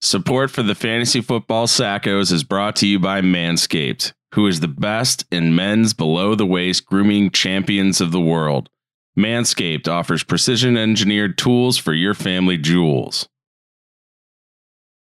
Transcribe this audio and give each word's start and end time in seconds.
Support 0.00 0.50
for 0.52 0.62
the 0.62 0.76
Fantasy 0.76 1.20
Football 1.20 1.66
Sackos 1.66 2.32
is 2.32 2.44
brought 2.44 2.76
to 2.76 2.86
you 2.86 3.00
by 3.00 3.20
Manscaped, 3.20 4.12
who 4.34 4.46
is 4.46 4.60
the 4.60 4.68
best 4.68 5.24
in 5.32 5.56
men's 5.56 5.92
below 5.92 6.34
the 6.36 6.46
waist 6.46 6.86
grooming 6.86 7.30
champions 7.30 8.00
of 8.00 8.12
the 8.12 8.20
world. 8.20 8.70
Manscaped 9.18 9.88
offers 9.88 10.22
precision 10.22 10.76
engineered 10.76 11.36
tools 11.36 11.76
for 11.78 11.92
your 11.92 12.14
family 12.14 12.56
jewels. 12.56 13.28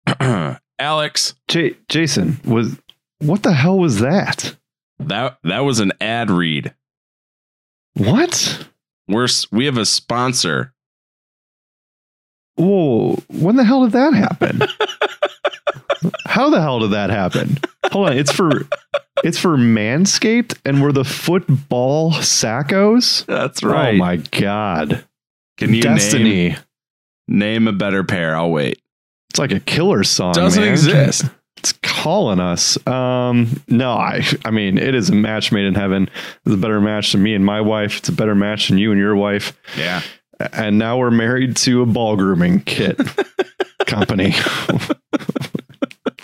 Alex, 0.78 1.34
J- 1.46 1.76
Jason 1.88 2.40
was 2.44 2.76
what 3.20 3.44
the 3.44 3.52
hell 3.52 3.78
was 3.78 4.00
that? 4.00 4.56
that 4.98 5.38
that 5.44 5.60
was 5.60 5.78
an 5.78 5.92
ad 6.00 6.30
read. 6.30 6.74
What? 7.94 8.66
We're 9.06 9.28
we 9.52 9.66
have 9.66 9.78
a 9.78 9.86
sponsor. 9.86 10.74
Whoa! 12.56 13.16
When 13.28 13.56
the 13.56 13.64
hell 13.64 13.82
did 13.84 13.92
that 13.92 14.14
happen? 14.14 14.60
How 16.26 16.48
the 16.50 16.60
hell 16.60 16.80
did 16.80 16.92
that 16.92 17.10
happen? 17.10 17.58
Hold 17.92 18.10
on, 18.10 18.18
it's 18.18 18.32
for 18.32 18.66
it's 19.24 19.38
for 19.38 19.56
Manscaped, 19.56 20.58
and 20.64 20.82
we're 20.82 20.92
the 20.92 21.04
football 21.04 22.12
sackos. 22.12 23.26
That's 23.26 23.62
right. 23.62 23.94
Oh 23.94 23.98
my 23.98 24.16
god! 24.16 25.04
Can 25.58 25.74
you 25.74 25.82
Destiny. 25.82 26.50
name 26.50 26.56
name 27.28 27.68
a 27.68 27.72
better 27.72 28.04
pair? 28.04 28.36
I'll 28.36 28.50
wait. 28.50 28.80
It's 29.30 29.38
like 29.38 29.52
a 29.52 29.60
killer 29.60 30.04
song. 30.04 30.32
Doesn't 30.32 30.62
man. 30.62 30.72
exist. 30.72 31.24
It's 31.58 31.74
calling 31.82 32.40
us. 32.40 32.78
Um, 32.86 33.62
no, 33.68 33.92
I 33.92 34.22
I 34.44 34.50
mean 34.50 34.78
it 34.78 34.94
is 34.94 35.10
a 35.10 35.14
match 35.14 35.52
made 35.52 35.66
in 35.66 35.74
heaven. 35.74 36.08
It's 36.46 36.54
a 36.54 36.58
better 36.58 36.80
match 36.80 37.12
than 37.12 37.22
me 37.22 37.34
and 37.34 37.44
my 37.44 37.60
wife. 37.60 37.98
It's 37.98 38.08
a 38.08 38.12
better 38.12 38.34
match 38.34 38.68
than 38.68 38.78
you 38.78 38.90
and 38.92 39.00
your 39.00 39.14
wife. 39.14 39.52
Yeah. 39.76 40.00
And 40.52 40.78
now 40.78 40.98
we're 40.98 41.10
married 41.10 41.56
to 41.58 41.82
a 41.82 41.86
ball 41.86 42.16
grooming 42.16 42.60
kit 42.60 42.98
company. 43.86 44.32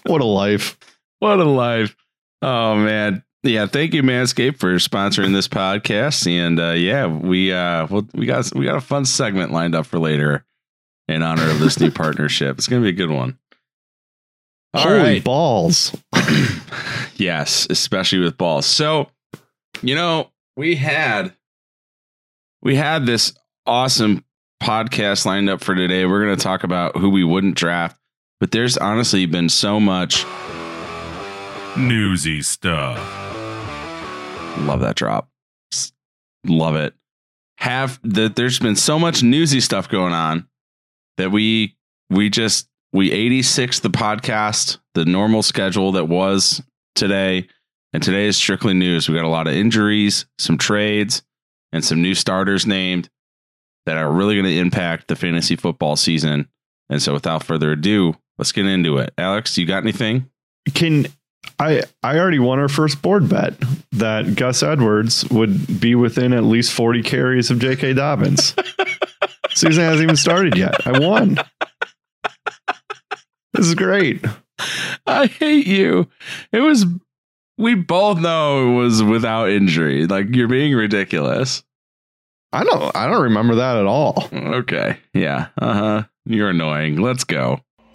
what 0.07 0.21
a 0.21 0.25
life. 0.25 0.79
What 1.19 1.39
a 1.41 1.45
life. 1.45 1.97
Oh 2.43 2.77
man. 2.77 3.23
Yeah, 3.43 3.67
thank 3.67 3.95
you 3.95 4.03
Manscaped 4.03 4.59
for 4.59 4.75
sponsoring 4.77 5.33
this 5.33 5.47
podcast 5.47 6.27
and 6.27 6.59
uh 6.59 6.73
yeah, 6.73 7.07
we 7.07 7.53
uh 7.53 7.87
well, 7.89 8.07
we 8.15 8.27
got 8.27 8.53
we 8.55 8.65
got 8.65 8.77
a 8.77 8.81
fun 8.81 9.05
segment 9.05 9.53
lined 9.53 9.75
up 9.75 9.87
for 9.87 9.99
later 9.99 10.45
in 11.09 11.23
honor 11.23 11.49
of 11.51 11.61
this 11.61 11.79
new 11.79 11.91
partnership. 11.93 12.59
It's 12.59 12.67
going 12.67 12.83
to 12.83 12.85
be 12.85 12.91
a 12.91 13.07
good 13.07 13.15
one. 13.15 13.39
All 14.75 14.83
Holy 14.83 14.99
right. 14.99 15.25
balls. 15.25 15.97
yes, 17.17 17.67
especially 17.71 18.19
with 18.19 18.37
balls. 18.37 18.67
So, 18.67 19.09
you 19.83 19.95
know, 19.95 20.31
we 20.57 20.75
had 20.75 21.33
we 22.63 22.75
had 22.75 23.07
this 23.07 23.33
awesome 23.67 24.25
podcast 24.63 25.27
lined 25.27 25.51
up 25.51 25.63
for 25.63 25.75
today. 25.75 26.07
We're 26.07 26.25
going 26.25 26.37
to 26.37 26.43
talk 26.43 26.65
about 26.65 26.97
who 26.97 27.11
we 27.11 27.25
wouldn't 27.25 27.57
draft, 27.57 27.99
but 28.41 28.51
there's 28.51 28.77
honestly 28.77 29.27
been 29.27 29.49
so 29.49 29.79
much 29.81 30.25
Newsy 31.77 32.41
stuff. 32.41 32.97
love 34.61 34.81
that 34.81 34.97
drop. 34.97 35.29
Love 36.47 36.75
it. 36.75 36.95
Have 37.59 38.01
that 38.03 38.35
there's 38.37 38.59
been 38.59 38.77
so 38.77 38.99
much 38.99 39.23
newsy 39.23 39.61
stuff 39.61 39.89
going 39.89 40.15
on 40.15 40.49
that 41.19 41.31
we 41.33 41.77
we 42.09 42.31
just 42.31 42.69
we 42.93 43.13
86 43.13 43.81
the 43.81 43.91
podcast, 43.91 44.79
the 44.95 45.05
normal 45.05 45.43
schedule 45.43 45.93
that 45.93 46.07
was 46.07 46.63
today. 46.95 47.47
And 47.93 48.03
today 48.03 48.27
is 48.27 48.37
strictly 48.37 48.75
news. 48.75 49.09
We 49.09 49.15
got 49.15 49.25
a 49.25 49.29
lot 49.29 49.47
of 49.47 49.55
injuries, 49.55 50.27
some 50.39 50.57
trades, 50.57 51.23
and 51.73 51.85
some 51.85 52.01
new 52.01 52.15
starters 52.15 52.67
named 52.67 53.11
that 53.87 53.97
are 53.97 54.11
really 54.11 54.35
going 54.35 54.47
to 54.47 54.59
impact 54.59 55.09
the 55.09 55.17
fantasy 55.17 55.57
football 55.57 55.97
season. 55.97 56.49
And 56.91 57.01
so 57.01 57.13
without 57.13 57.43
further 57.43 57.73
ado, 57.73 58.15
let's 58.39 58.53
get 58.53 58.67
into 58.67 58.99
it. 58.99 59.13
Alex, 59.17 59.57
you 59.57 59.67
got 59.67 59.83
anything? 59.83 60.31
Can 60.75 61.07
I 61.59 61.83
I 62.03 62.19
already 62.19 62.39
won 62.39 62.59
our 62.59 62.69
first 62.69 63.01
board 63.03 63.29
bet 63.29 63.55
that 63.93 64.35
Gus 64.35 64.63
Edwards 64.63 65.29
would 65.31 65.81
be 65.81 65.95
within 65.95 66.33
at 66.33 66.45
least 66.45 66.73
40 66.73 67.03
carries 67.03 67.51
of 67.51 67.59
J.K. 67.59 67.95
Dobbins. 67.95 68.55
Season 69.51 69.85
hasn't 69.85 70.03
even 70.03 70.17
started 70.17 70.57
yet. 70.57 70.87
I 70.87 70.99
won. 70.99 71.39
This 73.55 73.67
is 73.67 73.75
great. 73.75 74.23
I 75.07 75.27
hate 75.27 75.67
you. 75.67 76.09
It 76.53 76.61
was 76.61 76.85
we 77.57 77.75
both 77.75 78.19
know 78.19 78.71
it 78.71 78.75
was 78.75 79.03
without 79.03 79.49
injury. 79.49 80.07
Like 80.07 80.35
you're 80.35 80.49
being 80.49 80.75
ridiculous. 80.75 81.63
I 82.53 82.63
don't 82.65 82.95
I 82.97 83.07
don't 83.09 83.23
remember 83.25 83.57
that 83.57 83.77
at 83.77 83.87
all. 83.87 84.29
Okay. 84.33 84.99
Yeah. 85.13 85.49
Uh-huh. 85.61 86.05
You're 86.25 86.51
annoying. 86.51 87.01
Let's 87.01 87.25
go. 87.25 87.61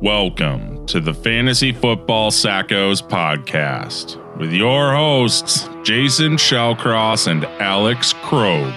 Welcome 0.00 0.86
to 0.86 1.00
the 1.00 1.14
Fantasy 1.14 1.72
Football 1.72 2.30
Sackos 2.30 3.02
podcast 3.06 4.18
with 4.38 4.52
your 4.52 4.92
hosts, 4.92 5.68
Jason 5.84 6.36
Shellcross 6.36 7.26
and 7.26 7.44
Alex 7.60 8.12
Krogh. 8.14 8.72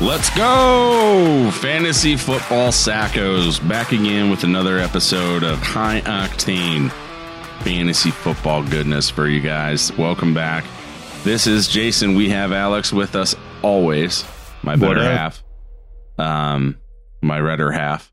Let's 0.00 0.30
go. 0.36 1.50
Fantasy 1.54 2.16
football 2.16 2.70
sackos 2.70 3.66
backing 3.68 4.06
in 4.06 4.30
with 4.30 4.44
another 4.44 4.78
episode 4.78 5.42
of 5.42 5.58
high 5.58 6.00
octane 6.02 6.90
fantasy 7.62 8.10
football 8.10 8.62
goodness 8.64 9.10
for 9.10 9.28
you 9.28 9.40
guys. 9.40 9.92
Welcome 9.98 10.32
back. 10.32 10.64
This 11.22 11.46
is 11.46 11.68
Jason. 11.68 12.14
We 12.14 12.30
have 12.30 12.50
Alex 12.50 12.94
with 12.94 13.14
us 13.14 13.36
always. 13.60 14.24
My 14.62 14.76
better 14.76 15.02
half. 15.02 15.42
Um 16.18 16.78
my 17.20 17.38
redder 17.38 17.70
half. 17.70 18.10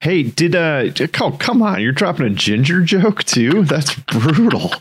Hey, 0.00 0.24
did 0.24 0.54
uh 0.54 0.90
oh, 1.20 1.30
come 1.32 1.62
on, 1.62 1.80
you're 1.80 1.92
dropping 1.92 2.26
a 2.26 2.30
ginger 2.30 2.82
joke 2.82 3.24
too? 3.24 3.64
That's 3.64 3.94
brutal. 3.94 4.72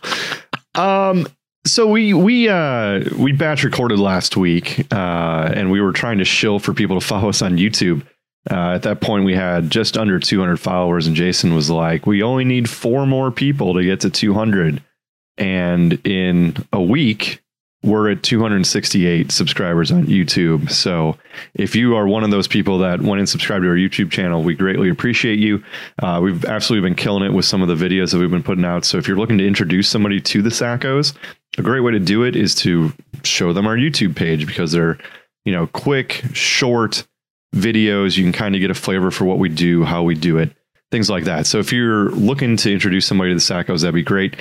Um 0.75 1.25
so 1.65 1.87
we 1.87 2.13
we 2.13 2.49
uh 2.49 3.05
we 3.17 3.31
batch 3.31 3.63
recorded 3.63 3.97
last 3.97 4.35
week 4.35 4.85
uh 4.91 5.51
and 5.55 5.71
we 5.71 5.79
were 5.79 5.93
trying 5.93 6.17
to 6.17 6.25
shill 6.25 6.59
for 6.59 6.73
people 6.73 6.99
to 6.99 7.05
follow 7.05 7.29
us 7.29 7.41
on 7.41 7.57
YouTube. 7.57 8.05
Uh, 8.51 8.71
at 8.71 8.81
that 8.81 8.99
point 8.99 9.23
we 9.23 9.35
had 9.35 9.69
just 9.71 9.97
under 9.97 10.19
200 10.19 10.59
followers 10.59 11.07
and 11.07 11.15
Jason 11.15 11.55
was 11.55 11.69
like, 11.69 12.05
"We 12.05 12.21
only 12.23 12.43
need 12.43 12.69
four 12.69 13.05
more 13.05 13.31
people 13.31 13.73
to 13.75 13.83
get 13.83 14.01
to 14.01 14.09
200." 14.09 14.83
And 15.37 15.93
in 16.05 16.55
a 16.71 16.81
week 16.81 17.43
we're 17.83 18.09
at 18.09 18.23
268 18.23 19.31
subscribers 19.31 19.91
on 19.91 20.05
YouTube. 20.05 20.71
So 20.71 21.17
if 21.53 21.75
you 21.75 21.95
are 21.95 22.07
one 22.07 22.23
of 22.23 22.31
those 22.31 22.47
people 22.47 22.79
that 22.79 23.01
went 23.01 23.19
and 23.19 23.27
subscribed 23.27 23.63
to 23.63 23.69
our 23.69 23.75
YouTube 23.75 24.09
channel, 24.09 24.41
we 24.41 24.55
greatly 24.55 24.89
appreciate 24.89 25.37
you. 25.37 25.63
Uh, 26.01 26.21
we've 26.23 26.45
absolutely 26.45 26.87
been 26.87 26.95
killing 26.95 27.23
it 27.23 27.33
with 27.33 27.43
some 27.43 27.61
of 27.61 27.67
the 27.67 27.75
videos 27.75 28.11
that 28.11 28.19
we've 28.19 28.31
been 28.31 28.43
putting 28.43 28.63
out. 28.63 28.85
So 28.85 28.97
if 28.97 29.07
you're 29.07 29.17
looking 29.17 29.37
to 29.37 29.45
introduce 29.45 29.89
somebody 29.89 30.21
to 30.21 30.41
the 30.41 30.49
Sackos, 30.49 31.13
a 31.57 31.61
great 31.61 31.81
way 31.81 31.91
to 31.91 31.99
do 31.99 32.23
it 32.23 32.37
is 32.37 32.55
to 32.55 32.93
show 33.23 33.51
them 33.51 33.67
our 33.67 33.75
YouTube 33.75 34.15
page 34.15 34.47
because 34.47 34.71
they're, 34.71 34.97
you 35.43 35.51
know, 35.51 35.67
quick, 35.67 36.23
short 36.33 37.05
videos. 37.53 38.17
You 38.17 38.23
can 38.23 38.33
kind 38.33 38.55
of 38.55 38.61
get 38.61 38.71
a 38.71 38.75
flavor 38.75 39.11
for 39.11 39.25
what 39.25 39.39
we 39.39 39.49
do, 39.49 39.83
how 39.83 40.03
we 40.03 40.15
do 40.15 40.37
it, 40.37 40.55
things 40.89 41.09
like 41.09 41.25
that. 41.25 41.45
So 41.47 41.59
if 41.59 41.73
you're 41.73 42.09
looking 42.11 42.55
to 42.57 42.71
introduce 42.71 43.05
somebody 43.05 43.31
to 43.31 43.35
the 43.35 43.41
Sackos, 43.41 43.81
that'd 43.81 43.93
be 43.93 44.03
great. 44.03 44.37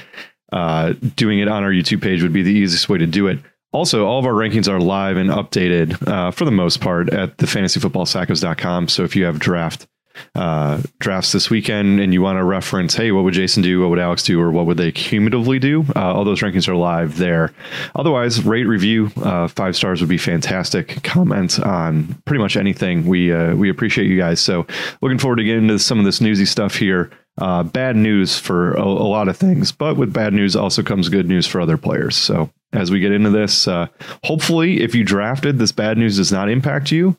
Uh, 0.52 0.92
doing 1.16 1.38
it 1.38 1.48
on 1.48 1.64
our 1.64 1.70
YouTube 1.70 2.02
page 2.02 2.22
would 2.22 2.32
be 2.32 2.42
the 2.42 2.52
easiest 2.52 2.88
way 2.88 2.98
to 2.98 3.06
do 3.06 3.26
it. 3.26 3.38
Also, 3.72 4.06
all 4.06 4.18
of 4.18 4.26
our 4.26 4.34
rankings 4.34 4.68
are 4.68 4.78
live 4.78 5.16
and 5.16 5.30
updated 5.30 6.06
uh, 6.06 6.30
for 6.30 6.44
the 6.44 6.50
most 6.50 6.80
part 6.80 7.08
at 7.12 7.38
the 7.38 7.46
fantasyfootballsackos.com. 7.46 8.88
So 8.88 9.02
if 9.02 9.16
you 9.16 9.24
have 9.24 9.38
draft 9.38 9.86
uh, 10.34 10.80
drafts 10.98 11.32
this 11.32 11.50
weekend 11.50 11.98
and 11.98 12.12
you 12.12 12.20
want 12.20 12.38
to 12.38 12.44
reference, 12.44 12.94
hey, 12.94 13.12
what 13.12 13.24
would 13.24 13.34
Jason 13.34 13.62
do? 13.62 13.80
What 13.80 13.90
would 13.90 13.98
Alex 13.98 14.22
do? 14.22 14.40
Or 14.40 14.50
what 14.50 14.66
would 14.66 14.76
they 14.76 14.92
cumulatively 14.92 15.58
do? 15.58 15.84
Uh, 15.96 16.12
all 16.12 16.24
those 16.24 16.40
rankings 16.40 16.68
are 16.68 16.76
live 16.76 17.16
there. 17.16 17.52
Otherwise, 17.94 18.42
rate, 18.44 18.64
review, 18.64 19.10
uh, 19.22 19.48
five 19.48 19.74
stars 19.74 20.00
would 20.00 20.10
be 20.10 20.18
fantastic. 20.18 21.02
Comment 21.02 21.58
on 21.60 22.20
pretty 22.26 22.42
much 22.42 22.56
anything. 22.56 23.06
We 23.06 23.32
uh, 23.32 23.54
we 23.54 23.70
appreciate 23.70 24.06
you 24.06 24.18
guys. 24.18 24.40
So 24.40 24.66
looking 25.00 25.18
forward 25.18 25.36
to 25.36 25.44
getting 25.44 25.64
into 25.64 25.78
some 25.78 25.98
of 25.98 26.04
this 26.04 26.20
newsy 26.20 26.44
stuff 26.44 26.76
here. 26.76 27.10
Uh, 27.38 27.62
bad 27.62 27.96
news 27.96 28.38
for 28.38 28.74
a, 28.74 28.82
a 28.82 28.84
lot 28.84 29.26
of 29.26 29.36
things, 29.36 29.72
but 29.72 29.96
with 29.96 30.12
bad 30.12 30.34
news 30.34 30.54
also 30.54 30.82
comes 30.82 31.08
good 31.08 31.26
news 31.28 31.46
for 31.46 31.60
other 31.62 31.78
players. 31.78 32.14
So 32.14 32.50
as 32.74 32.90
we 32.90 33.00
get 33.00 33.10
into 33.12 33.30
this, 33.30 33.66
uh, 33.66 33.86
hopefully, 34.24 34.82
if 34.82 34.94
you 34.94 35.02
drafted, 35.02 35.58
this 35.58 35.72
bad 35.72 35.96
news 35.96 36.18
does 36.18 36.30
not 36.30 36.50
impact 36.50 36.90
you. 36.92 37.16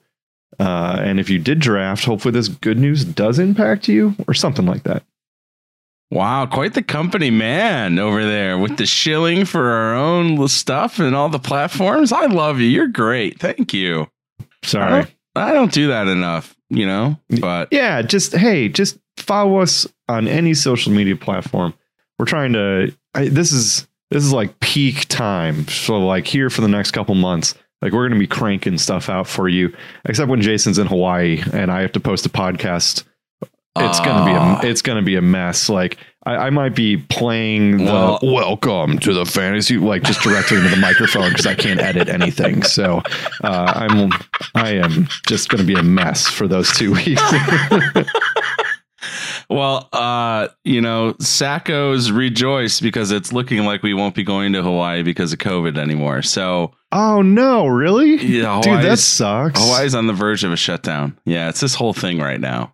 Uh, 0.59 0.97
and 1.03 1.19
if 1.19 1.31
you 1.31 1.39
did 1.39 1.59
draft, 1.59 2.05
hopefully 2.05 2.31
this 2.31 2.47
good 2.47 2.77
news 2.77 3.03
does 3.03 3.39
impact 3.39 3.87
you 3.87 4.15
or 4.27 4.35
something 4.35 4.67
like 4.67 4.83
that. 4.83 5.03
Wow, 6.11 6.45
quite 6.45 6.75
the 6.75 6.83
company 6.83 7.31
man 7.31 7.97
over 7.97 8.23
there 8.23 8.59
with 8.59 8.77
the 8.77 8.85
shilling 8.85 9.45
for 9.45 9.71
our 9.71 9.95
own 9.95 10.47
stuff 10.47 10.99
and 10.99 11.15
all 11.15 11.29
the 11.29 11.39
platforms. 11.39 12.11
I 12.11 12.27
love 12.27 12.59
you. 12.59 12.67
You're 12.67 12.87
great. 12.87 13.39
Thank 13.39 13.73
you. 13.73 14.07
I 14.39 14.45
Sorry. 14.63 14.91
don't, 14.91 15.15
I 15.35 15.53
don't 15.53 15.71
do 15.71 15.87
that 15.87 16.07
enough, 16.07 16.55
you 16.69 16.85
know, 16.85 17.17
but 17.41 17.69
Yeah, 17.71 18.03
just 18.03 18.33
hey, 18.35 18.69
just 18.69 18.99
follow 19.23 19.57
us 19.59 19.87
on 20.07 20.27
any 20.27 20.53
social 20.53 20.91
media 20.91 21.15
platform. 21.15 21.73
We're 22.19 22.25
trying 22.25 22.53
to. 22.53 22.93
I, 23.15 23.27
this 23.29 23.51
is 23.51 23.87
this 24.11 24.23
is 24.23 24.31
like 24.33 24.59
peak 24.59 25.07
time. 25.07 25.67
So 25.67 25.97
like 26.05 26.27
here 26.27 26.49
for 26.49 26.61
the 26.61 26.67
next 26.67 26.91
couple 26.91 27.15
months, 27.15 27.55
Like 27.81 27.91
we're 27.93 28.07
going 28.07 28.19
to 28.19 28.23
be 28.23 28.27
cranking 28.27 28.77
stuff 28.77 29.09
out 29.09 29.27
for 29.27 29.49
you, 29.49 29.75
except 30.05 30.29
when 30.29 30.41
Jason's 30.41 30.77
in 30.79 30.87
Hawaii 30.87 31.41
and 31.51 31.71
I 31.71 31.81
have 31.81 31.91
to 31.93 31.99
post 31.99 32.25
a 32.25 32.29
podcast. 32.29 33.03
It's 33.75 33.99
gonna 34.01 34.23
be 34.31 34.37
Ah. 34.37 34.61
a, 34.61 34.67
it's 34.67 34.83
gonna 34.83 35.01
be 35.01 35.15
a 35.15 35.21
mess. 35.21 35.67
Like 35.67 35.97
I, 36.27 36.35
I 36.35 36.49
might 36.51 36.75
be 36.75 36.97
playing 36.97 37.77
the 37.77 37.85
Well- 37.85 38.19
welcome 38.21 38.99
to 38.99 39.13
the 39.15 39.25
fantasy 39.25 39.77
like 39.77 40.03
just 40.03 40.21
directly 40.21 40.57
into 40.57 40.69
the 40.69 40.77
microphone 40.77 41.29
because 41.31 41.47
I 41.47 41.55
can't 41.55 41.79
edit 41.81 42.07
anything. 42.07 42.61
So 42.61 43.01
uh, 43.43 43.73
I'm 43.75 44.11
I 44.53 44.73
am 44.75 45.07
just 45.27 45.49
gonna 45.49 45.63
be 45.63 45.73
a 45.73 45.81
mess 45.81 46.27
for 46.27 46.47
those 46.47 46.71
two 46.77 46.91
weeks. 46.93 47.21
Well, 49.49 49.89
uh, 49.93 50.49
you 50.63 50.81
know, 50.81 51.13
Sackos 51.13 52.15
rejoice 52.15 52.79
because 52.79 53.11
it's 53.11 53.33
looking 53.33 53.65
like 53.65 53.83
we 53.83 53.93
won't 53.93 54.15
be 54.15 54.23
going 54.23 54.53
to 54.53 54.63
Hawaii 54.63 55.03
because 55.03 55.33
of 55.33 55.39
COVID 55.39 55.77
anymore. 55.77 56.21
So, 56.21 56.73
oh 56.91 57.21
no, 57.21 57.67
really? 57.67 58.15
yeah, 58.15 58.61
Dude, 58.61 58.73
that 58.73 58.81
Hawaii's, 58.83 59.03
sucks. 59.03 59.59
Hawaii's 59.61 59.95
on 59.95 60.07
the 60.07 60.13
verge 60.13 60.43
of 60.43 60.51
a 60.51 60.57
shutdown. 60.57 61.19
Yeah, 61.25 61.49
it's 61.49 61.59
this 61.59 61.75
whole 61.75 61.93
thing 61.93 62.19
right 62.19 62.39
now. 62.39 62.73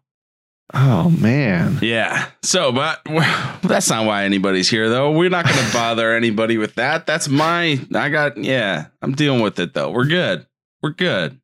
Oh 0.74 1.10
man. 1.10 1.80
Yeah. 1.82 2.28
So, 2.44 2.72
but 2.72 3.02
that's 3.64 3.90
not 3.90 4.06
why 4.06 4.26
anybody's 4.26 4.70
here, 4.70 4.90
though. 4.90 5.12
We're 5.12 5.30
not 5.30 5.46
going 5.46 5.58
to 5.66 5.74
bother 5.74 6.16
anybody 6.16 6.58
with 6.58 6.76
that. 6.76 7.06
That's 7.06 7.28
my, 7.28 7.80
I 7.94 8.10
got, 8.10 8.38
yeah, 8.38 8.88
I'm 9.02 9.14
dealing 9.14 9.42
with 9.42 9.60
it, 9.60 9.74
though. 9.74 9.90
We're 9.90 10.06
good. 10.06 10.46
We're 10.82 10.92
good. 10.92 11.39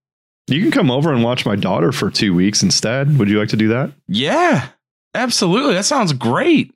You 0.48 0.62
can 0.62 0.72
come 0.72 0.92
over 0.92 1.12
and 1.12 1.24
watch 1.24 1.46
my 1.46 1.56
daughter 1.56 1.92
for 1.92 2.12
two 2.12 2.34
weeks 2.34 2.62
instead. 2.62 3.18
Would 3.18 3.30
you 3.30 3.40
like 3.40 3.50
to 3.50 3.58
do 3.58 3.70
that? 3.70 3.92
Yeah, 4.08 4.68
absolutely. 5.14 5.74
That 5.74 5.86
sounds 5.86 6.14
great. 6.14 6.72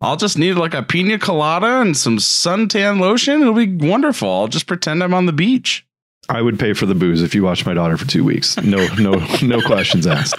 I'll 0.00 0.16
just 0.16 0.36
need 0.36 0.54
like 0.54 0.74
a 0.74 0.82
pina 0.82 1.18
colada 1.18 1.80
and 1.80 1.96
some 1.96 2.18
suntan 2.18 2.98
lotion. 2.98 3.40
It'll 3.40 3.54
be 3.54 3.76
wonderful. 3.76 4.28
I'll 4.28 4.48
just 4.48 4.66
pretend 4.66 5.02
I'm 5.02 5.14
on 5.14 5.26
the 5.26 5.32
beach. 5.32 5.86
I 6.28 6.42
would 6.42 6.58
pay 6.58 6.72
for 6.72 6.86
the 6.86 6.94
booze 6.94 7.22
if 7.22 7.34
you 7.34 7.44
watch 7.44 7.64
my 7.64 7.74
daughter 7.74 7.96
for 7.96 8.06
two 8.06 8.24
weeks. 8.24 8.56
No, 8.56 8.84
no, 8.96 9.24
no 9.42 9.60
questions 9.66 10.06
asked. 10.06 10.34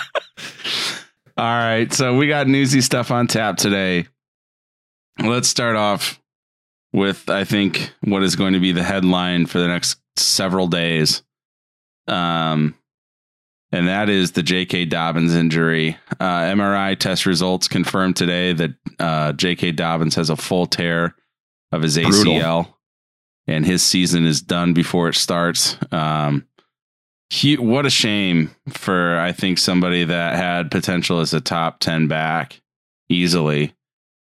All 1.38 1.46
right. 1.46 1.92
So 1.94 2.18
we 2.18 2.28
got 2.28 2.48
newsy 2.48 2.82
stuff 2.82 3.10
on 3.12 3.28
tap 3.28 3.56
today. 3.58 4.08
Let's 5.20 5.48
start 5.48 5.78
off 5.78 6.20
with, 6.92 7.30
I 7.30 7.46
think, 7.46 7.94
what 8.02 8.24
is 8.24 8.36
going 8.36 8.54
to 8.54 8.60
be 8.60 8.74
the 8.74 8.84
headline 8.84 9.46
for 9.46 9.60
the 9.60 9.68
next 9.68 10.00
several 10.18 10.68
days. 10.68 11.24
Um, 12.08 12.76
and 13.72 13.88
that 13.88 14.08
is 14.08 14.34
the 14.34 14.44
J.K. 14.44 14.86
Dobbins 14.86 15.34
injury. 15.34 15.98
Uh, 16.20 16.42
MRI 16.42 16.98
test 16.98 17.26
results 17.26 17.68
confirmed 17.68 18.16
today 18.16 18.54
that 18.54 18.72
uh, 19.00 19.34
J.K. 19.34 19.72
Dobbins 19.72 20.16
has 20.16 20.30
a 20.30 20.36
full 20.36 20.68
tear 20.68 21.16
of 21.72 21.82
his 21.82 21.98
Brutal. 21.98 22.34
ACL, 22.34 22.74
and 23.48 23.66
his 23.66 23.82
season 23.82 24.26
is 24.26 24.42
done 24.42 24.74
before 24.74 25.10
it 25.10 25.16
starts. 25.16 25.76
Um, 25.92 26.46
he, 27.32 27.58
what 27.58 27.88
a 27.88 27.90
shame 27.90 28.52
for 28.70 29.18
I 29.18 29.32
think 29.32 29.58
somebody 29.58 30.04
that 30.04 30.36
had 30.36 30.70
potential 30.70 31.20
as 31.20 31.34
a 31.34 31.42
top 31.42 31.80
ten 31.80 32.08
back 32.08 32.62
easily. 33.10 33.74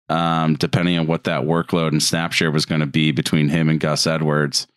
Um, 0.07 0.53
depending 0.53 0.99
on 0.99 1.07
what 1.07 1.23
that 1.23 1.41
workload 1.41 1.87
and 1.87 2.01
snap 2.01 2.31
share 2.31 2.51
was 2.51 2.67
going 2.67 2.81
to 2.81 2.87
be 2.87 3.11
between 3.11 3.49
him 3.49 3.69
and 3.69 3.79
Gus 3.79 4.05
Edwards. 4.05 4.67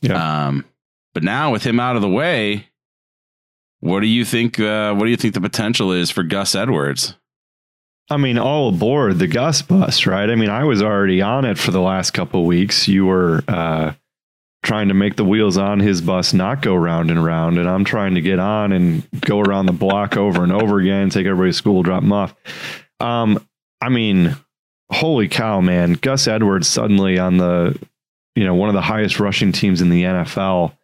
Yeah. 0.00 0.46
Um, 0.48 0.64
but 1.14 1.22
now 1.22 1.52
with 1.52 1.64
him 1.64 1.80
out 1.80 1.96
of 1.96 2.02
the 2.02 2.08
way, 2.08 2.68
what 3.80 4.00
do 4.00 4.06
you 4.06 4.24
think? 4.24 4.60
Uh, 4.60 4.94
what 4.94 5.04
do 5.04 5.10
you 5.10 5.16
think 5.16 5.34
the 5.34 5.40
potential 5.40 5.92
is 5.92 6.10
for 6.10 6.22
Gus 6.22 6.54
Edwards? 6.54 7.14
I 8.10 8.16
mean, 8.16 8.38
all 8.38 8.68
aboard 8.68 9.18
the 9.18 9.26
Gus 9.26 9.62
bus, 9.62 10.06
right? 10.06 10.28
I 10.28 10.34
mean, 10.34 10.50
I 10.50 10.64
was 10.64 10.82
already 10.82 11.22
on 11.22 11.44
it 11.44 11.58
for 11.58 11.70
the 11.70 11.80
last 11.80 12.12
couple 12.12 12.44
weeks. 12.44 12.86
You 12.86 13.06
were 13.06 13.42
uh, 13.48 13.94
trying 14.62 14.88
to 14.88 14.94
make 14.94 15.16
the 15.16 15.24
wheels 15.24 15.56
on 15.56 15.80
his 15.80 16.00
bus 16.00 16.32
not 16.32 16.62
go 16.62 16.74
round 16.74 17.10
and 17.10 17.24
round, 17.24 17.58
and 17.58 17.68
I'm 17.68 17.84
trying 17.84 18.14
to 18.14 18.20
get 18.20 18.38
on 18.38 18.72
and 18.72 19.08
go 19.20 19.40
around 19.40 19.66
the 19.66 19.72
block 19.72 20.16
over 20.16 20.42
and 20.42 20.52
over 20.52 20.78
again, 20.78 21.10
take 21.10 21.26
everybody 21.26 21.50
to 21.50 21.56
school, 21.56 21.82
drop 21.82 22.02
them 22.02 22.12
off. 22.12 22.34
Um, 23.00 23.44
I 23.80 23.88
mean, 23.88 24.36
holy 24.90 25.28
cow, 25.28 25.60
man! 25.60 25.94
Gus 25.94 26.28
Edwards 26.28 26.68
suddenly 26.68 27.18
on 27.18 27.38
the, 27.38 27.78
you 28.36 28.44
know, 28.44 28.54
one 28.54 28.68
of 28.68 28.74
the 28.74 28.80
highest 28.80 29.18
rushing 29.18 29.52
teams 29.52 29.80
in 29.80 29.88
the 29.88 30.04
NFL. 30.04 30.76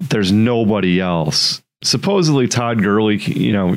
There's 0.00 0.32
nobody 0.32 1.00
else. 1.00 1.62
Supposedly, 1.82 2.48
Todd 2.48 2.82
Gurley, 2.82 3.16
you 3.16 3.52
know, 3.52 3.76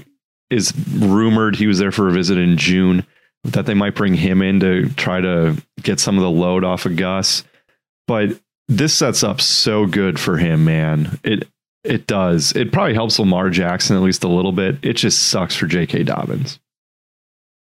is 0.50 0.74
rumored 0.94 1.56
he 1.56 1.68
was 1.68 1.80
there 1.80 1.92
for 1.92 2.07
a 2.07 2.12
visit 2.12 2.38
in 2.38 2.57
June 2.57 3.06
that 3.44 3.66
they 3.66 3.74
might 3.74 3.95
bring 3.95 4.13
him 4.13 4.42
in 4.42 4.60
to 4.60 4.89
try 4.95 5.21
to 5.21 5.56
get 5.81 6.00
some 6.00 6.18
of 6.18 6.24
the 6.24 6.30
load 6.30 6.63
off 6.63 6.86
of 6.86 6.95
Gus. 6.95 7.44
But 8.07 8.39
this 8.68 8.94
sets 8.94 9.24
up 9.24 9.42
so 9.42 9.86
good 9.86 10.19
for 10.19 10.38
him, 10.38 10.66
man. 10.66 11.19
It 11.24 11.48
it 11.83 12.07
does. 12.07 12.51
It 12.54 12.72
probably 12.74 12.94
helps 12.94 13.19
Lamar 13.19 13.50
Jackson 13.50 13.95
at 13.95 14.01
least 14.01 14.24
a 14.24 14.27
little 14.27 14.51
bit. 14.51 14.77
It 14.83 14.94
just 14.94 15.30
sucks 15.30 15.56
for 15.56 15.65
J.K. 15.65 16.04
Dobbins. 16.04 16.60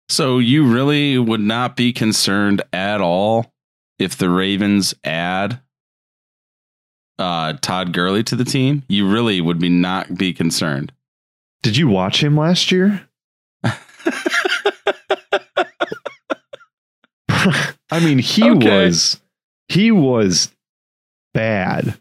So 0.09 0.39
you 0.39 0.65
really 0.65 1.17
would 1.17 1.41
not 1.41 1.75
be 1.75 1.93
concerned 1.93 2.61
at 2.73 2.99
all 2.99 3.53
if 3.99 4.17
the 4.17 4.29
Ravens 4.29 4.95
add 5.03 5.61
uh, 7.19 7.53
Todd 7.61 7.93
Gurley 7.93 8.23
to 8.23 8.35
the 8.35 8.45
team. 8.45 8.83
You 8.87 9.07
really 9.07 9.41
would 9.41 9.59
be 9.59 9.69
not 9.69 10.17
be 10.17 10.33
concerned. 10.33 10.91
Did 11.63 11.75
you 11.77 11.87
watch 11.87 12.23
him 12.23 12.37
last 12.37 12.71
year? 12.71 13.07
I 17.29 17.99
mean, 18.01 18.19
he 18.19 18.49
Okay. 18.49 18.85
was 18.85 19.21
he 19.69 19.91
was 19.91 20.51
bad. 21.33 21.99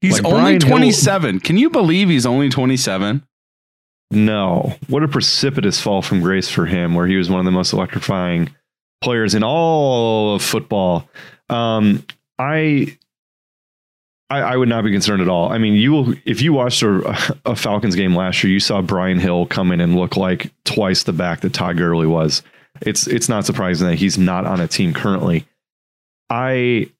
He's 0.00 0.14
Like 0.20 0.24
only 0.24 0.40
Brian 0.40 0.60
Hill- 0.60 0.70
27. 0.70 1.40
Can 1.40 1.56
you 1.56 1.70
believe 1.70 2.08
he's 2.08 2.26
only 2.26 2.48
27? 2.48 3.22
No. 4.10 4.74
What 4.88 5.02
a 5.02 5.08
precipitous 5.08 5.80
fall 5.80 6.02
from 6.02 6.20
grace 6.20 6.48
for 6.48 6.66
him, 6.66 6.94
where 6.94 7.06
he 7.06 7.16
was 7.16 7.30
one 7.30 7.38
of 7.38 7.44
the 7.46 7.52
most 7.52 7.72
electrifying 7.72 8.50
players 9.02 9.34
in 9.34 9.42
all 9.44 10.34
of 10.34 10.42
football. 10.42 11.08
Um, 11.48 12.04
I, 12.38 12.98
I 14.30 14.38
I 14.40 14.56
would 14.56 14.68
not 14.68 14.84
be 14.84 14.92
concerned 14.92 15.20
at 15.20 15.28
all. 15.28 15.52
I 15.52 15.58
mean, 15.58 15.74
you 15.74 15.92
will 15.92 16.14
if 16.24 16.40
you 16.40 16.52
watched 16.52 16.82
a, 16.82 17.34
a 17.44 17.56
Falcons 17.56 17.96
game 17.96 18.14
last 18.14 18.42
year, 18.42 18.52
you 18.52 18.60
saw 18.60 18.80
Brian 18.80 19.18
Hill 19.18 19.46
come 19.46 19.72
in 19.72 19.80
and 19.80 19.96
look 19.96 20.16
like 20.16 20.52
twice 20.64 21.02
the 21.02 21.12
back 21.12 21.40
that 21.40 21.52
Todd 21.52 21.76
Gurley 21.76 22.06
was. 22.06 22.42
It's 22.80 23.06
it's 23.06 23.28
not 23.28 23.44
surprising 23.44 23.88
that 23.88 23.96
he's 23.96 24.16
not 24.16 24.46
on 24.46 24.60
a 24.60 24.68
team 24.68 24.94
currently. 24.94 25.46
I 26.30 26.90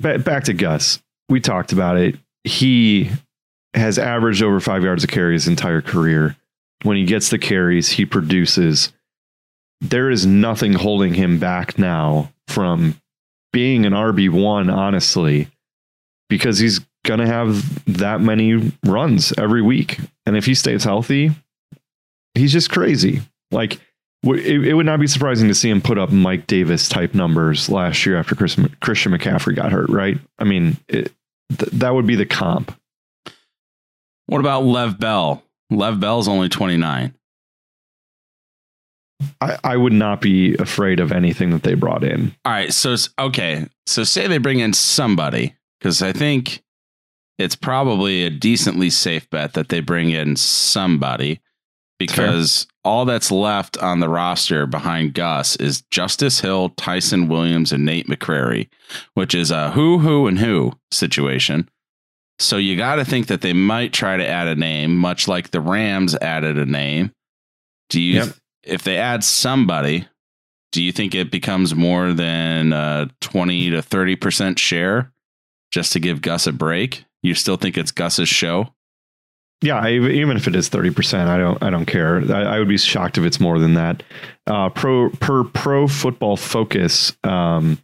back 0.00 0.44
to 0.44 0.54
Gus. 0.54 1.02
We 1.28 1.40
talked 1.40 1.72
about 1.72 1.96
it. 1.96 2.16
He 2.44 3.10
has 3.74 3.98
averaged 3.98 4.42
over 4.42 4.60
five 4.60 4.82
yards 4.82 5.04
a 5.04 5.06
carry 5.06 5.34
his 5.34 5.48
entire 5.48 5.82
career. 5.82 6.36
When 6.82 6.96
he 6.96 7.04
gets 7.04 7.28
the 7.28 7.38
carries, 7.38 7.90
he 7.90 8.06
produces. 8.06 8.92
There 9.82 10.10
is 10.10 10.24
nothing 10.24 10.72
holding 10.72 11.14
him 11.14 11.38
back 11.38 11.78
now 11.78 12.32
from 12.48 13.00
being 13.52 13.84
an 13.86 13.92
RB1, 13.92 14.72
honestly, 14.74 15.48
because 16.30 16.58
he's 16.58 16.80
going 17.04 17.20
to 17.20 17.26
have 17.26 17.84
that 17.84 18.22
many 18.22 18.72
runs 18.86 19.34
every 19.36 19.60
week. 19.60 19.98
And 20.24 20.36
if 20.36 20.46
he 20.46 20.54
stays 20.54 20.84
healthy, 20.84 21.32
he's 22.34 22.52
just 22.52 22.70
crazy. 22.70 23.20
Like, 23.50 23.78
it, 24.22 24.64
it 24.64 24.74
would 24.74 24.86
not 24.86 25.00
be 25.00 25.06
surprising 25.06 25.48
to 25.48 25.54
see 25.54 25.68
him 25.68 25.82
put 25.82 25.98
up 25.98 26.10
Mike 26.10 26.46
Davis 26.46 26.88
type 26.88 27.14
numbers 27.14 27.68
last 27.68 28.06
year 28.06 28.16
after 28.16 28.34
Chris, 28.34 28.58
Christian 28.80 29.12
McCaffrey 29.12 29.56
got 29.56 29.72
hurt, 29.72 29.90
right? 29.90 30.18
I 30.38 30.44
mean, 30.44 30.78
it, 30.88 31.12
th- 31.58 31.72
that 31.72 31.94
would 31.94 32.06
be 32.06 32.16
the 32.16 32.26
comp. 32.26 32.74
What 34.26 34.40
about 34.40 34.64
Lev 34.64 34.98
Bell? 34.98 35.42
Lev 35.70 35.98
Bell's 35.98 36.28
only 36.28 36.48
29. 36.48 37.14
I, 39.40 39.58
I 39.64 39.76
would 39.76 39.92
not 39.92 40.20
be 40.20 40.54
afraid 40.56 41.00
of 41.00 41.12
anything 41.12 41.50
that 41.50 41.62
they 41.62 41.74
brought 41.74 42.04
in. 42.04 42.34
All 42.44 42.52
right. 42.52 42.72
So, 42.72 42.94
okay. 43.18 43.66
So, 43.86 44.04
say 44.04 44.26
they 44.26 44.38
bring 44.38 44.60
in 44.60 44.72
somebody, 44.72 45.54
because 45.80 46.02
I 46.02 46.12
think 46.12 46.62
it's 47.38 47.56
probably 47.56 48.24
a 48.24 48.30
decently 48.30 48.90
safe 48.90 49.28
bet 49.30 49.54
that 49.54 49.70
they 49.70 49.80
bring 49.80 50.10
in 50.10 50.36
somebody 50.36 51.40
because 51.98 52.66
all 52.84 53.04
that's 53.04 53.30
left 53.30 53.76
on 53.78 54.00
the 54.00 54.08
roster 54.08 54.66
behind 54.66 55.14
Gus 55.14 55.56
is 55.56 55.82
Justice 55.90 56.40
Hill, 56.40 56.70
Ty'Son 56.70 57.28
Williams, 57.28 57.72
and 57.72 57.84
Nate 57.84 58.08
McCrary, 58.08 58.68
which 59.14 59.34
is 59.34 59.50
a 59.50 59.70
who, 59.72 59.98
who, 59.98 60.26
and 60.26 60.38
who 60.38 60.72
situation. 60.90 61.68
So, 62.38 62.56
you 62.56 62.74
got 62.78 62.94
to 62.94 63.04
think 63.04 63.26
that 63.26 63.42
they 63.42 63.52
might 63.52 63.92
try 63.92 64.16
to 64.16 64.26
add 64.26 64.48
a 64.48 64.54
name, 64.54 64.96
much 64.96 65.28
like 65.28 65.50
the 65.50 65.60
Rams 65.60 66.14
added 66.16 66.56
a 66.58 66.64
name. 66.64 67.12
Do 67.90 68.00
you, 68.00 68.14
Yep. 68.20 68.28
if 68.62 68.82
they 68.82 68.96
add 68.96 69.22
somebody, 69.22 70.06
do 70.72 70.82
you 70.82 70.90
think 70.92 71.14
it 71.14 71.30
becomes 71.30 71.74
more 71.74 72.14
than 72.14 72.72
a 72.72 73.10
20 73.20 73.70
to 73.70 73.82
30% 73.82 74.58
share 74.58 75.12
just 75.70 75.92
to 75.92 76.00
give 76.00 76.22
Gus 76.22 76.46
a 76.46 76.52
break? 76.52 77.04
You 77.22 77.34
still 77.34 77.56
think 77.56 77.76
it's 77.76 77.92
Gus's 77.92 78.28
show? 78.28 78.72
Yeah, 79.62 79.78
I, 79.78 79.92
even 79.92 80.36
if 80.36 80.48
it 80.48 80.56
is 80.56 80.68
thirty 80.68 80.90
percent, 80.90 81.28
I 81.28 81.36
don't. 81.36 81.62
I 81.62 81.68
don't 81.68 81.84
care. 81.84 82.22
I, 82.32 82.56
I 82.56 82.58
would 82.58 82.68
be 82.68 82.78
shocked 82.78 83.18
if 83.18 83.24
it's 83.24 83.40
more 83.40 83.58
than 83.58 83.74
that. 83.74 84.02
Uh, 84.46 84.70
pro 84.70 85.10
per 85.10 85.44
Pro 85.44 85.86
Football 85.86 86.38
Focus, 86.38 87.14
um, 87.24 87.78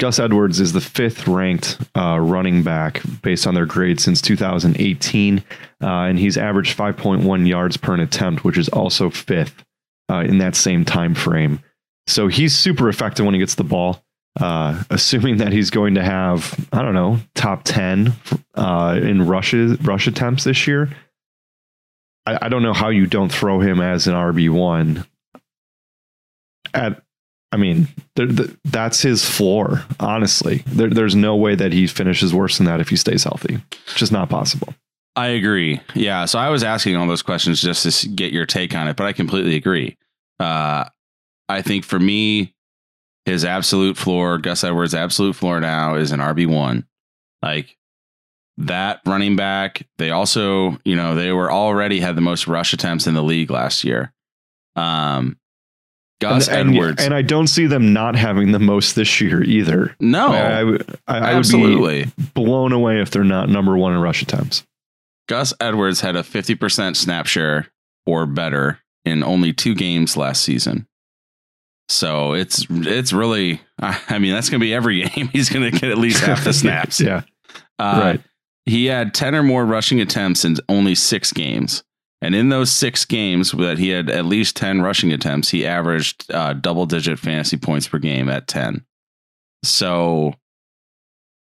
Gus 0.00 0.18
Edwards 0.18 0.60
is 0.60 0.72
the 0.72 0.80
fifth 0.80 1.28
ranked 1.28 1.78
uh, 1.96 2.18
running 2.18 2.62
back 2.62 3.02
based 3.22 3.46
on 3.46 3.54
their 3.54 3.66
grade 3.66 4.00
since 4.00 4.20
2018, 4.20 5.38
uh, 5.38 5.42
and 5.80 6.18
he's 6.18 6.36
averaged 6.36 6.76
5.1 6.76 7.46
yards 7.46 7.76
per 7.76 7.94
attempt, 7.94 8.42
which 8.42 8.58
is 8.58 8.68
also 8.70 9.08
fifth 9.08 9.64
uh, 10.10 10.20
in 10.20 10.38
that 10.38 10.56
same 10.56 10.84
time 10.84 11.14
frame. 11.14 11.60
So 12.06 12.28
he's 12.28 12.56
super 12.56 12.88
effective 12.88 13.24
when 13.24 13.34
he 13.34 13.40
gets 13.40 13.54
the 13.54 13.64
ball. 13.64 14.03
Uh, 14.40 14.82
assuming 14.90 15.36
that 15.36 15.52
he's 15.52 15.70
going 15.70 15.94
to 15.94 16.02
have, 16.02 16.68
I 16.72 16.82
don't 16.82 16.94
know, 16.94 17.20
top 17.36 17.62
10 17.62 18.12
uh, 18.56 18.98
in 19.00 19.26
rushes, 19.26 19.80
rush 19.82 20.08
attempts 20.08 20.42
this 20.42 20.66
year. 20.66 20.90
I, 22.26 22.46
I 22.46 22.48
don't 22.48 22.62
know 22.62 22.72
how 22.72 22.88
you 22.88 23.06
don't 23.06 23.30
throw 23.30 23.60
him 23.60 23.80
as 23.80 24.08
an 24.08 24.14
RB1 24.14 25.06
at 26.72 27.00
I 27.52 27.56
mean, 27.56 27.86
that's 28.64 29.00
his 29.00 29.24
floor. 29.24 29.84
Honestly, 30.00 30.64
there, 30.66 30.90
there's 30.90 31.14
no 31.14 31.36
way 31.36 31.54
that 31.54 31.72
he 31.72 31.86
finishes 31.86 32.34
worse 32.34 32.58
than 32.58 32.66
that 32.66 32.80
if 32.80 32.88
he 32.88 32.96
stays 32.96 33.22
healthy. 33.22 33.60
It's 33.70 33.94
just 33.94 34.10
not 34.10 34.28
possible. 34.28 34.74
I 35.14 35.28
agree. 35.28 35.80
Yeah. 35.94 36.24
So 36.24 36.40
I 36.40 36.48
was 36.48 36.64
asking 36.64 36.96
all 36.96 37.06
those 37.06 37.22
questions 37.22 37.62
just 37.62 38.02
to 38.02 38.08
get 38.08 38.32
your 38.32 38.44
take 38.44 38.74
on 38.74 38.88
it, 38.88 38.96
but 38.96 39.06
I 39.06 39.12
completely 39.12 39.54
agree. 39.54 39.96
Uh, 40.40 40.86
I 41.48 41.62
think 41.62 41.84
for 41.84 42.00
me, 42.00 42.53
his 43.24 43.44
absolute 43.44 43.96
floor, 43.96 44.38
Gus 44.38 44.64
Edwards' 44.64 44.94
absolute 44.94 45.34
floor 45.34 45.60
now 45.60 45.94
is 45.94 46.12
an 46.12 46.20
RB 46.20 46.46
one. 46.46 46.86
Like 47.42 47.76
that 48.58 49.00
running 49.06 49.36
back. 49.36 49.86
They 49.98 50.10
also, 50.10 50.78
you 50.84 50.96
know, 50.96 51.14
they 51.14 51.32
were 51.32 51.50
already 51.50 52.00
had 52.00 52.16
the 52.16 52.20
most 52.20 52.46
rush 52.46 52.72
attempts 52.72 53.06
in 53.06 53.14
the 53.14 53.22
league 53.22 53.50
last 53.50 53.84
year. 53.84 54.12
Um, 54.76 55.38
Gus 56.20 56.48
and, 56.48 56.68
and, 56.68 56.70
Edwards, 56.76 57.02
and 57.04 57.12
I 57.12 57.22
don't 57.22 57.48
see 57.48 57.66
them 57.66 57.92
not 57.92 58.14
having 58.16 58.52
the 58.52 58.58
most 58.60 58.94
this 58.94 59.20
year 59.20 59.42
either. 59.42 59.94
no, 60.00 60.28
I, 60.28 60.38
I, 60.38 60.64
would- 60.64 60.98
I, 61.06 61.16
I 61.16 61.20
would 61.32 61.38
absolutely. 61.38 62.04
be 62.04 62.12
blown 62.34 62.72
away 62.72 63.00
if 63.00 63.10
they're 63.10 63.24
not 63.24 63.48
number 63.48 63.76
one 63.76 63.92
in 63.94 64.00
rush 64.00 64.22
attempts. 64.22 64.64
Gus 65.28 65.52
Edwards 65.60 66.00
had 66.00 66.16
a 66.16 66.22
50% 66.22 66.96
snap 66.96 67.26
share 67.26 67.68
or 68.06 68.26
better 68.26 68.78
in 69.04 69.22
only 69.24 69.52
two 69.52 69.74
games 69.74 70.16
last 70.16 70.42
season. 70.42 70.86
So 71.88 72.32
it's 72.32 72.66
it's 72.70 73.12
really 73.12 73.60
I 73.80 74.18
mean 74.18 74.32
that's 74.32 74.48
going 74.50 74.60
to 74.60 74.64
be 74.64 74.74
every 74.74 75.02
game 75.08 75.28
he's 75.28 75.48
going 75.50 75.70
to 75.70 75.78
get 75.78 75.90
at 75.90 75.98
least 75.98 76.22
half 76.24 76.44
the 76.44 76.52
snaps. 76.62 77.00
yeah, 77.00 77.22
Uh, 77.78 78.00
right. 78.02 78.20
He 78.66 78.86
had 78.86 79.12
10 79.12 79.34
or 79.34 79.42
more 79.42 79.66
rushing 79.66 80.00
attempts 80.00 80.42
in 80.44 80.56
only 80.70 80.94
6 80.94 81.32
games. 81.32 81.84
And 82.22 82.34
in 82.34 82.48
those 82.48 82.72
6 82.72 83.04
games 83.04 83.52
that 83.52 83.76
he 83.76 83.90
had 83.90 84.08
at 84.08 84.24
least 84.24 84.56
10 84.56 84.80
rushing 84.80 85.12
attempts, 85.12 85.50
he 85.50 85.66
averaged 85.66 86.32
uh, 86.32 86.54
double 86.54 86.86
digit 86.86 87.18
fantasy 87.18 87.58
points 87.58 87.86
per 87.86 87.98
game 87.98 88.30
at 88.30 88.46
10. 88.48 88.82
So 89.62 90.32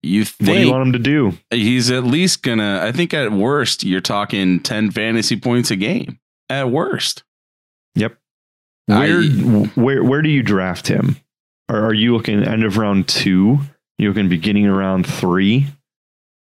you 0.02 0.22
What 0.22 0.46
do 0.46 0.54
you 0.60 0.72
want 0.72 0.88
him 0.88 0.94
to 0.94 1.00
do? 1.00 1.34
he's 1.52 1.92
at 1.92 2.06
least 2.06 2.42
gonna 2.42 2.80
i 2.82 2.90
think 2.94 3.14
at 3.14 3.34
worst 3.34 3.84
you're 3.84 4.00
talking 4.00 4.62
10 4.62 4.92
fantasy 4.92 5.36
points 5.36 5.72
a 5.72 5.76
game 5.76 6.20
at 6.50 6.70
worst. 6.70 7.24
I- 8.90 9.08
Where 9.10 9.24
where 9.76 10.04
where 10.04 10.22
do 10.22 10.30
you 10.30 10.44
draft 10.44 10.88
him? 10.88 11.18
Are, 11.70 11.86
are 11.88 11.94
you 11.94 12.14
looking 12.16 12.44
end 12.44 12.64
of 12.64 12.78
round 12.78 13.08
two? 13.08 13.60
You're 13.98 14.12
looking 14.12 14.30
beginning 14.30 14.66
of 14.68 14.76
round 14.76 15.06
three? 15.06 15.68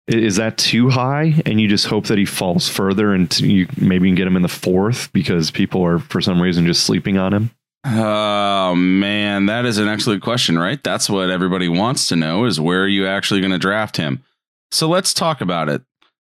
Is 0.06 0.37
that 0.37 0.58
too 0.58 0.90
high? 0.90 1.40
And 1.46 1.60
you 1.60 1.68
just 1.68 1.87
hope 1.87 2.06
that 2.06 2.18
he 2.18 2.25
falls 2.25 2.68
further, 2.68 3.12
and 3.14 3.38
you 3.40 3.68
maybe 3.80 4.08
can 4.08 4.16
get 4.16 4.26
him 4.26 4.37
in 4.37 4.42
the 4.42 4.49
fourth 4.49 5.12
because 5.12 5.50
people 5.50 5.84
are 5.84 5.99
for 6.00 6.20
some 6.20 6.40
reason 6.42 6.66
just 6.66 6.84
sleeping 6.84 7.16
on 7.18 7.32
him. 7.32 7.50
oh 7.87 8.75
man 8.75 9.46
that 9.46 9.64
is 9.64 9.78
an 9.78 9.88
excellent 9.88 10.22
question 10.22 10.58
right 10.58 10.82
that's 10.84 11.08
what 11.08 11.30
everybody 11.30 11.66
wants 11.66 12.08
to 12.08 12.14
know 12.16 12.44
is 12.44 12.60
where 12.60 12.82
are 12.82 12.87
you 12.88 13.06
actually 13.06 13.40
going 13.40 13.52
to 13.52 13.58
draft 13.58 13.96
him 13.96 14.22
so 14.70 14.87
let's 14.87 15.14
talk 15.14 15.40
about 15.40 15.70
it 15.70 15.80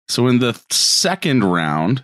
so 0.07 0.25
in 0.27 0.39
the 0.39 0.59
second 0.71 1.43
round 1.43 2.03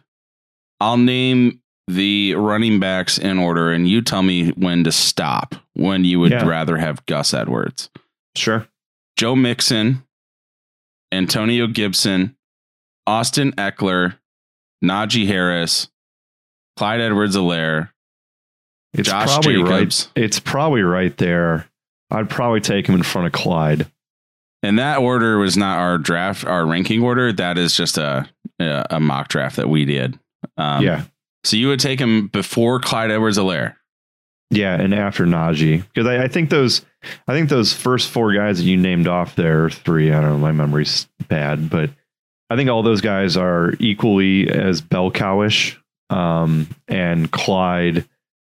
i'll 0.79 0.98
name 0.98 1.60
the 1.89 2.36
running 2.36 2.79
backs 2.79 3.17
in 3.17 3.39
order 3.39 3.72
and 3.72 3.88
you 3.88 4.01
tell 4.01 4.22
me 4.22 4.50
when 4.51 4.84
to 4.84 4.91
stop 4.91 5.55
when 5.74 6.03
you 6.05 6.19
would 6.19 6.31
Yeah. 6.31 6.46
rather 6.46 6.77
have 6.77 7.05
gus 7.08 7.34
edwards 7.34 7.89
Sure. 8.36 8.67
Joe 9.17 9.36
Mixon, 9.36 10.03
Antonio 11.12 11.67
Gibson, 11.67 12.36
Austin 13.08 13.51
Ekeler, 13.53 14.15
Najee 14.84 15.27
Harris, 15.27 15.89
Clyde 16.77 17.01
Edwards-Helaire, 17.01 17.89
It's 18.93 19.10
Josh 19.10 19.27
probably 19.27 19.55
Jacobs. 19.63 20.10
right. 20.15 20.24
It's 20.24 20.39
probably 20.39 20.84
right 20.84 21.15
there. 21.17 21.67
I'd 22.12 22.29
probably 22.29 22.62
take 22.62 22.88
him 22.88 22.96
in 22.96 23.03
front 23.03 23.25
of 23.27 23.34
Clyde. 23.34 23.88
And 24.63 24.77
that 24.79 25.00
order 25.00 25.38
was 25.38 25.58
not 25.58 25.79
our 25.79 25.98
draft, 25.98 26.46
our 26.46 26.65
ranking 26.65 27.01
order. 27.03 27.31
That 27.34 27.58
is 27.58 27.75
just 27.75 27.98
a 27.98 28.29
a, 28.60 28.86
a 28.91 29.00
mock 29.00 29.29
draft 29.29 29.55
that 29.55 29.69
we 29.69 29.86
did. 29.86 30.19
Um, 30.58 30.84
yeah. 30.84 31.03
So 31.43 31.58
you 31.58 31.67
would 31.69 31.79
take 31.79 32.00
him 32.00 32.27
before 32.27 32.79
Clyde 32.79 33.12
Edwards-Helaire. 33.12 33.75
Yeah, 34.51 34.74
and 34.74 34.96
after 34.96 35.25
Najee, 35.25 35.84
because 35.93 36.08
I, 36.08 36.24
I 36.24 36.27
think 36.27 36.50
those, 36.50 36.84
I 37.27 37.34
think 37.34 37.50
those 37.50 37.72
first 37.72 38.10
four 38.10 38.34
guys 38.34 38.58
that 38.58 38.63
you 38.63 38.77
named 38.77 39.08
off 39.08 39.36
there, 39.36 39.69
three. 39.69 40.12
I 40.12 40.19
don't 40.22 40.31
know, 40.31 40.38
my 40.39 40.51
memory's 40.51 41.08
bad, 41.27 41.69
but 41.69 41.91
I 42.50 42.55
think 42.55 42.69
all 42.69 42.81
those 42.81 43.01
guys 43.01 43.38
are 43.38 43.74
equally 43.79 44.50
as 44.50 44.81
bell 44.81 45.12
cowish. 45.12 45.77
Um, 46.10 46.67
and 46.88 47.31
Clyde, 47.31 48.10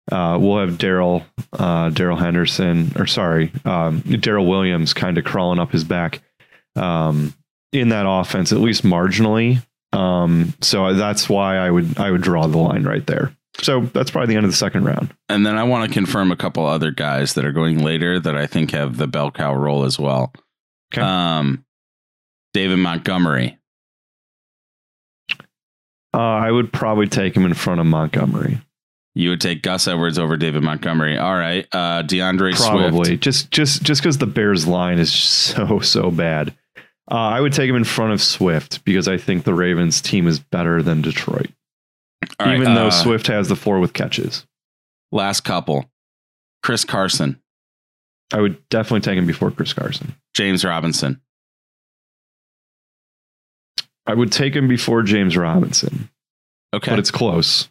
uh, 0.10 0.38
we'll 0.40 0.60
have 0.60 0.78
Daryl, 0.78 1.26
uh, 1.52 1.90
Darrell 1.90 2.16
Henderson, 2.16 2.94
or 2.96 3.06
sorry, 3.06 3.52
um, 3.66 4.00
Darrel 4.00 4.48
Williams, 4.48 4.94
kind 4.94 5.18
of 5.18 5.26
crawling 5.26 5.60
up 5.60 5.74
his 5.74 5.84
back, 5.84 6.22
um, 6.78 7.34
in 7.74 7.90
that 7.90 8.06
offense, 8.08 8.54
at 8.54 8.60
least 8.60 8.84
marginally. 8.84 9.62
Um, 9.94 10.54
so 10.62 10.94
that's 10.94 11.28
why 11.30 11.58
I 11.58 11.70
would, 11.70 12.00
I 12.00 12.12
would 12.12 12.22
draw 12.22 12.48
the 12.48 12.58
line 12.58 12.84
right 12.84 13.06
there. 13.06 13.36
So 13.60 13.82
that's 13.82 14.10
probably 14.12 14.28
the 14.34 14.38
end 14.38 14.46
of 14.46 14.52
the 14.52 14.58
second 14.58 14.86
round. 14.86 15.14
And 15.28 15.46
then 15.46 15.58
I 15.58 15.64
want 15.64 15.88
to 15.88 15.94
confirm 15.94 16.32
a 16.32 16.38
couple 16.38 16.66
other 16.66 16.92
guys 16.92 17.34
that 17.34 17.46
are 17.46 17.52
going 17.52 17.84
later 17.84 18.20
that 18.20 18.36
I 18.38 18.48
think 18.48 18.72
have 18.72 18.98
the 18.98 19.08
bell 19.08 19.30
cow 19.32 19.54
role 19.54 19.84
as 19.84 20.00
well. 20.00 20.32
Okay. 20.94 21.02
Um, 21.02 21.66
David 22.54 22.78
Montgomery. 22.78 23.58
Uh, 26.14 26.18
I 26.18 26.52
would 26.52 26.74
probably 26.74 27.08
take 27.08 27.36
him 27.36 27.46
in 27.46 27.54
front 27.54 27.80
of 27.80 27.86
Montgomery. 27.86 28.60
You 29.14 29.30
would 29.32 29.42
take 29.42 29.62
Gus 29.62 29.88
Edwards 29.88 30.18
over 30.18 30.38
David 30.38 30.64
Montgomery. 30.64 31.18
All 31.18 31.36
right. 31.36 31.68
Uh, 31.74 32.02
D'Andre 32.02 32.54
Probably 32.54 33.06
Swift. 33.06 33.24
just 33.24 33.52
just 33.52 33.84
just 33.84 34.02
because 34.02 34.18
the 34.18 34.26
Bears 34.28 34.68
line 34.68 35.00
is 35.00 35.12
so 35.14 35.80
so 35.80 36.12
bad. 36.12 36.54
Uh, 37.12 37.16
I 37.16 37.42
would 37.42 37.52
take 37.52 37.70
him 37.70 37.76
in 37.76 37.84
front 37.84 38.14
of 38.14 38.22
Swift 38.22 38.86
because 38.86 39.08
I 39.10 39.18
think 39.18 39.44
the 39.44 39.54
Ravens 39.54 40.00
team 40.02 40.28
is 40.28 40.40
better 40.40 40.82
than 40.82 41.02
Detroit, 41.02 41.50
right, 42.40 42.56
even 42.56 42.74
though 42.74 42.88
uh, 42.88 42.92
Swift 42.92 43.28
has 43.28 43.50
the 43.50 43.56
four 43.58 43.82
with 43.82 43.92
catches. 43.94 44.46
Last 45.12 45.42
couple. 45.42 45.90
Chris 46.64 46.86
Carson, 46.86 47.42
I 48.32 48.40
would 48.40 48.58
definitely 48.70 49.02
take 49.02 49.18
him 49.18 49.26
before 49.28 49.52
Chris 49.52 49.74
Carson. 49.74 50.16
James 50.34 50.64
Robinson. 50.64 51.20
I 54.08 54.14
would 54.14 54.32
take 54.32 54.56
him 54.56 54.68
before 54.68 55.04
James 55.04 55.36
Robinson, 55.38 56.10
Okay. 56.74 56.92
but 56.92 57.00
it's 57.00 57.12
close. 57.12 57.68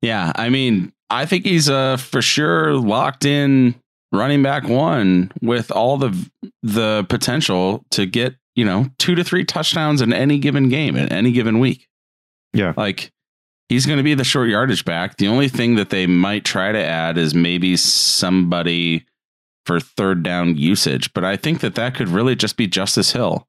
yeah. 0.00 0.32
I 0.36 0.48
mean, 0.48 0.92
I 1.10 1.26
think 1.26 1.44
he's 1.44 1.68
uh, 1.68 1.96
for 1.96 2.22
sure 2.22 2.74
locked 2.74 3.24
in 3.24 3.74
running 4.14 4.42
back 4.42 4.68
one 4.68 5.32
with 5.42 5.70
all 5.70 5.96
the 5.98 6.30
the 6.62 7.04
potential 7.08 7.84
to 7.90 8.06
get, 8.06 8.34
you 8.54 8.64
know, 8.64 8.86
two 8.98 9.14
to 9.14 9.24
three 9.24 9.44
touchdowns 9.44 10.00
in 10.00 10.12
any 10.12 10.38
given 10.38 10.68
game 10.68 10.96
in 10.96 11.10
any 11.12 11.32
given 11.32 11.58
week. 11.58 11.88
Yeah. 12.52 12.72
Like 12.76 13.12
he's 13.68 13.86
going 13.86 13.96
to 13.98 14.02
be 14.04 14.14
the 14.14 14.24
short 14.24 14.48
yardage 14.48 14.84
back. 14.84 15.16
The 15.16 15.28
only 15.28 15.48
thing 15.48 15.74
that 15.76 15.90
they 15.90 16.06
might 16.06 16.44
try 16.44 16.72
to 16.72 16.78
add 16.82 17.18
is 17.18 17.34
maybe 17.34 17.76
somebody 17.76 19.06
for 19.66 19.80
third 19.80 20.22
down 20.22 20.56
usage, 20.56 21.12
but 21.14 21.24
I 21.24 21.36
think 21.36 21.60
that 21.60 21.74
that 21.74 21.94
could 21.94 22.08
really 22.08 22.36
just 22.36 22.56
be 22.56 22.66
Justice 22.66 23.12
Hill. 23.12 23.48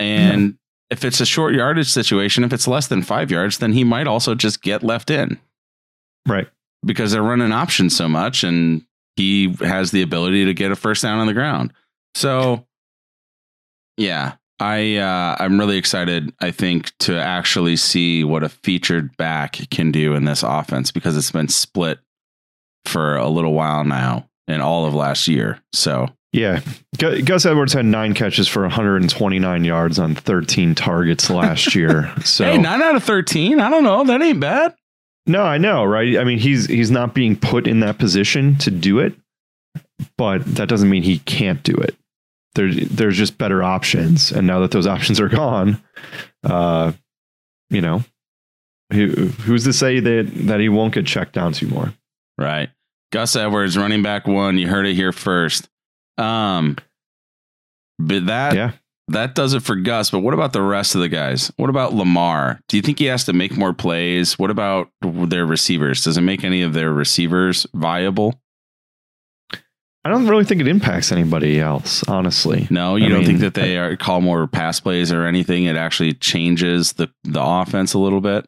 And 0.00 0.56
if 0.90 1.04
it's 1.04 1.20
a 1.20 1.26
short 1.26 1.54
yardage 1.54 1.88
situation, 1.88 2.42
if 2.44 2.52
it's 2.52 2.66
less 2.68 2.88
than 2.88 3.02
five 3.02 3.30
yards, 3.30 3.58
then 3.58 3.72
he 3.72 3.84
might 3.84 4.06
also 4.08 4.34
just 4.34 4.60
get 4.62 4.82
left 4.82 5.10
in 5.10 5.38
Right. 6.26 6.48
because 6.84 7.12
they're 7.12 7.22
running 7.22 7.52
options 7.52 7.96
so 7.96 8.08
much 8.08 8.42
and 8.44 8.82
he 9.16 9.54
has 9.60 9.90
the 9.90 10.02
ability 10.02 10.44
to 10.46 10.54
get 10.54 10.72
a 10.72 10.76
first 10.76 11.02
down 11.02 11.18
on 11.18 11.26
the 11.26 11.32
ground. 11.34 11.72
So 12.14 12.66
yeah, 13.96 14.34
I 14.60 14.96
uh 14.96 15.36
I'm 15.38 15.58
really 15.58 15.76
excited 15.76 16.32
I 16.40 16.50
think 16.50 16.92
to 17.00 17.20
actually 17.20 17.76
see 17.76 18.24
what 18.24 18.42
a 18.42 18.48
featured 18.48 19.16
back 19.16 19.58
can 19.70 19.90
do 19.92 20.14
in 20.14 20.24
this 20.24 20.42
offense 20.42 20.90
because 20.92 21.16
it's 21.16 21.30
been 21.30 21.48
split 21.48 21.98
for 22.86 23.16
a 23.16 23.28
little 23.28 23.52
while 23.52 23.84
now 23.84 24.28
and 24.46 24.62
all 24.62 24.86
of 24.86 24.94
last 24.94 25.26
year. 25.28 25.60
So 25.72 26.08
Yeah. 26.32 26.60
Gus 26.98 27.46
Edwards 27.46 27.72
had 27.72 27.86
nine 27.86 28.14
catches 28.14 28.46
for 28.46 28.62
129 28.62 29.64
yards 29.64 29.98
on 29.98 30.14
13 30.14 30.74
targets 30.74 31.30
last 31.30 31.74
year. 31.74 32.12
So 32.24 32.44
hey, 32.44 32.58
nine 32.58 32.82
out 32.82 32.96
of 32.96 33.04
thirteen. 33.04 33.60
I 33.60 33.70
don't 33.70 33.84
know. 33.84 34.04
That 34.04 34.22
ain't 34.22 34.40
bad. 34.40 34.74
No, 35.26 35.42
I 35.42 35.58
know, 35.58 35.84
right? 35.84 36.18
I 36.18 36.24
mean, 36.24 36.38
he's 36.38 36.66
he's 36.66 36.90
not 36.90 37.14
being 37.14 37.36
put 37.36 37.66
in 37.66 37.80
that 37.80 37.98
position 37.98 38.56
to 38.58 38.70
do 38.70 38.98
it, 38.98 39.14
but 40.18 40.44
that 40.44 40.68
doesn't 40.68 40.90
mean 40.90 41.02
he 41.02 41.18
can't 41.20 41.62
do 41.62 41.74
it. 41.74 41.96
There, 42.54 42.72
there's 42.72 43.16
just 43.16 43.38
better 43.38 43.62
options, 43.62 44.30
and 44.30 44.46
now 44.46 44.60
that 44.60 44.70
those 44.70 44.86
options 44.86 45.20
are 45.20 45.28
gone, 45.28 45.82
uh, 46.44 46.92
you 47.70 47.80
know, 47.80 48.04
who, 48.92 49.08
who's 49.08 49.64
to 49.64 49.72
say 49.72 49.98
that 50.00 50.30
that 50.46 50.60
he 50.60 50.68
won't 50.68 50.94
get 50.94 51.06
checked 51.06 51.32
down 51.32 51.52
to 51.54 51.66
more? 51.66 51.92
Right. 52.36 52.70
Gus 53.12 53.36
Edwards, 53.36 53.78
running 53.78 54.02
back 54.02 54.26
one. 54.26 54.58
You 54.58 54.66
heard 54.66 54.86
it 54.86 54.94
here 54.94 55.12
first. 55.12 55.68
Um, 56.18 56.76
but 57.98 58.26
that 58.26 58.54
Yeah. 58.54 58.72
That 59.08 59.34
does 59.34 59.54
it 59.54 59.62
for 59.62 59.76
Gus. 59.76 60.10
But 60.10 60.20
what 60.20 60.34
about 60.34 60.52
the 60.52 60.62
rest 60.62 60.94
of 60.94 61.00
the 61.00 61.08
guys? 61.08 61.52
What 61.56 61.70
about 61.70 61.94
Lamar? 61.94 62.60
Do 62.68 62.76
you 62.76 62.82
think 62.82 62.98
he 62.98 63.06
has 63.06 63.24
to 63.24 63.32
make 63.32 63.56
more 63.56 63.72
plays? 63.72 64.38
What 64.38 64.50
about 64.50 64.88
their 65.02 65.46
receivers? 65.46 66.04
Does 66.04 66.16
it 66.16 66.22
make 66.22 66.44
any 66.44 66.62
of 66.62 66.72
their 66.72 66.92
receivers 66.92 67.66
viable? 67.74 68.40
I 70.06 70.10
don't 70.10 70.28
really 70.28 70.44
think 70.44 70.60
it 70.60 70.68
impacts 70.68 71.12
anybody 71.12 71.58
else, 71.60 72.06
honestly. 72.08 72.66
No, 72.70 72.96
you 72.96 73.06
I 73.06 73.08
don't 73.08 73.18
mean, 73.20 73.26
think 73.26 73.40
that 73.40 73.54
they 73.54 73.78
are 73.78 73.96
call 73.96 74.20
more 74.20 74.46
pass 74.46 74.78
plays 74.78 75.10
or 75.10 75.24
anything. 75.24 75.64
It 75.64 75.76
actually 75.76 76.12
changes 76.12 76.92
the 76.92 77.08
the 77.24 77.42
offense 77.42 77.94
a 77.94 77.98
little 77.98 78.20
bit. 78.20 78.46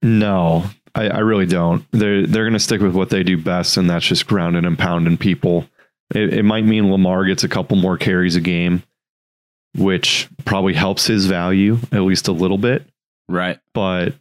No, 0.00 0.64
I, 0.94 1.08
I 1.08 1.18
really 1.20 1.46
don't. 1.46 1.84
They're 1.90 2.24
they're 2.24 2.44
going 2.44 2.52
to 2.52 2.60
stick 2.60 2.80
with 2.80 2.94
what 2.94 3.10
they 3.10 3.24
do 3.24 3.36
best, 3.36 3.76
and 3.76 3.90
that's 3.90 4.06
just 4.06 4.28
grounding 4.28 4.64
and 4.64 4.78
pounding 4.78 5.16
people. 5.16 5.66
It, 6.14 6.34
it 6.34 6.42
might 6.44 6.64
mean 6.64 6.92
Lamar 6.92 7.24
gets 7.24 7.42
a 7.42 7.48
couple 7.48 7.76
more 7.76 7.98
carries 7.98 8.36
a 8.36 8.40
game, 8.40 8.84
which 9.76 10.28
probably 10.44 10.74
helps 10.74 11.06
his 11.06 11.26
value 11.26 11.78
at 11.92 12.02
least 12.02 12.28
a 12.28 12.32
little 12.32 12.58
bit. 12.58 12.86
Right. 13.28 13.58
But 13.72 14.14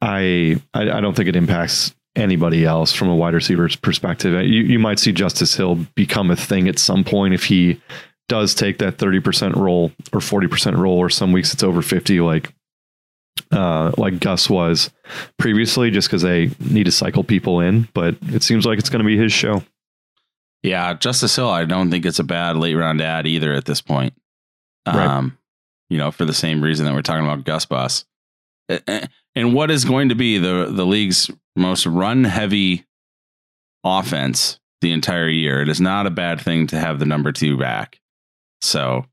I 0.00 0.60
I, 0.74 0.90
I 0.90 1.00
don't 1.00 1.14
think 1.14 1.28
it 1.28 1.36
impacts 1.36 1.94
anybody 2.16 2.64
else 2.64 2.92
from 2.92 3.08
a 3.08 3.16
wide 3.16 3.34
receiver's 3.34 3.76
perspective. 3.76 4.32
You 4.44 4.62
you 4.62 4.78
might 4.78 4.98
see 4.98 5.12
Justice 5.12 5.54
Hill 5.54 5.86
become 5.94 6.30
a 6.30 6.36
thing 6.36 6.68
at 6.68 6.78
some 6.78 7.04
point 7.04 7.34
if 7.34 7.44
he 7.44 7.80
does 8.28 8.54
take 8.54 8.76
that 8.78 8.98
30% 8.98 9.56
roll 9.56 9.90
or 10.12 10.20
40% 10.20 10.76
roll 10.76 10.98
or 10.98 11.08
some 11.08 11.32
weeks 11.32 11.54
it's 11.54 11.62
over 11.62 11.80
50 11.80 12.20
like 12.20 12.52
uh 13.52 13.90
like 13.96 14.20
Gus 14.20 14.50
was 14.50 14.90
previously 15.38 15.90
just 15.90 16.10
cuz 16.10 16.20
they 16.22 16.50
need 16.60 16.84
to 16.84 16.92
cycle 16.92 17.24
people 17.24 17.60
in, 17.60 17.88
but 17.94 18.16
it 18.28 18.42
seems 18.42 18.66
like 18.66 18.78
it's 18.78 18.90
going 18.90 19.02
to 19.02 19.06
be 19.06 19.16
his 19.16 19.32
show. 19.32 19.62
Yeah, 20.62 20.94
Justice 20.94 21.36
Hill, 21.36 21.48
I 21.48 21.64
don't 21.64 21.90
think 21.90 22.04
it's 22.04 22.18
a 22.18 22.24
bad 22.24 22.56
late 22.56 22.74
round 22.74 23.00
ad 23.00 23.26
either 23.26 23.52
at 23.52 23.64
this 23.64 23.80
point. 23.80 24.12
Right. 24.94 25.06
Um, 25.06 25.38
you 25.88 25.98
know, 25.98 26.10
for 26.10 26.24
the 26.24 26.34
same 26.34 26.62
reason 26.62 26.86
that 26.86 26.94
we're 26.94 27.02
talking 27.02 27.24
about 27.24 27.44
Gus 27.44 27.64
Bus. 27.64 28.04
And 29.34 29.54
what 29.54 29.70
is 29.70 29.84
going 29.84 30.10
to 30.10 30.14
be 30.14 30.38
the 30.38 30.68
the 30.70 30.84
league's 30.84 31.30
most 31.56 31.86
run 31.86 32.24
heavy 32.24 32.84
offense 33.84 34.60
the 34.80 34.92
entire 34.92 35.28
year? 35.28 35.62
It 35.62 35.68
is 35.68 35.80
not 35.80 36.06
a 36.06 36.10
bad 36.10 36.40
thing 36.40 36.66
to 36.68 36.78
have 36.78 36.98
the 36.98 37.06
number 37.06 37.32
two 37.32 37.56
back. 37.56 37.98
So, 38.60 39.06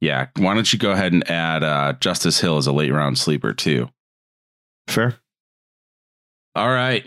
yeah, 0.00 0.26
why 0.36 0.54
don't 0.54 0.70
you 0.72 0.78
go 0.78 0.90
ahead 0.90 1.12
and 1.12 1.28
add 1.30 1.62
uh, 1.62 1.94
Justice 1.94 2.40
Hill 2.40 2.58
as 2.58 2.66
a 2.66 2.72
late 2.72 2.92
round 2.92 3.16
sleeper 3.16 3.54
too? 3.54 3.88
Fair. 4.88 5.16
All 6.54 6.70
right. 6.70 7.06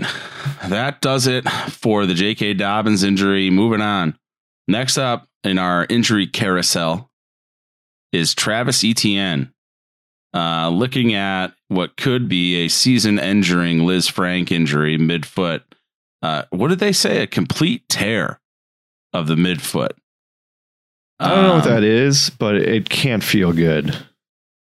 That 0.67 1.01
does 1.01 1.27
it 1.27 1.47
for 1.69 2.05
the 2.05 2.13
J.K. 2.13 2.53
Dobbins 2.53 3.03
injury. 3.03 3.49
Moving 3.49 3.81
on. 3.81 4.17
Next 4.67 4.97
up 4.97 5.27
in 5.43 5.57
our 5.57 5.85
injury 5.89 6.25
carousel 6.25 7.11
is 8.13 8.33
Travis 8.33 8.83
Etienne. 8.83 9.51
Uh, 10.33 10.69
looking 10.69 11.13
at 11.13 11.53
what 11.67 11.97
could 11.97 12.27
be 12.29 12.65
a 12.65 12.67
season 12.67 13.19
ending 13.19 13.79
Lisfranc 13.79 14.51
injury 14.51 14.97
midfoot. 14.97 15.61
Uh, 16.21 16.43
what 16.49 16.69
did 16.69 16.79
they 16.79 16.93
say? 16.93 17.21
A 17.21 17.27
complete 17.27 17.87
tear 17.89 18.39
of 19.11 19.27
the 19.27 19.35
midfoot. 19.35 19.91
I 21.19 21.29
don't 21.29 21.43
know 21.43 21.53
what 21.55 21.67
Um, 21.67 21.73
that 21.73 21.83
is, 21.83 22.31
but 22.31 22.55
it 22.55 22.89
can't 22.89 23.23
feel 23.23 23.53
good. 23.53 23.95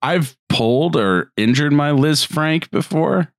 I've 0.01 0.35
pulled 0.49 0.97
or 0.97 1.31
injured 1.37 1.71
my 1.71 1.91
Lisfranc 1.91 2.69
before. 2.71 3.31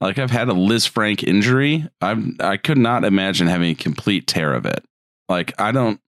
Like 0.00 0.18
I've 0.18 0.30
had 0.30 0.48
a 0.48 0.52
Lisfranc 0.52 1.24
injury. 1.24 1.88
I'm 2.00 2.36
I 2.38 2.56
could 2.56 2.78
not 2.78 3.04
imagine 3.04 3.48
having 3.48 3.70
a 3.70 3.74
complete 3.74 4.26
tear 4.28 4.52
of 4.54 4.64
it. 4.64 4.84
Like 5.28 5.60
I 5.60 5.72
don't. 5.72 6.00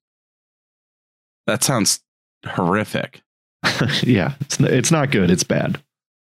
That 1.47 1.65
sounds 1.65 2.01
horrific. 2.49 3.23
yeah, 4.03 4.35
it's 4.41 4.61
it's 4.61 4.91
not 4.91 5.11
good. 5.11 5.31
It's 5.31 5.45
bad. 5.45 5.83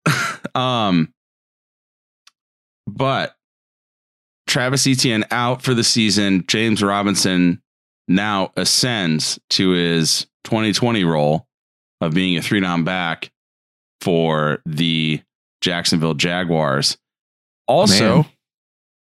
Um, 0.54 1.12
but 2.88 3.36
Travis 4.46 4.86
Etienne 4.86 5.24
out 5.30 5.62
for 5.62 5.74
the 5.74 5.84
season. 5.84 6.44
James 6.48 6.82
Robinson 6.82 7.62
now 8.08 8.52
ascends 8.56 9.38
to 9.50 9.70
his 9.70 10.26
2020 10.44 11.04
role 11.04 11.46
of 12.00 12.14
being 12.14 12.36
a 12.36 12.42
three 12.42 12.60
down 12.60 12.82
back 12.84 13.30
for 14.00 14.60
the 14.66 15.20
Jacksonville 15.60 16.14
Jaguars. 16.14 16.98
Also, 17.68 18.16
Man. 18.16 18.26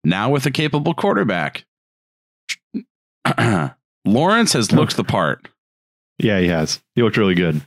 now 0.03 0.29
with 0.31 0.45
a 0.45 0.51
capable 0.51 0.93
quarterback. 0.93 1.65
Lawrence 4.05 4.53
has 4.53 4.71
looked 4.71 4.95
the 4.95 5.03
part. 5.03 5.49
Yeah, 6.19 6.39
he 6.39 6.47
has. 6.47 6.81
He 6.95 7.03
looked 7.03 7.17
really 7.17 7.35
good. 7.35 7.61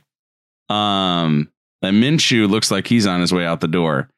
Um, 0.69 1.49
and 1.81 2.03
Minshew 2.03 2.49
looks 2.49 2.71
like 2.71 2.87
he's 2.87 3.07
on 3.07 3.21
his 3.21 3.33
way 3.33 3.45
out 3.45 3.61
the 3.61 3.67
door. 3.67 4.09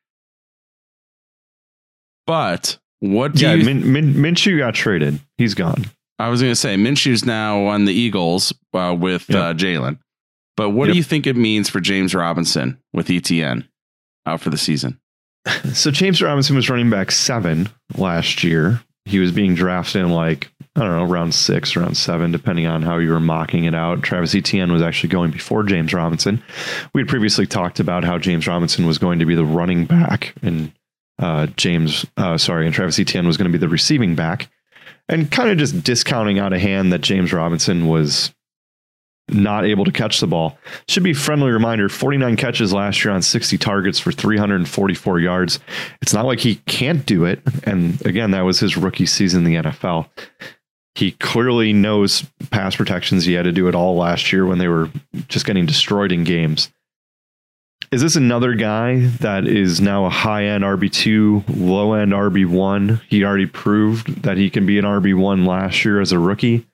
But 2.25 2.77
what 2.99 3.33
do 3.33 3.43
yeah, 3.45 3.53
you? 3.53 3.65
Min, 3.65 3.91
Min, 3.91 4.13
Minshew 4.15 4.57
got 4.59 4.73
traded. 4.75 5.19
He's 5.37 5.53
gone. 5.53 5.85
I 6.19 6.29
was 6.29 6.41
going 6.41 6.51
to 6.51 6.55
say 6.55 6.75
Minshew's 6.75 7.25
now 7.25 7.65
on 7.65 7.85
the 7.85 7.93
Eagles 7.93 8.53
uh, 8.73 8.95
with 8.97 9.29
Yep. 9.29 9.37
uh, 9.39 9.53
Jalen. 9.53 9.99
But 10.55 10.69
what 10.69 10.85
Yep. 10.87 10.93
do 10.93 10.97
you 10.97 11.03
think 11.03 11.27
it 11.27 11.35
means 11.35 11.69
for 11.69 11.79
James 11.81 12.13
Robinson 12.15 12.77
with 12.93 13.09
Etienne 13.09 13.67
out 14.25 14.41
for 14.41 14.49
the 14.49 14.57
season? 14.57 14.99
So 15.73 15.91
James 15.91 16.21
Robinson 16.21 16.55
was 16.55 16.69
running 16.69 16.89
back 16.89 17.11
seven 17.11 17.67
last 17.97 18.43
year. 18.45 18.81
He 19.05 19.19
was 19.19 19.31
being 19.33 19.55
drafted 19.55 20.01
in 20.03 20.09
like, 20.11 20.49
I 20.75 20.81
don't 20.81 20.97
know, 20.97 21.03
round 21.05 21.35
six, 21.35 21.75
round 21.75 21.97
seven, 21.97 22.31
depending 22.31 22.65
on 22.65 22.81
how 22.81 22.97
you 22.97 23.11
were 23.11 23.19
mocking 23.19 23.65
it 23.65 23.75
out. 23.75 24.01
Travis 24.01 24.33
Etienne 24.33 24.71
was 24.71 24.81
actually 24.81 25.09
going 25.09 25.29
before 25.29 25.63
James 25.63 25.93
Robinson. 25.93 26.41
We 26.93 27.01
had 27.01 27.07
previously 27.07 27.45
talked 27.45 27.79
about 27.79 28.03
how 28.03 28.17
James 28.17 28.47
Robinson 28.47 28.87
was 28.87 28.97
going 28.97 29.19
to 29.19 29.25
be 29.25 29.35
the 29.35 29.45
running 29.45 29.85
back 29.85 30.33
and 30.41 30.71
uh, 31.19 31.47
James, 31.57 32.05
uh, 32.17 32.37
sorry, 32.37 32.65
and 32.65 32.73
Travis 32.73 32.99
Etienne 32.99 33.27
was 33.27 33.37
going 33.37 33.51
to 33.51 33.55
be 33.55 33.61
the 33.61 33.69
receiving 33.69 34.15
back. 34.15 34.49
And 35.09 35.29
kind 35.29 35.49
of 35.49 35.57
just 35.57 35.83
discounting 35.83 36.39
out 36.39 36.53
of 36.53 36.61
hand 36.61 36.93
that 36.93 37.01
James 37.01 37.33
Robinson 37.33 37.87
was 37.87 38.33
not 39.29 39.65
able 39.65 39.85
to 39.85 39.91
catch 39.91 40.19
the 40.19 40.27
ball. 40.27 40.57
Should 40.87 41.03
be 41.03 41.11
a 41.11 41.15
friendly 41.15 41.51
reminder 41.51 41.89
49 41.89 42.35
catches 42.37 42.73
last 42.73 43.03
year 43.03 43.13
on 43.13 43.21
60 43.21 43.57
targets 43.57 43.99
for 43.99 44.11
344 44.11 45.19
yards. 45.19 45.59
It's 46.01 46.13
not 46.13 46.25
like 46.25 46.39
he 46.39 46.55
can't 46.67 47.05
do 47.05 47.25
it. 47.25 47.41
And 47.63 48.03
again, 48.05 48.31
that 48.31 48.41
was 48.41 48.59
his 48.59 48.77
rookie 48.77 49.05
season 49.05 49.45
in 49.45 49.51
the 49.51 49.69
NFL. 49.69 50.09
He 50.95 51.11
clearly 51.11 51.73
knows 51.73 52.23
pass 52.51 52.75
protections. 52.75 53.25
He 53.25 53.33
had 53.33 53.43
to 53.43 53.51
do 53.51 53.67
it 53.67 53.75
all 53.75 53.95
last 53.95 54.31
year 54.31 54.45
when 54.45 54.59
they 54.59 54.67
were 54.67 54.89
just 55.27 55.45
getting 55.45 55.65
destroyed 55.65 56.11
in 56.11 56.23
games. 56.23 56.69
Is 57.91 58.01
this 58.01 58.15
another 58.15 58.55
guy 58.55 59.07
that 59.19 59.47
is 59.47 59.79
now 59.79 60.05
a 60.05 60.09
high 60.09 60.45
end 60.45 60.63
RB2, 60.63 61.43
low 61.57 61.93
end 61.93 62.11
RB1? 62.11 63.01
He 63.07 63.23
already 63.23 63.45
proved 63.45 64.23
that 64.23 64.37
he 64.37 64.49
can 64.49 64.65
be 64.65 64.79
an 64.79 64.85
RB1 64.85 65.45
last 65.45 65.85
year 65.85 66.01
as 66.01 66.11
a 66.11 66.19
rookie. 66.19 66.65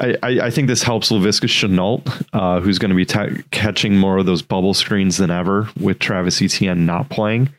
I, 0.00 0.16
I, 0.22 0.28
I 0.46 0.50
think 0.50 0.68
this 0.68 0.82
helps 0.82 1.10
Laviska 1.10 1.48
Shenault, 1.48 2.26
uh, 2.32 2.60
who's 2.60 2.78
going 2.78 2.90
to 2.90 2.94
be 2.94 3.04
ta 3.04 3.26
catching 3.50 3.96
more 3.96 4.18
of 4.18 4.26
those 4.26 4.42
bubble 4.42 4.74
screens 4.74 5.16
than 5.16 5.30
ever 5.30 5.68
with 5.80 5.98
Travis 5.98 6.40
Etienne 6.40 6.86
not 6.86 7.08
playing. 7.08 7.50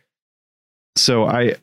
So 0.96 1.26
I 1.26 1.56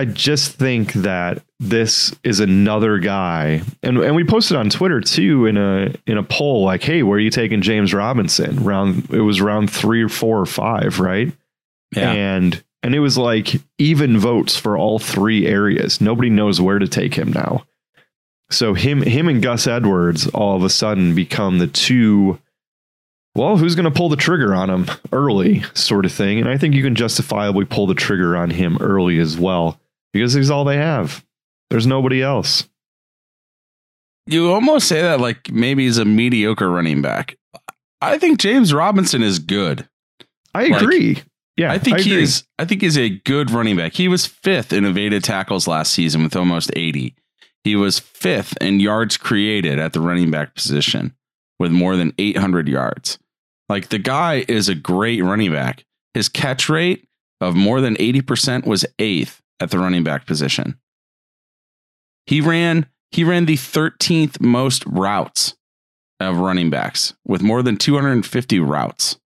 I 0.00 0.06
just 0.06 0.54
think 0.54 0.94
that 0.94 1.42
this 1.58 2.16
is 2.24 2.40
another 2.40 2.98
guy, 3.00 3.60
and 3.82 3.98
and 3.98 4.16
we 4.16 4.24
posted 4.24 4.56
on 4.56 4.70
Twitter 4.70 5.02
too 5.02 5.44
in 5.44 5.58
a 5.58 5.92
in 6.06 6.16
a 6.16 6.22
poll 6.22 6.64
like, 6.64 6.82
hey, 6.82 7.02
where 7.02 7.18
are 7.18 7.20
you 7.20 7.28
taking 7.28 7.60
James 7.60 7.92
Robinson? 7.92 8.64
Round 8.64 9.10
it 9.10 9.20
was 9.20 9.42
round 9.42 9.70
three 9.70 10.02
or 10.02 10.08
four 10.08 10.40
or 10.40 10.46
five, 10.46 11.00
right? 11.00 11.30
Yeah. 11.94 12.12
And 12.12 12.64
and 12.82 12.94
it 12.94 13.00
was 13.00 13.18
like 13.18 13.56
even 13.76 14.18
votes 14.18 14.56
for 14.56 14.78
all 14.78 14.98
three 14.98 15.46
areas. 15.46 16.00
Nobody 16.00 16.30
knows 16.30 16.62
where 16.62 16.78
to 16.78 16.88
take 16.88 17.12
him 17.12 17.30
now. 17.30 17.66
So 18.50 18.72
him 18.72 19.02
him 19.02 19.28
and 19.28 19.42
Gus 19.42 19.66
Edwards 19.66 20.28
all 20.28 20.56
of 20.56 20.64
a 20.64 20.70
sudden 20.70 21.14
become 21.14 21.58
the 21.58 21.66
two 21.66 22.38
well, 23.34 23.58
who's 23.58 23.74
going 23.74 23.84
to 23.84 23.90
pull 23.90 24.08
the 24.08 24.16
trigger 24.16 24.54
on 24.54 24.70
him 24.70 24.86
early 25.12 25.62
sort 25.74 26.06
of 26.06 26.12
thing. 26.12 26.40
And 26.40 26.48
I 26.48 26.56
think 26.56 26.74
you 26.74 26.82
can 26.82 26.94
justifiably 26.94 27.66
pull 27.66 27.86
the 27.86 27.94
trigger 27.94 28.34
on 28.34 28.48
him 28.48 28.78
early 28.80 29.18
as 29.18 29.36
well 29.36 29.78
because 30.12 30.32
he's 30.32 30.50
all 30.50 30.64
they 30.64 30.76
have. 30.76 31.24
There's 31.70 31.86
nobody 31.86 32.22
else. 32.22 32.68
You 34.26 34.50
almost 34.52 34.88
say 34.88 35.02
that 35.02 35.20
like 35.20 35.50
maybe 35.50 35.84
he's 35.84 35.98
a 35.98 36.04
mediocre 36.04 36.70
running 36.70 37.02
back. 37.02 37.36
I 38.00 38.18
think 38.18 38.38
James 38.38 38.72
Robinson 38.72 39.22
is 39.22 39.38
good. 39.38 39.88
I 40.54 40.66
Like, 40.66 40.82
agree. 40.82 41.22
yeah, 41.56 41.72
I 41.72 41.78
think 41.78 42.00
he 42.00 42.12
agree. 42.12 42.22
is. 42.22 42.44
I 42.58 42.64
think 42.64 42.80
he's 42.82 42.98
a 42.98 43.08
good 43.10 43.50
running 43.50 43.76
back. 43.76 43.92
He 43.94 44.08
was 44.08 44.26
fifth 44.26 44.72
in 44.72 44.84
evaded 44.84 45.24
tackles 45.24 45.66
last 45.68 45.92
season 45.92 46.22
with 46.22 46.36
almost 46.36 46.70
eighty. 46.76 47.14
He 47.64 47.76
was 47.76 47.98
fifth 47.98 48.56
in 48.60 48.80
yards 48.80 49.16
created 49.16 49.78
at 49.78 49.92
the 49.92 50.00
running 50.00 50.30
back 50.30 50.54
position 50.54 51.14
with 51.58 51.70
more 51.70 51.94
than 51.94 52.14
800 52.16 52.68
yards. 52.68 53.18
Like 53.68 53.90
the 53.90 53.98
guy 53.98 54.46
is 54.48 54.70
a 54.70 54.74
great 54.74 55.22
running 55.22 55.52
back. 55.52 55.84
His 56.14 56.30
catch 56.30 56.70
rate 56.70 57.06
of 57.38 57.54
more 57.54 57.82
than 57.82 57.96
80% 57.96 58.66
was 58.66 58.86
eighth 58.98 59.42
at 59.60 59.70
the 59.70 59.78
running 59.78 60.02
back 60.04 60.26
position. 60.26 60.78
He 62.26 62.40
ran 62.40 62.86
he 63.10 63.24
ran 63.24 63.46
the 63.46 63.56
13th 63.56 64.40
most 64.40 64.84
routes 64.86 65.56
of 66.20 66.36
running 66.38 66.70
backs 66.70 67.14
with 67.26 67.42
more 67.42 67.62
than 67.62 67.76
250 67.76 68.60
routes. 68.60 69.18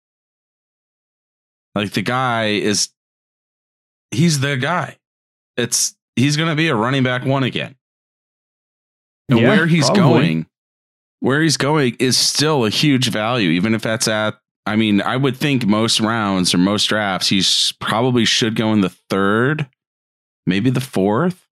Like 1.75 1.92
the 1.92 2.03
guy 2.03 2.47
is 2.51 2.88
he's 4.11 4.40
the 4.40 4.57
guy. 4.57 4.97
It's 5.57 5.94
he's 6.16 6.37
going 6.37 6.49
to 6.49 6.55
be 6.55 6.68
a 6.68 6.75
running 6.75 7.03
back 7.03 7.25
one 7.25 7.42
again. 7.42 7.75
And 9.29 9.40
Yeah, 9.40 9.49
where 9.49 9.66
he's 9.66 9.87
probably. 9.87 10.03
going, 10.03 10.47
where 11.20 11.42
he's 11.42 11.57
going 11.57 11.97
is 11.99 12.16
still 12.16 12.64
a 12.64 12.70
huge 12.70 13.11
value, 13.11 13.51
even 13.51 13.75
if 13.75 13.83
that's 13.83 14.09
at. 14.09 14.38
I 14.66 14.77
mean, 14.77 15.03
I 15.03 15.16
would 15.16 15.37
think 15.37 15.66
most 15.66 16.01
rounds 16.01 16.55
or 16.55 16.59
most 16.59 16.87
drafts, 16.87 17.29
he's 17.29 17.73
probably 17.81 18.25
should 18.25 18.57
go 18.57 18.73
in 18.73 18.81
the 18.81 18.88
third, 19.11 19.68
maybe 20.47 20.71
the 20.71 20.81
fourth 20.81 21.47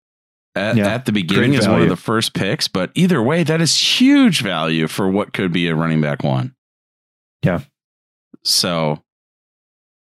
at, 0.56 0.76
Yeah, 0.76 0.88
at 0.88 1.06
the 1.06 1.12
beginning 1.12 1.52
great 1.52 1.62
as 1.62 1.68
one 1.68 1.82
of 1.82 1.90
the 1.90 1.96
first 1.96 2.34
picks. 2.34 2.68
But 2.68 2.92
either 2.96 3.22
way, 3.22 3.44
that 3.44 3.62
is 3.62 3.76
huge 4.00 4.42
value 4.42 4.88
for 4.88 5.10
what 5.10 5.34
could 5.34 5.52
be 5.52 5.68
a 5.68 5.76
running 5.76 6.02
back 6.02 6.24
one. 6.24 6.56
Yeah. 7.44 7.62
So 8.44 9.04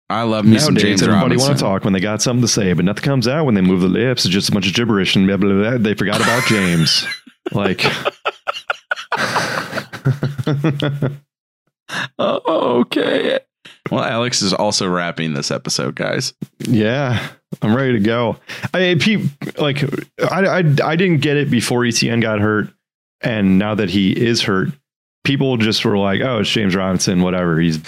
I 0.08 0.22
love 0.22 0.44
me 0.44 0.56
Nowadays, 0.56 0.82
James 0.82 1.02
everybody 1.02 1.22
Robinson. 1.36 1.48
want 1.48 1.58
to 1.58 1.64
talk 1.64 1.84
when 1.84 1.92
they 1.92 2.00
got 2.00 2.22
something 2.22 2.42
to 2.42 2.48
say, 2.48 2.72
but 2.74 2.84
nothing 2.84 3.02
comes 3.02 3.26
out 3.26 3.44
when 3.44 3.54
they 3.54 3.60
move 3.60 3.80
the 3.80 3.88
lips. 3.88 4.24
It's 4.24 4.32
just 4.32 4.48
a 4.48 4.52
bunch 4.52 4.68
of 4.68 4.74
gibberish 4.74 5.16
and 5.16 5.26
blah, 5.26 5.36
blah, 5.36 5.52
blah. 5.52 5.78
they 5.78 5.94
forgot 5.94 6.20
about 6.20 6.44
James. 6.44 7.06
like, 7.52 7.82
Oh, 12.18 12.80
okay. 12.80 13.40
Well, 13.90 14.04
Alex 14.04 14.42
is 14.42 14.52
also 14.52 14.88
wrapping 14.88 15.34
this 15.34 15.50
episode, 15.50 15.94
guys. 15.94 16.34
yeah, 16.58 17.28
I'm 17.62 17.74
ready 17.74 17.92
to 17.92 18.00
go. 18.00 18.36
I 18.74 18.94
like 19.58 19.82
I, 20.20 20.46
I 20.46 20.58
I 20.58 20.96
didn't 20.96 21.18
get 21.18 21.36
it 21.36 21.50
before 21.50 21.84
Etienne 21.84 22.20
got 22.20 22.40
hurt, 22.40 22.68
and 23.20 23.58
now 23.58 23.74
that 23.74 23.90
he 23.90 24.12
is 24.12 24.42
hurt, 24.42 24.68
people 25.24 25.56
just 25.56 25.84
were 25.84 25.96
like, 25.96 26.20
"Oh, 26.20 26.40
it's 26.40 26.50
James 26.50 26.74
Robinson, 26.74 27.22
whatever." 27.22 27.58
He's 27.60 27.80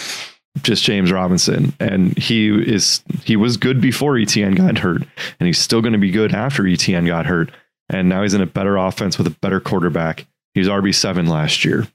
just 0.63 0.85
James 0.85 1.13
Robinson, 1.13 1.73
and 1.81 2.17
he 2.17 2.49
is 2.49 3.03
he 3.25 3.37
was 3.37 3.57
good 3.57 3.81
before 3.81 4.17
Etienne 4.17 4.55
got 4.55 4.79
hurt, 4.79 5.03
and 5.41 5.47
he's 5.47 5.59
still 5.59 5.81
going 5.81 5.93
to 5.93 5.99
be 5.99 6.11
good 6.11 6.35
after 6.35 6.67
Etienne 6.67 7.07
got 7.07 7.27
hurt. 7.27 7.51
And 7.91 8.09
now 8.09 8.23
he's 8.23 8.35
in 8.35 8.43
a 8.43 8.47
better 8.47 8.77
offense 8.77 9.17
with 9.17 9.27
a 9.27 9.37
better 9.41 9.61
quarterback. 9.61 10.27
He 10.55 10.61
was 10.61 10.69
RB 10.69 10.95
seven 10.95 11.27
last 11.27 11.65
year. 11.65 11.87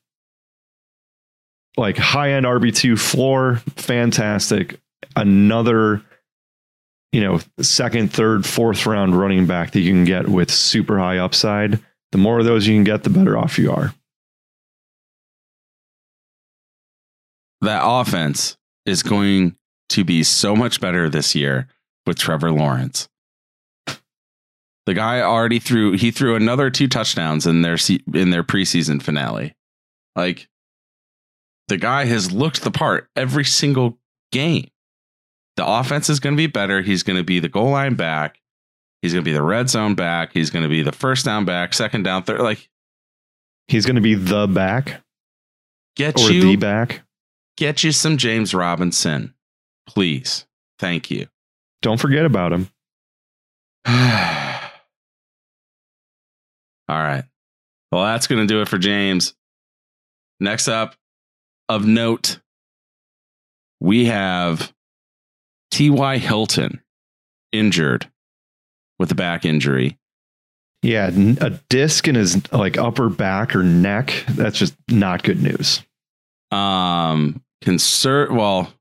Like 1.78 1.98
high 1.98 2.32
end 2.32 2.46
RB 2.46 2.76
two 2.76 2.98
floor, 2.98 3.62
fantastic. 3.76 4.80
Another, 5.16 6.02
you 7.14 7.22
know, 7.22 7.40
second, 7.62 8.12
third, 8.12 8.44
fourth 8.44 8.86
round 8.88 9.18
running 9.18 9.46
back 9.46 9.72
that 9.72 9.82
you 9.82 9.92
can 9.92 10.04
get 10.04 10.28
with 10.28 10.50
super 10.50 10.98
high 10.98 11.20
upside. 11.20 11.80
The 12.12 12.18
more 12.18 12.40
of 12.40 12.46
those 12.46 12.68
you 12.68 12.76
can 12.76 12.84
get, 12.84 13.04
the 13.04 13.12
better 13.12 13.38
off 13.38 13.60
you 13.60 13.72
are. 13.72 13.94
That 17.62 17.82
offense 17.84 18.58
is 18.86 19.04
going 19.04 19.56
to 19.90 20.04
be 20.04 20.24
so 20.24 20.56
much 20.56 20.82
better 20.82 21.08
this 21.08 21.36
year 21.36 21.68
with 22.08 22.18
Trevor 22.18 22.52
Lawrence. 22.52 23.08
The 24.86 24.96
guy 24.96 25.22
already 25.22 25.60
threw 25.60 25.94
he 25.94 26.12
threw 26.12 26.36
another 26.36 26.70
two 26.70 26.90
touchdowns 26.90 27.48
in 27.48 27.62
their 27.62 27.78
in 28.14 28.32
their 28.32 28.44
preseason 28.44 29.02
finale. 29.02 29.56
Like 30.16 30.50
the 31.70 31.78
guy 31.78 32.06
has 32.06 32.34
looked 32.34 32.64
the 32.64 32.72
part 32.72 33.08
every 33.16 33.46
single 33.46 33.98
game. 34.34 34.68
The 35.56 35.66
offense 35.66 36.10
is 36.10 36.20
going 36.20 36.36
to 36.36 36.38
be 36.38 36.48
better. 36.48 36.82
He's 36.82 37.04
going 37.04 37.18
to 37.18 37.24
be 37.24 37.40
the 37.40 37.50
goal 37.50 37.70
line 37.70 37.96
back. 37.96 38.40
He's 39.02 39.14
going 39.14 39.24
to 39.24 39.30
be 39.30 39.34
the 39.34 39.44
red 39.44 39.70
zone 39.70 39.96
back. 39.96 40.32
He's 40.34 40.50
going 40.50 40.64
to 40.64 40.70
be 40.70 40.82
the 40.82 40.92
first 40.92 41.26
down 41.26 41.46
back, 41.46 41.74
second 41.74 42.04
down, 42.04 42.24
third. 42.24 42.42
Like 42.42 42.70
He's 43.68 43.86
going 43.86 43.96
to 43.96 44.02
be 44.02 44.16
the 44.16 44.48
back 44.48 45.02
get 45.96 46.20
or 46.20 46.32
you 46.32 46.42
the 46.42 46.56
back. 46.56 47.04
get 47.58 47.84
you 47.84 47.92
some 47.92 48.18
James 48.18 48.54
Robinson, 48.54 49.34
please. 49.88 50.46
Thank 50.80 51.12
you. 51.12 51.28
Don't 51.82 52.00
forget 52.00 52.26
about 52.26 52.54
him. 52.54 52.70
All 53.88 53.94
right. 56.90 57.24
Well, 57.92 58.04
that's 58.04 58.28
going 58.28 58.42
to 58.42 58.48
do 58.52 58.62
it 58.62 58.68
for 58.68 58.78
James. 58.78 59.34
Next 60.40 60.68
up, 60.68 60.96
of 61.70 61.86
note, 61.86 62.40
we 63.80 64.06
have 64.06 64.74
T.Y. 65.74 66.20
Hilton 66.20 66.82
injured 67.52 68.08
with 69.00 69.12
a 69.12 69.16
back 69.16 69.44
injury. 69.44 69.98
Yeah, 70.84 71.08
a 71.08 71.50
disc 71.70 72.08
in 72.08 72.14
his 72.14 72.52
like 72.52 72.78
upper 72.78 73.10
back 73.10 73.56
or 73.56 73.64
neck. 73.64 74.14
That's 74.30 74.60
just 74.60 74.76
not 74.88 75.24
good 75.24 75.42
news. 75.42 75.82
Um, 76.52 77.42
concert. 77.64 78.32
Well, 78.32 78.72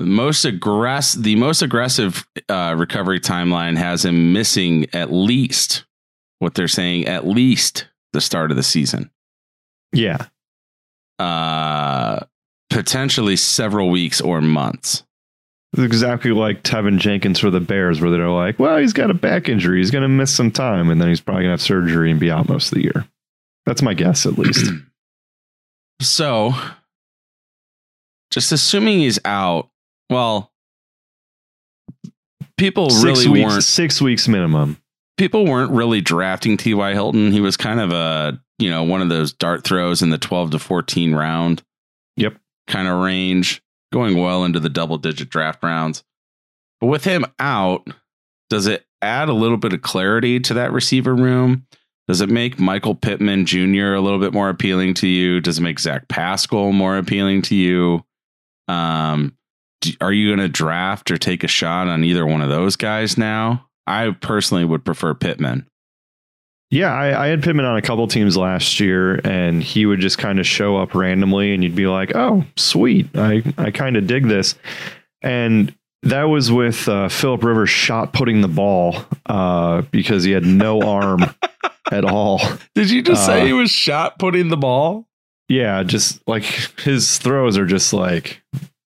most 0.00 0.46
aggress 0.46 1.14
the 1.14 1.36
most 1.36 1.60
aggressive 1.60 2.26
uh, 2.48 2.74
recovery 2.78 3.20
timeline 3.20 3.76
has 3.76 4.06
him 4.06 4.32
missing 4.32 4.86
at 4.94 5.12
least 5.12 5.84
what 6.38 6.54
they're 6.54 6.68
saying 6.68 7.06
at 7.06 7.26
least 7.26 7.86
the 8.14 8.20
start 8.22 8.50
of 8.50 8.56
the 8.56 8.62
season. 8.62 9.10
Yeah, 9.92 10.26
Uh, 11.18 12.20
potentially 12.70 13.36
several 13.36 13.90
weeks 13.90 14.20
or 14.22 14.40
months. 14.40 15.02
It's 15.74 15.82
exactly 15.82 16.30
like 16.32 16.62
Teven 16.62 16.98
Jenkins 16.98 17.38
for 17.38 17.50
the 17.50 17.60
Bears, 17.60 18.00
where 18.00 18.10
they're 18.10 18.30
like, 18.30 18.58
"Well, 18.58 18.78
he's 18.78 18.94
got 18.94 19.10
a 19.10 19.14
back 19.14 19.48
injury. 19.48 19.78
He's 19.78 19.90
going 19.90 20.02
to 20.02 20.08
miss 20.08 20.34
some 20.34 20.50
time, 20.50 20.88
and 20.90 21.00
then 21.00 21.08
he's 21.08 21.20
probably 21.20 21.42
going 21.42 21.50
to 21.50 21.52
have 21.52 21.62
surgery 21.62 22.10
and 22.10 22.18
be 22.18 22.30
out 22.30 22.48
most 22.48 22.68
of 22.72 22.76
the 22.76 22.84
year." 22.84 23.06
That's 23.66 23.82
my 23.82 23.92
guess, 23.94 24.24
at 24.26 24.38
least. 24.38 24.70
So, 26.00 26.54
just 28.30 28.52
assuming 28.52 29.00
he's 29.00 29.18
out, 29.24 29.68
well, 30.08 30.52
people 32.56 32.90
six 32.90 33.24
really 33.24 33.28
weeks, 33.40 33.50
weren't 33.50 33.64
six 33.64 34.00
weeks 34.00 34.28
minimum. 34.28 34.78
people 35.16 35.44
weren't 35.44 35.72
really 35.72 36.00
drafting 36.00 36.56
T.Y. 36.56 36.92
Hilton. 36.92 37.32
He 37.32 37.40
was 37.40 37.56
kind 37.56 37.80
of 37.80 37.90
a, 37.90 38.40
you 38.58 38.70
know, 38.70 38.84
one 38.84 39.02
of 39.02 39.08
those 39.08 39.32
dart 39.32 39.64
throws 39.64 40.02
in 40.02 40.10
the 40.10 40.18
12 40.18 40.52
to 40.52 40.58
14 40.60 41.14
round. 41.14 41.62
Yep. 42.16 42.36
Kind 42.68 42.86
of 42.86 43.02
range, 43.02 43.60
going 43.92 44.18
well 44.18 44.44
into 44.44 44.60
the 44.60 44.68
double 44.68 44.98
digit 44.98 45.30
draft 45.30 45.62
rounds. 45.62 46.04
But 46.80 46.88
with 46.88 47.04
him 47.04 47.24
out, 47.38 47.88
does 48.50 48.66
it 48.66 48.86
add 49.02 49.28
a 49.28 49.34
little 49.34 49.56
bit 49.56 49.72
of 49.72 49.82
clarity 49.82 50.40
to 50.40 50.54
that 50.54 50.72
receiver 50.72 51.14
room? 51.14 51.66
Does 52.06 52.20
it 52.20 52.30
make 52.30 52.58
Michael 52.58 52.94
Pittman 52.94 53.44
Jr. 53.44 53.92
a 53.94 54.00
little 54.00 54.18
bit 54.18 54.32
more 54.32 54.48
appealing 54.48 54.94
to 54.94 55.06
you? 55.06 55.40
Does 55.40 55.58
it 55.58 55.62
make 55.62 55.78
Zach 55.78 56.08
Pascal 56.08 56.72
more 56.72 56.96
appealing 56.96 57.42
to 57.42 57.54
you? 57.54 58.04
Um, 58.66 59.36
do- 59.82 59.92
are 60.00 60.12
you 60.12 60.28
going 60.28 60.38
to 60.38 60.48
draft 60.48 61.10
or 61.10 61.18
take 61.18 61.44
a 61.44 61.48
shot 61.48 61.86
on 61.88 62.04
either 62.04 62.26
one 62.26 62.40
of 62.40 62.48
those 62.48 62.76
guys 62.76 63.18
now? 63.18 63.66
I 63.86 64.10
personally 64.10 64.64
would 64.64 64.84
prefer 64.84 65.14
Pittman. 65.14 65.66
Yeah, 66.70 66.92
I, 66.92 67.24
I 67.24 67.26
had 67.28 67.42
Pittman 67.42 67.64
on 67.64 67.76
a 67.78 67.82
couple 67.82 68.06
teams 68.08 68.36
last 68.36 68.78
year, 68.78 69.20
and 69.24 69.62
he 69.62 69.86
would 69.86 70.00
just 70.00 70.18
kind 70.18 70.38
of 70.38 70.46
show 70.46 70.76
up 70.76 70.94
randomly, 70.94 71.54
and 71.54 71.62
you'd 71.64 71.74
be 71.74 71.86
like, 71.86 72.12
"Oh, 72.14 72.44
sweet! 72.56 73.08
I 73.14 73.42
I 73.56 73.70
kind 73.70 73.96
of 73.96 74.06
dig 74.06 74.26
this." 74.26 74.54
And 75.22 75.74
that 76.02 76.24
was 76.24 76.52
with 76.52 76.86
uh, 76.88 77.08
Philip 77.08 77.42
Rivers 77.42 77.70
shot 77.70 78.12
putting 78.12 78.40
the 78.42 78.48
ball 78.48 78.96
uh, 79.26 79.82
because 79.90 80.24
he 80.24 80.32
had 80.32 80.44
no 80.44 80.80
arm 80.86 81.20
at 81.90 82.04
all. 82.04 82.40
Did 82.74 82.90
you 82.90 83.02
just 83.02 83.22
Uh, 83.22 83.26
say 83.26 83.46
he 83.46 83.52
was 83.54 83.70
shot 83.70 84.18
putting 84.18 84.48
the 84.48 84.56
ball? 84.56 85.06
Yeah, 85.48 85.82
just 85.82 86.20
like 86.28 86.44
his 86.80 87.16
throws 87.18 87.56
are 87.56 87.64
just 87.66 87.92
like, 87.94 88.42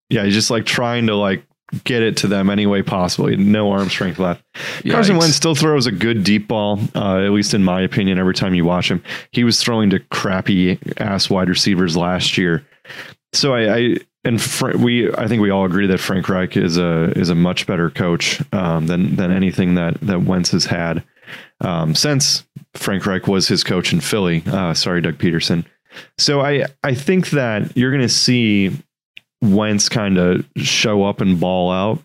yeah, 0.08 0.24
he's 0.24 0.34
just 0.34 0.50
like 0.50 0.64
trying 0.64 1.08
to 1.08 1.16
like 1.16 1.44
get 1.84 2.02
it 2.02 2.16
to 2.18 2.26
them 2.26 2.50
any 2.50 2.66
way 2.66 2.82
possible. 2.82 3.26
He 3.26 3.36
had 3.36 3.44
no 3.44 3.72
arm 3.72 3.88
strength 3.88 4.18
left. 4.18 4.42
Carson 4.88 5.16
Yikes. 5.16 5.20
Wentz 5.20 5.36
still 5.36 5.54
throws 5.54 5.86
a 5.86 5.92
good 5.92 6.24
deep 6.24 6.48
ball, 6.48 6.78
uh, 6.94 7.18
at 7.18 7.30
least 7.30 7.54
in 7.54 7.64
my 7.64 7.80
opinion. 7.80 8.18
Every 8.18 8.34
time 8.34 8.54
you 8.54 8.64
watch 8.64 8.90
him, 8.90 9.02
he 9.30 9.44
was 9.44 9.62
throwing 9.62 9.90
to 9.90 9.98
crappy 9.98 10.78
ass 10.98 11.30
wide 11.30 11.48
receivers 11.48 11.96
last 11.96 12.36
year. 12.36 12.64
So 13.32 13.54
I, 13.54 13.74
I 13.74 13.96
and 14.24 14.40
Fra- 14.40 14.76
we, 14.76 15.12
I 15.14 15.26
think 15.26 15.42
we 15.42 15.50
all 15.50 15.64
agree 15.64 15.86
that 15.86 15.98
Frank 15.98 16.28
Reich 16.28 16.56
is 16.56 16.76
a 16.76 17.12
is 17.18 17.28
a 17.30 17.34
much 17.34 17.66
better 17.66 17.90
coach 17.90 18.42
um, 18.52 18.86
than 18.86 19.16
than 19.16 19.32
anything 19.32 19.74
that 19.76 20.00
that 20.02 20.22
Wentz 20.22 20.50
has 20.50 20.66
had 20.66 21.02
um, 21.60 21.94
since 21.94 22.44
Frank 22.74 23.06
Reich 23.06 23.26
was 23.26 23.48
his 23.48 23.64
coach 23.64 23.92
in 23.92 24.00
Philly. 24.00 24.42
Uh, 24.46 24.74
sorry, 24.74 25.00
Doug 25.00 25.18
Pederson. 25.18 25.64
So 26.18 26.40
I 26.40 26.66
I 26.84 26.94
think 26.94 27.30
that 27.30 27.76
you're 27.76 27.90
going 27.90 28.02
to 28.02 28.08
see 28.08 28.70
Wentz 29.42 29.88
kind 29.88 30.18
of 30.18 30.46
show 30.56 31.04
up 31.04 31.20
and 31.20 31.38
ball 31.38 31.70
out. 31.70 31.98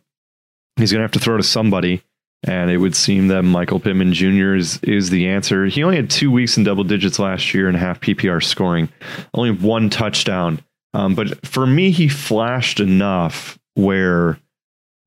He's 0.76 0.91
going 0.91 1.00
to 1.00 1.04
have 1.04 1.12
to 1.12 1.19
throw 1.19 1.38
to 1.38 1.43
somebody 1.43 2.04
And 2.45 2.69
it 2.69 2.78
would 2.78 2.95
seem 2.95 3.30
that 3.30 3.43
Michael 3.43 3.80
Pittman 3.80 4.13
Jr. 4.13 4.56
is 4.56 4.80
is 4.84 5.10
the 5.10 5.28
answer. 5.28 5.65
He 5.65 5.84
only 5.84 5.95
had 5.95 6.10
two 6.10 6.32
weeks 6.32 6.56
in 6.58 6.63
double 6.63 6.84
digits 6.84 7.17
last 7.19 7.54
year 7.54 7.67
and 7.67 7.76
half 7.76 8.00
PPR 8.00 8.43
scoring, 8.43 8.89
only 9.34 9.52
one 9.52 9.89
touchdown. 9.89 10.60
Um, 10.93 11.15
but 11.15 11.45
for 11.45 11.65
me, 11.65 11.91
he 11.91 12.08
flashed 12.08 12.80
enough 12.80 13.58
where 13.76 14.39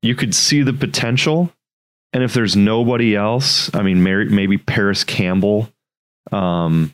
you 0.01 0.13
could 0.15 0.35
see 0.35 0.61
the 0.61 0.73
potential. 0.73 1.51
And 2.13 2.23
if 2.23 2.33
there's 2.33 2.57
nobody 2.57 3.15
else, 3.15 3.73
I 3.73 3.81
mean, 3.81 4.03
maybe 4.03 4.57
Parris 4.57 5.05
Campbell. 5.05 5.69
Um, 6.33 6.93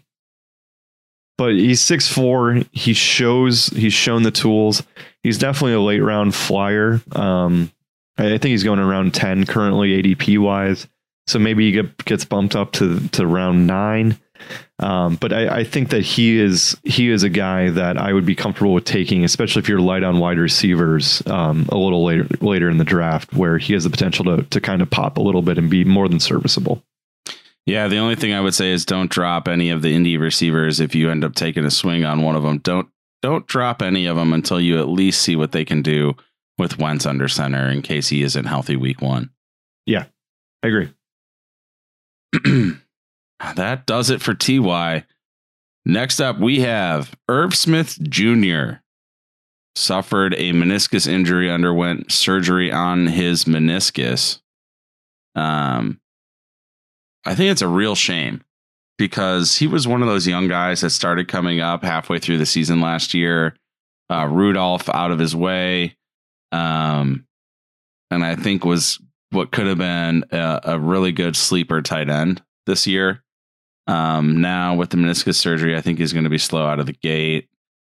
but 1.37 1.53
he's 1.53 1.81
six 1.81 2.07
four. 2.07 2.61
He 2.71 2.93
shows 2.93 3.67
he's 3.67 3.93
shown 3.93 4.21
the 4.21 4.31
tools. 4.31 4.83
He's 5.27 5.37
definitely 5.37 5.73
a 5.73 5.81
late 5.81 5.99
round 5.99 6.33
flyer. 6.33 7.01
Um, 7.11 7.69
I 8.17 8.29
think 8.29 8.45
he's 8.45 8.63
going 8.63 8.79
around 8.79 9.13
ten 9.13 9.45
currently 9.45 10.01
ADP 10.01 10.39
wise. 10.39 10.87
So 11.27 11.37
maybe 11.37 11.65
he 11.65 11.73
get, 11.73 12.05
gets 12.05 12.23
bumped 12.23 12.55
up 12.55 12.71
to 12.73 13.05
to 13.09 13.27
round 13.27 13.67
nine. 13.67 14.17
Um, 14.79 15.17
but 15.17 15.33
I, 15.33 15.57
I, 15.57 15.63
think 15.65 15.89
that 15.89 16.03
he 16.03 16.39
is 16.39 16.77
he 16.85 17.09
is 17.09 17.23
a 17.23 17.29
guy 17.29 17.71
that 17.71 17.97
I 17.97 18.13
would 18.13 18.25
be 18.25 18.35
comfortable 18.35 18.73
with 18.73 18.85
taking, 18.85 19.25
especially 19.25 19.59
if 19.59 19.67
you're 19.67 19.81
light 19.81 20.03
on 20.03 20.19
wide 20.19 20.37
receivers 20.37 21.21
um, 21.27 21.67
a 21.73 21.77
little 21.77 22.05
later 22.05 22.25
later 22.39 22.69
in 22.69 22.77
the 22.77 22.85
draft, 22.85 23.33
where 23.33 23.57
he 23.57 23.73
has 23.73 23.83
the 23.83 23.89
potential 23.89 24.23
to 24.23 24.43
to 24.43 24.61
kind 24.61 24.81
of 24.81 24.89
pop 24.89 25.17
a 25.17 25.21
little 25.21 25.41
bit 25.41 25.57
and 25.57 25.69
be 25.69 25.83
more 25.83 26.07
than 26.07 26.21
serviceable. 26.21 26.81
Yeah, 27.65 27.89
the 27.89 27.97
only 27.97 28.15
thing 28.15 28.31
I 28.31 28.39
would 28.39 28.55
say 28.55 28.71
is 28.71 28.85
don't 28.85 29.11
drop 29.11 29.49
any 29.49 29.71
of 29.71 29.81
the 29.81 29.93
Indy 29.93 30.15
receivers 30.15 30.79
if 30.79 30.95
you 30.95 31.11
end 31.11 31.25
up 31.25 31.35
taking 31.35 31.65
a 31.65 31.71
swing 31.71 32.05
on 32.05 32.21
one 32.21 32.37
of 32.37 32.43
them. 32.43 32.59
Don't 32.59 32.87
don't 33.27 33.45
drop 33.45 33.81
any 33.81 34.05
of 34.05 34.15
them 34.15 34.31
until 34.31 34.61
you 34.61 34.79
at 34.79 34.87
least 34.87 35.21
see 35.21 35.35
what 35.35 35.51
they 35.51 35.65
can 35.65 35.81
do 35.81 36.15
with 36.57 36.79
Wentz 36.79 37.05
under 37.05 37.27
center 37.27 37.69
in 37.69 37.81
case 37.81 38.07
he 38.07 38.23
isn't 38.23 38.45
healthy 38.45 38.77
week 38.77 39.01
one. 39.01 39.31
Yeah, 39.85 40.05
I 40.63 40.67
agree. 40.67 40.93
that 43.55 43.85
does 43.85 44.09
it 44.09 44.21
for 44.21 44.33
TY. 44.33 45.03
Next 45.85 46.21
up, 46.21 46.39
we 46.39 46.61
have 46.61 47.13
Irv 47.27 47.53
Smith 47.53 48.01
Jr. 48.01 48.79
Suffered 49.75 50.33
a 50.35 50.53
meniscus 50.53 51.05
injury, 51.05 51.51
underwent 51.51 52.09
surgery 52.09 52.71
on 52.71 53.07
his 53.07 53.43
meniscus. 53.43 54.39
Um, 55.35 55.99
I 57.25 57.35
think 57.35 57.51
it's 57.51 57.61
a 57.61 57.67
real 57.67 57.93
shame 57.93 58.41
because 58.97 59.57
he 59.57 59.67
was 59.67 59.87
one 59.87 60.01
of 60.01 60.07
those 60.07 60.27
young 60.27 60.47
guys 60.47 60.81
that 60.81 60.89
started 60.89 61.27
coming 61.27 61.59
up 61.59 61.83
halfway 61.83 62.19
through 62.19 62.37
the 62.37 62.45
season 62.45 62.81
last 62.81 63.13
year. 63.13 63.55
Uh, 64.09 64.25
Rudolph 64.25 64.89
out 64.89 65.11
of 65.11 65.19
his 65.19 65.35
way, 65.35 65.97
um, 66.51 67.25
and 68.09 68.23
I 68.23 68.35
think 68.35 68.63
was 68.63 68.99
what 69.31 69.51
could 69.51 69.67
have 69.67 69.77
been 69.77 70.23
a, 70.31 70.61
a 70.63 70.79
really 70.79 71.11
good 71.11 71.35
sleeper 71.35 71.81
tight 71.81 72.09
end 72.09 72.41
this 72.65 72.87
year. 72.87 73.23
Um, 73.85 74.41
now 74.41 74.75
with 74.75 74.89
the 74.89 74.97
meniscus 74.97 75.35
surgery, 75.35 75.75
I 75.75 75.81
think 75.81 75.99
he's 75.99 76.13
going 76.13 76.23
to 76.23 76.29
be 76.29 76.37
slow 76.37 76.65
out 76.65 76.79
of 76.79 76.85
the 76.85 76.93
gate. 76.93 77.49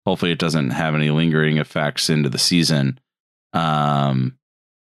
Hopefully, 0.06 0.32
it 0.32 0.38
doesn't 0.38 0.70
have 0.70 0.94
any 0.94 1.10
lingering 1.10 1.58
effects 1.58 2.10
into 2.10 2.28
the 2.28 2.38
season, 2.38 3.00
um, 3.52 4.36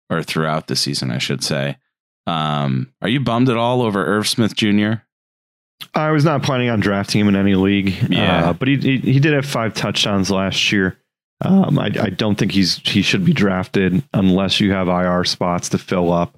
or 0.09 0.23
throughout 0.23 0.67
the 0.67 0.75
season, 0.75 1.11
I 1.11 1.19
should 1.19 1.43
say. 1.43 1.77
Um, 2.25 2.93
are 3.01 3.09
you 3.09 3.19
bummed 3.19 3.49
at 3.49 3.57
all 3.57 3.81
over 3.81 4.05
Irv 4.05 4.27
Smith 4.27 4.55
Jr.? 4.55 4.93
I 5.93 6.11
was 6.11 6.25
not 6.25 6.43
planning 6.43 6.69
on 6.69 6.79
drafting 6.79 7.21
him 7.21 7.27
in 7.27 7.35
any 7.35 7.55
league. 7.55 7.93
Yeah, 8.09 8.49
uh, 8.49 8.53
but 8.53 8.67
he, 8.67 8.77
he, 8.77 8.97
he 8.97 9.19
did 9.19 9.33
have 9.33 9.45
five 9.45 9.73
touchdowns 9.73 10.31
last 10.31 10.71
year. 10.71 10.97
Um, 11.41 11.77
I, 11.77 11.85
I 11.85 12.09
don't 12.09 12.35
think 12.35 12.51
he's 12.51 12.77
he 12.77 13.01
should 13.01 13.25
be 13.25 13.33
drafted 13.33 14.03
unless 14.13 14.59
you 14.59 14.71
have 14.71 14.87
IR 14.87 15.23
spots 15.25 15.69
to 15.69 15.77
fill 15.77 16.11
up. 16.11 16.37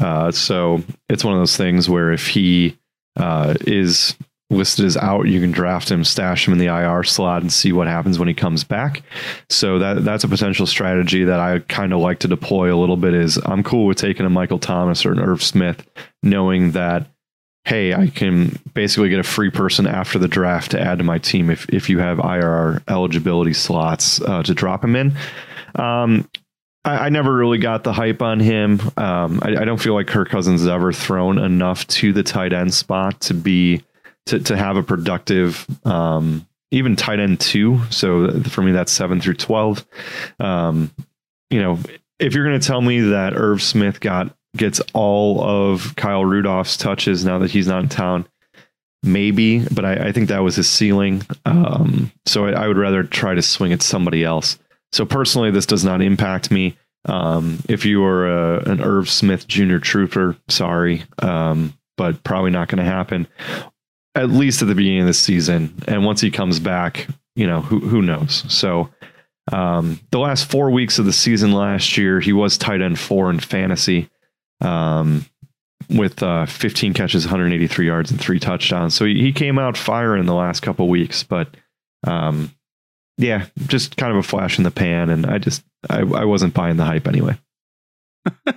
Uh, 0.00 0.30
so 0.30 0.82
it's 1.08 1.24
one 1.24 1.34
of 1.34 1.40
those 1.40 1.56
things 1.56 1.88
where 1.88 2.12
if 2.12 2.28
he 2.28 2.78
uh, 3.16 3.54
is 3.62 4.16
listed 4.50 4.84
as 4.84 4.96
out, 4.96 5.22
you 5.22 5.40
can 5.40 5.50
draft 5.50 5.90
him, 5.90 6.04
stash 6.04 6.46
him 6.46 6.52
in 6.52 6.58
the 6.58 6.66
IR 6.66 7.02
slot, 7.02 7.42
and 7.42 7.52
see 7.52 7.72
what 7.72 7.86
happens 7.86 8.18
when 8.18 8.28
he 8.28 8.34
comes 8.34 8.64
back. 8.64 9.02
So 9.50 9.78
that 9.78 10.04
that's 10.04 10.24
a 10.24 10.28
potential 10.28 10.66
strategy 10.66 11.24
that 11.24 11.40
I 11.40 11.60
kind 11.60 11.92
of 11.92 12.00
like 12.00 12.20
to 12.20 12.28
deploy 12.28 12.74
a 12.74 12.78
little 12.78 12.96
bit. 12.96 13.14
Is 13.14 13.38
I'm 13.44 13.62
cool 13.62 13.86
with 13.86 13.98
taking 13.98 14.26
a 14.26 14.30
Michael 14.30 14.58
Thomas 14.58 15.04
or 15.04 15.12
an 15.12 15.20
Irv 15.20 15.42
Smith, 15.42 15.86
knowing 16.22 16.72
that 16.72 17.08
hey, 17.64 17.94
I 17.94 18.08
can 18.08 18.58
basically 18.74 19.08
get 19.08 19.18
a 19.18 19.24
free 19.24 19.50
person 19.50 19.86
after 19.86 20.18
the 20.18 20.28
draft 20.28 20.72
to 20.72 20.80
add 20.80 20.98
to 20.98 21.04
my 21.04 21.18
team 21.18 21.50
if 21.50 21.68
if 21.68 21.88
you 21.88 21.98
have 21.98 22.18
IR 22.18 22.82
eligibility 22.88 23.54
slots 23.54 24.20
uh, 24.20 24.42
to 24.42 24.54
drop 24.54 24.84
him 24.84 24.96
in. 24.96 25.16
Um, 25.74 26.28
I, 26.84 27.06
I, 27.06 27.08
never 27.08 27.34
really 27.34 27.58
got 27.58 27.82
the 27.82 27.92
hype 27.92 28.22
on 28.22 28.38
him. 28.38 28.80
Um, 28.96 29.40
I, 29.42 29.56
I, 29.56 29.64
don't 29.64 29.80
feel 29.80 29.94
like 29.94 30.06
Kirk 30.06 30.28
Cousins 30.28 30.60
has 30.60 30.68
ever 30.68 30.92
thrown 30.92 31.38
enough 31.38 31.84
to 31.88 32.12
the 32.12 32.22
tight 32.22 32.52
end 32.52 32.72
spot 32.72 33.20
to 33.22 33.34
be 33.34 33.82
to 34.26 34.38
to 34.38 34.56
have 34.56 34.76
a 34.76 34.82
productive 34.82 35.66
um, 35.84 36.46
even 36.70 36.96
tight 36.96 37.18
end 37.18 37.40
two. 37.40 37.80
So 37.90 38.40
for 38.42 38.62
me, 38.62 38.72
that's 38.72 38.92
seven 38.92 39.20
through 39.20 39.34
twelve. 39.34 39.84
Um, 40.38 40.90
you 41.50 41.60
know, 41.60 41.78
if 42.18 42.34
you're 42.34 42.44
going 42.44 42.60
to 42.60 42.66
tell 42.66 42.80
me 42.80 43.00
that 43.00 43.34
Irv 43.34 43.62
Smith 43.62 44.00
got 44.00 44.34
gets 44.56 44.80
all 44.92 45.42
of 45.42 45.94
Kyle 45.96 46.24
Rudolph's 46.24 46.76
touches 46.76 47.24
now 47.24 47.38
that 47.38 47.50
he's 47.50 47.66
not 47.66 47.82
in 47.82 47.88
town, 47.88 48.26
maybe, 49.02 49.66
but 49.68 49.84
I, 49.84 50.08
I 50.08 50.12
think 50.12 50.28
that 50.28 50.42
was 50.42 50.56
his 50.56 50.68
ceiling. 50.68 51.22
Um, 51.44 52.12
so 52.26 52.46
I, 52.46 52.64
I, 52.64 52.68
would 52.68 52.78
rather 52.78 53.02
try 53.02 53.34
to 53.34 53.42
swing 53.42 53.72
at 53.72 53.82
somebody 53.82 54.24
else. 54.24 54.58
So 54.92 55.04
personally, 55.04 55.50
this 55.50 55.66
does 55.66 55.84
not 55.84 56.02
impact 56.02 56.50
me. 56.50 56.76
Um, 57.06 57.58
if 57.68 57.84
you 57.84 58.02
are 58.04 58.28
a, 58.28 58.70
an 58.70 58.80
Irv 58.80 59.10
Smith 59.10 59.46
Jr. 59.46 59.78
trooper, 59.78 60.36
sorry, 60.48 61.04
um, 61.18 61.74
but 61.96 62.24
probably 62.24 62.50
not 62.50 62.68
going 62.68 62.78
to 62.78 62.90
happen 62.90 63.28
at 64.14 64.30
least 64.30 64.62
at 64.62 64.68
the 64.68 64.74
beginning 64.74 65.00
of 65.00 65.06
the 65.06 65.14
season. 65.14 65.74
And 65.88 66.04
once 66.04 66.20
he 66.20 66.30
comes 66.30 66.60
back, 66.60 67.08
you 67.34 67.46
know, 67.46 67.60
who 67.60 67.80
who 67.80 68.02
knows? 68.02 68.44
So 68.48 68.90
um, 69.52 70.00
the 70.10 70.18
last 70.18 70.50
four 70.50 70.70
weeks 70.70 70.98
of 70.98 71.04
the 71.04 71.12
season 71.12 71.52
last 71.52 71.98
year, 71.98 72.20
he 72.20 72.32
was 72.32 72.56
tight 72.56 72.80
end 72.80 72.98
four 72.98 73.30
in 73.30 73.40
fantasy 73.40 74.08
um, 74.60 75.26
with 75.90 76.22
uh, 76.22 76.46
15 76.46 76.94
catches, 76.94 77.24
183 77.24 77.86
yards, 77.86 78.10
and 78.10 78.20
three 78.20 78.38
touchdowns. 78.38 78.94
So 78.94 79.04
he, 79.04 79.20
he 79.20 79.32
came 79.32 79.58
out 79.58 79.76
firing 79.76 80.26
the 80.26 80.34
last 80.34 80.60
couple 80.60 80.88
weeks, 80.88 81.22
but 81.22 81.48
um, 82.06 82.50
yeah, 83.18 83.46
just 83.66 83.96
kind 83.96 84.12
of 84.12 84.18
a 84.18 84.22
flash 84.22 84.58
in 84.58 84.64
the 84.64 84.70
pan. 84.70 85.10
And 85.10 85.26
I 85.26 85.38
just, 85.38 85.64
I, 85.88 86.00
I 86.00 86.24
wasn't 86.24 86.54
buying 86.54 86.76
the 86.76 86.84
hype 86.84 87.06
anyway. 87.06 87.38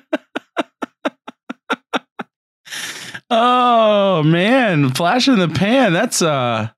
Oh 3.30 4.24
man, 4.24 4.92
flash 4.92 5.28
in 5.28 5.38
the 5.38 5.50
pan. 5.50 5.92
That's 5.94 6.22
uh 6.22 6.70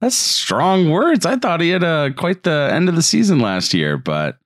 that's 0.00 0.16
strong 0.16 0.90
words. 0.90 1.26
I 1.26 1.36
thought 1.36 1.60
he 1.60 1.68
had 1.68 1.84
uh, 1.84 2.10
quite 2.16 2.42
the 2.42 2.70
end 2.72 2.88
of 2.88 2.94
the 2.94 3.02
season 3.02 3.38
last 3.38 3.74
year, 3.74 3.98
but 3.98 4.38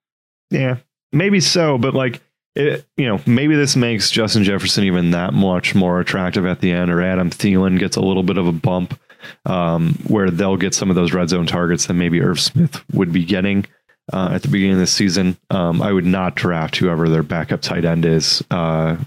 yeah, 0.51 0.79
maybe 1.13 1.39
so. 1.39 1.79
But 1.79 1.95
like, 1.95 2.21
it, 2.55 2.87
you 2.97 3.07
know, 3.07 3.21
maybe 3.27 3.57
this 3.57 3.77
makes 3.77 4.11
Justin 4.11 4.45
Jefferson 4.45 4.85
even 4.85 5.11
that 5.11 5.35
much 5.35 5.75
more 5.75 6.01
attractive 6.01 6.47
at 6.47 6.61
the 6.61 6.71
end, 6.71 6.91
or 6.91 7.03
Adam 7.03 7.31
Thielen 7.31 7.79
gets 7.79 7.97
a 7.97 8.01
little 8.01 8.23
bit 8.23 8.39
of 8.39 8.47
a 8.47 8.53
bump 8.53 8.99
um, 9.47 9.95
where 10.07 10.31
they'll 10.31 10.57
get 10.57 10.75
some 10.75 10.91
of 10.91 10.97
those 10.97 11.13
red 11.13 11.29
zone 11.29 11.47
targets 11.47 11.87
that 11.87 11.95
maybe 11.95 12.21
Irv 12.21 12.41
Smith 12.41 12.85
would 12.93 13.13
be 13.13 13.25
getting. 13.25 13.67
Uh, 14.13 14.29
at 14.33 14.43
the 14.43 14.49
beginning 14.49 14.75
of 14.75 14.81
the 14.81 14.87
season, 14.87 15.35
um, 15.49 15.81
I 15.81 15.91
would 15.91 16.05
not 16.05 16.35
draft 16.35 16.77
whoever 16.77 17.09
their 17.09 17.23
backup 17.23 17.63
tight 17.63 17.87
end 17.87 18.05
is. 18.05 18.45
Uh, 18.51 18.99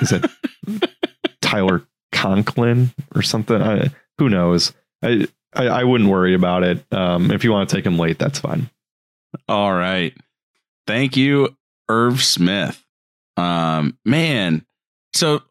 is 0.00 0.12
it 0.12 0.26
Tyler 1.40 1.86
Conklin 2.12 2.92
or 3.14 3.22
something. 3.22 3.60
I, 3.60 3.90
who 4.18 4.28
knows? 4.28 4.72
I, 5.02 5.26
I, 5.52 5.66
I 5.66 5.84
wouldn't 5.84 6.08
worry 6.08 6.34
about 6.34 6.62
it. 6.62 6.84
Um, 6.92 7.30
if 7.30 7.42
you 7.42 7.50
want 7.50 7.68
to 7.68 7.76
take 7.76 7.84
him 7.84 7.98
late, 7.98 8.18
that's 8.18 8.38
fine. 8.38 8.70
All 9.48 9.72
right. 9.72 10.14
Thank 10.86 11.16
you, 11.16 11.56
Irv 11.88 12.22
Smith. 12.22 12.81
Um, 13.36 13.98
man. 14.04 14.64
So 15.14 15.42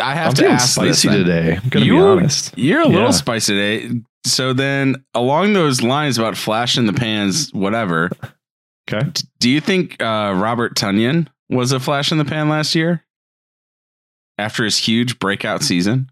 I 0.00 0.14
have 0.14 0.30
I'm 0.30 0.34
to 0.34 0.48
ask 0.48 0.74
spicy 0.74 1.08
this, 1.08 1.18
today. 1.18 1.58
I'm 1.62 1.68
gonna 1.68 1.84
you're, 1.84 2.16
be 2.16 2.20
honest. 2.20 2.56
You're 2.56 2.82
a 2.82 2.88
yeah. 2.88 2.94
little 2.94 3.12
spicy 3.12 3.54
today. 3.54 4.00
So 4.24 4.52
then, 4.52 5.04
along 5.14 5.52
those 5.52 5.82
lines 5.82 6.16
about 6.16 6.36
flash 6.36 6.78
in 6.78 6.86
the 6.86 6.92
pans, 6.92 7.52
whatever. 7.52 8.10
Okay. 8.90 9.10
Do 9.40 9.50
you 9.50 9.60
think 9.60 10.00
uh, 10.00 10.32
Robert 10.36 10.74
Tonyan 10.74 11.28
was 11.48 11.72
a 11.72 11.80
flash 11.80 12.12
in 12.12 12.18
the 12.18 12.24
pan 12.24 12.48
last 12.48 12.74
year? 12.74 13.04
after 14.38 14.64
his 14.64 14.76
huge 14.78 15.18
breakout 15.18 15.62
season? 15.62 16.10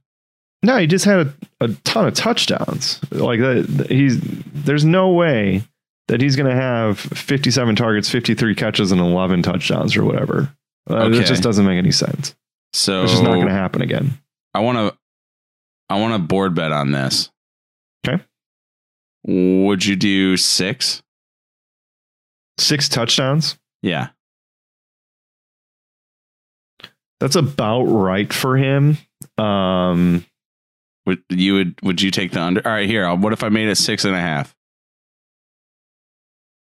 No, 0.63 0.77
he 0.77 0.87
just 0.87 1.05
had 1.05 1.27
a, 1.27 1.35
a 1.65 1.69
ton 1.85 2.07
of 2.07 2.15
touchdowns. 2.15 3.01
Like 3.11 3.41
that, 3.41 3.87
he's 3.89 4.21
there's 4.53 4.85
no 4.85 5.11
way 5.11 5.63
that 6.09 6.21
he's 6.21 6.37
going 6.37 6.51
to 6.51 6.61
have 6.61 6.99
57 6.99 7.77
targets, 7.77 8.11
53 8.11 8.55
catches, 8.55 8.93
and 8.93 9.01
11 9.01 9.43
touchdowns 9.43 9.97
or 9.97 10.05
whatever. 10.05 10.55
Uh, 10.91 11.05
okay. 11.05 11.19
It 11.21 11.27
just 11.27 11.43
doesn't 11.43 11.65
make 11.67 11.79
any 11.79 11.93
sense. 11.93 12.35
So 12.73 13.03
it's 13.03 13.13
just 13.13 13.23
not 13.25 13.35
going 13.35 13.47
to 13.49 13.53
happen 13.53 13.83
again. 13.83 14.19
I 14.55 14.61
want 14.61 14.79
to, 14.79 14.99
I 15.89 15.99
want 16.01 16.15
to 16.15 16.19
board 16.19 16.55
bet 16.55 16.73
on 16.73 16.93
this. 16.93 17.31
Okay. 18.07 18.23
Would 19.27 19.85
you 19.85 19.97
do 19.97 20.37
six? 20.37 21.03
Six 22.59 22.89
touchdowns? 22.89 23.59
Yeah. 23.83 24.09
That's 27.21 27.37
about 27.37 27.83
right 27.85 28.33
for 28.33 28.57
him. 28.57 28.97
Um, 29.37 30.25
Would 31.07 31.23
you 31.29 31.55
would 31.55 31.83
would 31.83 32.01
you 32.03 32.11
take 32.11 32.33
the 32.33 32.41
under? 32.41 32.67
All 32.67 32.73
right, 32.73 32.89
here. 32.89 33.07
I'll- 33.07 33.17
What 33.19 33.33
if 33.33 33.43
I 33.43 33.49
made 33.51 33.69
it 33.69 33.77
six 33.77 34.05
and 34.05 34.15
a 34.15 34.21
half? 34.21 34.55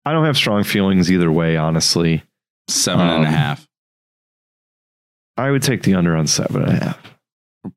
I 0.04 0.12
don't 0.12 0.24
have 0.24 0.37
strong 0.37 0.64
feelings 0.64 1.11
either 1.12 1.30
way, 1.30 1.56
honestly. 1.56 2.22
Seven 2.68 3.06
and 3.06 3.24
a 3.24 3.28
Um, 3.28 3.33
half. 3.35 3.68
I 5.40 5.50
would 5.50 5.62
take 5.62 5.83
the 5.83 5.94
under 5.94 6.16
on 6.16 6.26
seven 6.26 6.62
and 6.62 6.72
a 6.72 6.85
half. 6.85 6.98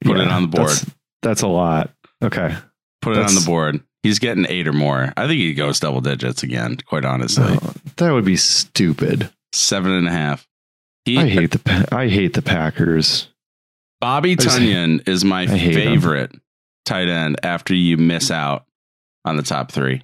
Put 0.03 0.19
it 0.19 0.27
on 0.27 0.43
the 0.43 0.47
board. 0.47 0.69
That's, 0.69 0.85
that's 1.21 1.41
a 1.41 1.47
lot. 1.47 1.91
Okay. 2.23 2.55
Put 3.01 3.17
it 3.17 3.19
on 3.23 3.35
the 3.35 3.43
board. 3.45 3.81
He's 4.01 4.19
getting 4.19 4.45
eight 4.49 4.67
or 4.67 4.73
more. 4.73 5.13
I 5.15 5.27
think 5.27 5.39
he 5.39 5.53
goes 5.53 5.79
double 5.79 6.01
digits 6.01 6.43
again. 6.43 6.77
Quite 6.85 7.05
honestly, 7.05 7.45
No, 7.53 7.73
that 7.97 8.11
would 8.11 8.25
be 8.25 8.35
stupid. 8.37 9.29
seven 9.53 9.91
and 9.91 10.07
a 10.07 10.11
half. 10.11 10.47
He, 11.05 11.17
I 11.17 11.27
hate 11.27 11.51
the 11.51 11.87
I 11.91 12.07
hate 12.07 12.33
the 12.33 12.41
Packers. 12.41 13.27
Bobby 13.99 14.35
Tonyan 14.35 15.07
is 15.07 15.23
my 15.25 15.41
I 15.43 15.47
hate 15.47 15.75
him. 15.77 15.93
favorite 15.93 16.31
tight 16.85 17.07
end 17.07 17.37
after 17.43 17.73
you 17.73 17.97
miss 17.97 18.29
out 18.31 18.65
on 19.25 19.37
the 19.37 19.43
top 19.43 19.71
three. 19.71 20.03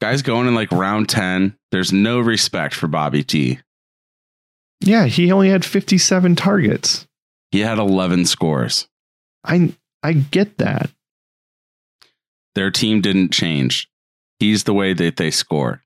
Guys 0.00 0.22
going 0.22 0.46
in 0.48 0.54
like 0.54 0.72
round 0.72 1.08
10. 1.08 1.56
There's 1.70 1.92
no 1.92 2.20
respect 2.20 2.74
for 2.74 2.86
Bobby 2.86 3.22
T. 3.22 3.58
Yeah, 4.80 5.06
he 5.06 5.30
only 5.30 5.50
had 5.50 5.64
57 5.64 6.36
targets. 6.36 7.06
He 7.50 7.60
had 7.60 7.78
11 7.78 8.26
scores. 8.26 8.88
I 9.44 9.74
I 10.02 10.12
get 10.14 10.58
that. 10.58 10.90
Their 12.54 12.70
team 12.70 13.00
didn't 13.00 13.32
change. 13.32 13.88
He's 14.38 14.64
the 14.64 14.74
way 14.74 14.92
that 14.92 15.16
they 15.16 15.30
score. 15.30 15.82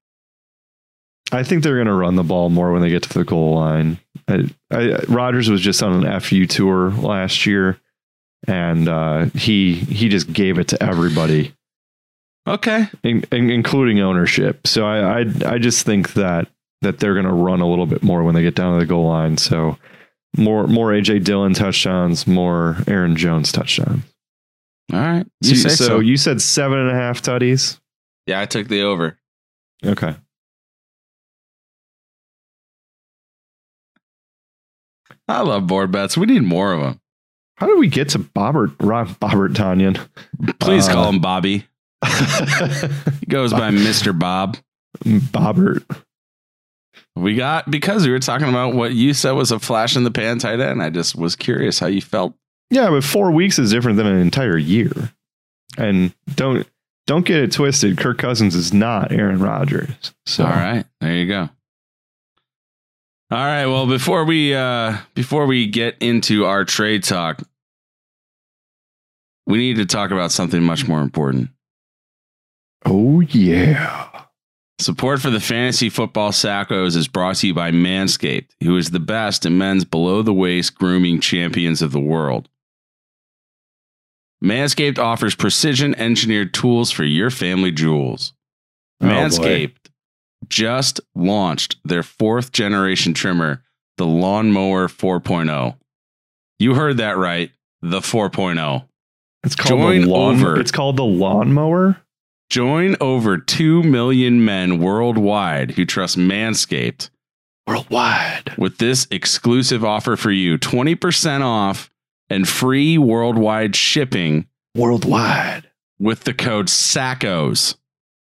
I 1.33 1.43
think 1.43 1.63
they're 1.63 1.75
going 1.77 1.87
to 1.89 1.93
run 1.95 2.15
the 2.17 2.23
ball 2.23 2.49
more 2.51 2.73
when 2.73 2.83
they 2.83 2.91
get 2.91 3.03
to 3.05 3.13
the 3.19 3.25
goal 3.25 3.55
line. 3.57 3.99
I, 4.29 4.49
I, 4.71 4.99
Rodgers 5.09 5.51
was 5.51 5.61
just 5.61 5.83
on 5.83 6.05
an 6.05 6.21
FU 6.21 6.47
tour 6.47 6.91
last 6.91 7.47
year, 7.47 7.79
and 8.47 8.89
uh, 8.89 9.25
he 9.35 9.75
he 9.75 10.09
just 10.09 10.33
gave 10.33 10.59
it 10.59 10.69
to 10.69 10.83
everybody, 10.83 11.53
Okay. 12.47 12.87
in, 13.03 13.25
in- 13.33 13.51
including 13.51 14.01
ownership. 14.01 14.67
So 14.67 14.87
I, 14.87 15.21
I 15.23 15.25
I 15.55 15.59
just 15.59 15.85
think 15.85 16.13
that 16.15 16.47
that 16.85 16.99
they're 17.01 17.15
going 17.15 17.27
to 17.27 17.33
run 17.33 17.61
a 17.61 17.69
little 17.69 17.87
bit 17.87 18.03
more 18.03 18.23
when 18.23 18.35
they 18.35 18.43
get 18.43 18.55
down 18.55 18.75
to 18.75 18.79
the 18.79 18.87
goal 18.89 19.09
line. 19.09 19.37
So 19.37 19.77
more 20.37 20.67
more 20.67 20.91
AJ 20.93 21.25
Dillon 21.25 21.53
touchdowns, 21.55 22.27
more 22.27 22.77
Aaron 22.87 23.17
Jones 23.17 23.53
touchdowns. 23.53 24.03
All 24.93 24.99
right. 25.01 25.27
So, 25.43 25.49
You 25.51 25.57
say 25.57 25.69
so 25.71 25.85
so. 25.85 25.99
you 26.01 26.17
said 26.17 26.41
seven 26.41 26.79
and 26.79 26.91
a 26.91 26.95
half 26.95 27.21
tutties. 27.23 27.79
Yeah, 28.27 28.41
I 28.41 28.47
took 28.47 28.69
the 28.69 28.83
over. 28.83 29.19
Okay. 29.85 30.15
I 35.29 35.41
love 35.43 35.67
board 35.67 35.91
bets. 35.91 36.17
We 36.17 36.27
need 36.27 36.43
more 36.43 36.73
of 36.73 36.81
them. 36.81 37.01
How 37.57 37.67
did 37.67 37.79
we 37.79 37.89
get 37.89 38.11
to 38.11 38.19
Bobbert 38.19 38.75
Rob 38.81 39.09
Bobbert 39.21 39.55
Tonyan? 39.55 39.99
Please 40.59 40.89
Uh, 40.89 40.93
call 40.93 41.09
him 41.11 41.21
Bobby. 41.21 41.67
He 43.21 43.27
goes 43.29 43.53
by 43.53 43.71
Mr. 43.71 44.17
Bob. 44.19 44.59
Bobbert. 45.05 45.85
We 47.17 47.37
got 47.37 47.71
because 47.71 48.05
we 48.05 48.13
were 48.13 48.19
talking 48.19 48.49
about 48.49 48.75
what 48.75 48.93
you 48.93 49.15
said 49.15 49.33
was 49.33 49.53
a 49.53 49.61
flash 49.61 49.97
in 49.97 50.03
the 50.03 50.11
pan 50.11 50.39
tight 50.39 50.61
end. 50.61 50.83
I 50.83 50.91
just 50.91 51.15
was 51.15 51.37
curious 51.37 51.79
how 51.79 51.87
you 51.87 52.01
felt. 52.01 52.35
Yeah, 52.71 52.91
but 52.91 53.05
four 53.05 53.31
weeks 53.31 53.59
is 53.59 53.71
different 53.71 53.99
than 53.99 54.07
an 54.07 54.19
entire 54.19 54.59
year. 54.59 55.13
And 55.79 56.13
don't 56.35 56.67
don't 57.07 57.25
get 57.25 57.39
it 57.39 57.53
twisted. 57.53 57.99
Kirk 57.99 58.19
Cousins 58.19 58.55
is 58.55 58.73
not 58.73 59.13
Aaron 59.13 59.39
Rodgers. 59.39 60.13
So 60.27 60.45
All 60.45 60.51
right, 60.51 60.85
there 61.01 61.15
you 61.15 61.29
go. 61.29 61.49
All 63.31 63.39
right. 63.39 63.67
Well, 63.67 63.87
before 63.87 64.25
we 64.25 64.55
uh 64.55 64.99
before 65.15 65.47
we 65.47 65.67
get 65.67 65.97
into 66.01 66.47
our 66.47 66.65
trade 66.65 67.05
talk, 67.05 67.43
we 69.47 69.59
need 69.59 69.77
to 69.77 69.87
talk 69.87 70.11
about 70.11 70.33
something 70.33 70.63
much 70.63 70.89
more 70.89 71.01
important. 71.01 71.51
Oh 72.85 73.21
yeah. 73.21 74.24
Support 74.81 75.21
for 75.21 75.31
the 75.31 75.41
fantasy 75.41 75.89
football 75.89 76.31
sackos 76.31 76.97
is 76.97 77.07
brought 77.07 77.37
to 77.37 77.47
you 77.47 77.55
by 77.55 77.71
Manscaped, 77.71 78.49
who 78.63 78.77
is 78.77 78.91
the 78.91 79.01
best 79.01 79.47
in 79.47 79.57
men's 79.57 79.85
below 79.85 80.23
the 80.23 80.35
waist 80.35 80.75
grooming 80.75 81.21
champions 81.21 81.81
of 81.81 81.93
the 81.93 82.01
world. 82.01 82.49
Manscaped 84.43 84.99
offers 84.99 85.35
precision 85.35 85.95
engineered 85.95 86.53
tools 86.53 86.91
for 86.91 87.05
your 87.05 87.31
family 87.31 87.71
jewels. 87.71 88.35
Oh, 89.01 89.07
boy. 89.07 89.13
Manscaped 89.13 89.91
just 90.49 91.01
launched 91.15 91.77
their 91.85 92.03
fourth 92.03 92.53
generation 92.53 93.15
trimmer, 93.15 93.63
the 93.97 94.07
Lawnmower 94.07 94.89
4.0. 94.89 95.77
You 96.59 96.75
heard 96.75 96.99
that 96.99 97.17
right, 97.17 97.51
the 97.81 98.01
4.0. 98.01 98.87
It's 99.45 99.55
called 99.55 99.81
Join 99.81 100.01
the 100.03 100.07
lawn, 100.09 100.35
over. 100.35 100.61
It's 100.61 100.71
called 100.71 100.97
the 100.97 101.05
lawnmower. 101.05 102.01
Join 102.51 102.97
over 103.01 103.39
2 103.39 103.83
million 103.83 104.45
men 104.45 104.79
worldwide 104.79 105.73
who 105.73 105.85
trust 105.85 106.17
Manscaped 106.19 107.11
Worldwide. 107.67 108.53
with 108.59 108.79
this 108.79 109.07
exclusive 109.11 109.85
offer 109.85 110.17
for 110.17 110.31
you 110.31 110.59
20% 110.59 111.41
off 111.43 111.91
and 112.31 112.47
free 112.49 112.99
worldwide 112.99 113.75
shipping 113.75 114.47
Worldwide. 114.75 115.71
with 115.99 116.25
the 116.25 116.35
code 116.35 116.67
SACKOS 116.67 117.77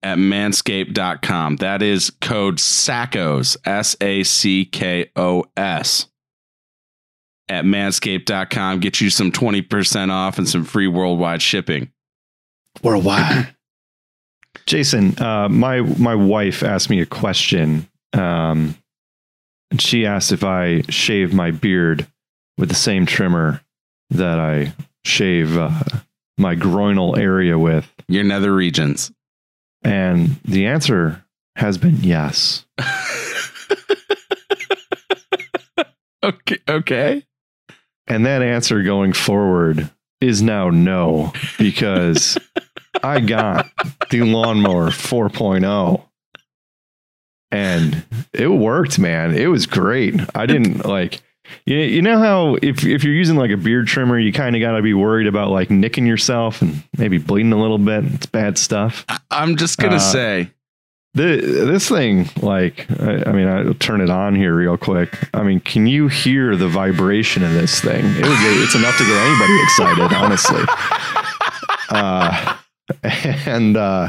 at 0.02 0.18
manscaped.com. 0.18 1.56
That 1.56 1.82
is 1.82 2.10
code 2.20 2.56
SACKOS, 2.58 3.56
S 3.64 3.96
A 4.00 4.22
C 4.22 4.64
K 4.64 5.10
O 5.16 5.44
S, 5.56 6.06
at 7.48 7.64
manscaped.com. 7.64 8.78
Get 8.80 9.00
you 9.00 9.10
some 9.10 9.32
20% 9.32 10.10
off 10.10 10.38
and 10.38 10.48
some 10.48 10.64
free 10.64 10.86
worldwide 10.88 11.42
shipping. 11.42 11.90
Worldwide. 12.82 13.55
Jason, 14.66 15.18
uh, 15.20 15.48
my 15.48 15.80
my 15.80 16.14
wife 16.14 16.62
asked 16.62 16.88
me 16.90 17.00
a 17.00 17.06
question. 17.06 17.88
Um, 18.12 18.76
she 19.78 20.06
asked 20.06 20.32
if 20.32 20.42
I 20.44 20.82
shave 20.88 21.34
my 21.34 21.50
beard 21.50 22.06
with 22.56 22.68
the 22.68 22.74
same 22.74 23.04
trimmer 23.06 23.60
that 24.10 24.38
I 24.38 24.72
shave 25.04 25.56
uh, 25.58 25.70
my 26.38 26.54
groinal 26.56 27.18
area 27.18 27.58
with, 27.58 27.86
Your 28.08 28.24
nether 28.24 28.54
regions. 28.54 29.10
and 29.82 30.36
the 30.44 30.66
answer 30.66 31.24
has 31.56 31.78
been 31.78 31.96
yes. 32.02 32.64
okay. 36.22 36.58
Okay. 36.68 37.24
And 38.06 38.26
that 38.26 38.42
answer 38.42 38.82
going 38.82 39.12
forward 39.12 39.90
is 40.20 40.40
now 40.42 40.70
no 40.70 41.32
because 41.58 42.38
I 43.02 43.20
got 43.20 43.66
the 44.10 44.22
lawnmower 44.22 44.90
4.0 44.90 46.02
and 47.52 48.04
it 48.32 48.48
worked, 48.48 48.98
man. 48.98 49.34
It 49.36 49.46
was 49.46 49.66
great. 49.66 50.14
I 50.34 50.46
didn't 50.46 50.84
like 50.84 51.22
you, 51.64 51.76
you 51.76 52.02
know 52.02 52.18
how 52.18 52.56
if 52.60 52.84
if 52.84 53.04
you're 53.04 53.14
using 53.14 53.36
like 53.36 53.50
a 53.52 53.56
beard 53.56 53.86
trimmer, 53.86 54.18
you 54.18 54.32
kind 54.32 54.56
of 54.56 54.60
got 54.60 54.72
to 54.76 54.82
be 54.82 54.94
worried 54.94 55.28
about 55.28 55.50
like 55.50 55.70
nicking 55.70 56.06
yourself 56.06 56.60
and 56.60 56.82
maybe 56.98 57.18
bleeding 57.18 57.52
a 57.52 57.60
little 57.60 57.78
bit. 57.78 58.04
It's 58.14 58.26
bad 58.26 58.58
stuff. 58.58 59.04
I'm 59.30 59.56
just 59.56 59.78
going 59.78 59.92
to 59.92 59.96
Uh, 59.96 60.00
say, 60.00 60.50
The, 61.14 61.36
this 61.40 61.88
thing, 61.88 62.28
like, 62.42 62.90
I, 63.00 63.22
I 63.26 63.32
mean, 63.32 63.46
I'll 63.46 63.74
turn 63.74 64.00
it 64.00 64.10
on 64.10 64.34
here 64.34 64.54
real 64.54 64.76
quick. 64.76 65.16
I 65.32 65.44
mean, 65.44 65.60
can 65.60 65.86
you 65.86 66.08
hear 66.08 66.56
the 66.56 66.68
vibration 66.68 67.44
of 67.44 67.52
this 67.52 67.80
thing? 67.80 68.04
It 68.04 68.22
get, 68.22 68.62
it's 68.64 68.74
enough 68.74 68.98
to 68.98 69.04
get 69.04 69.16
anybody 69.16 69.62
excited, 69.62 70.12
honestly. 70.16 70.62
Uh, 71.88 72.56
and 73.02 73.76
uh, 73.76 74.08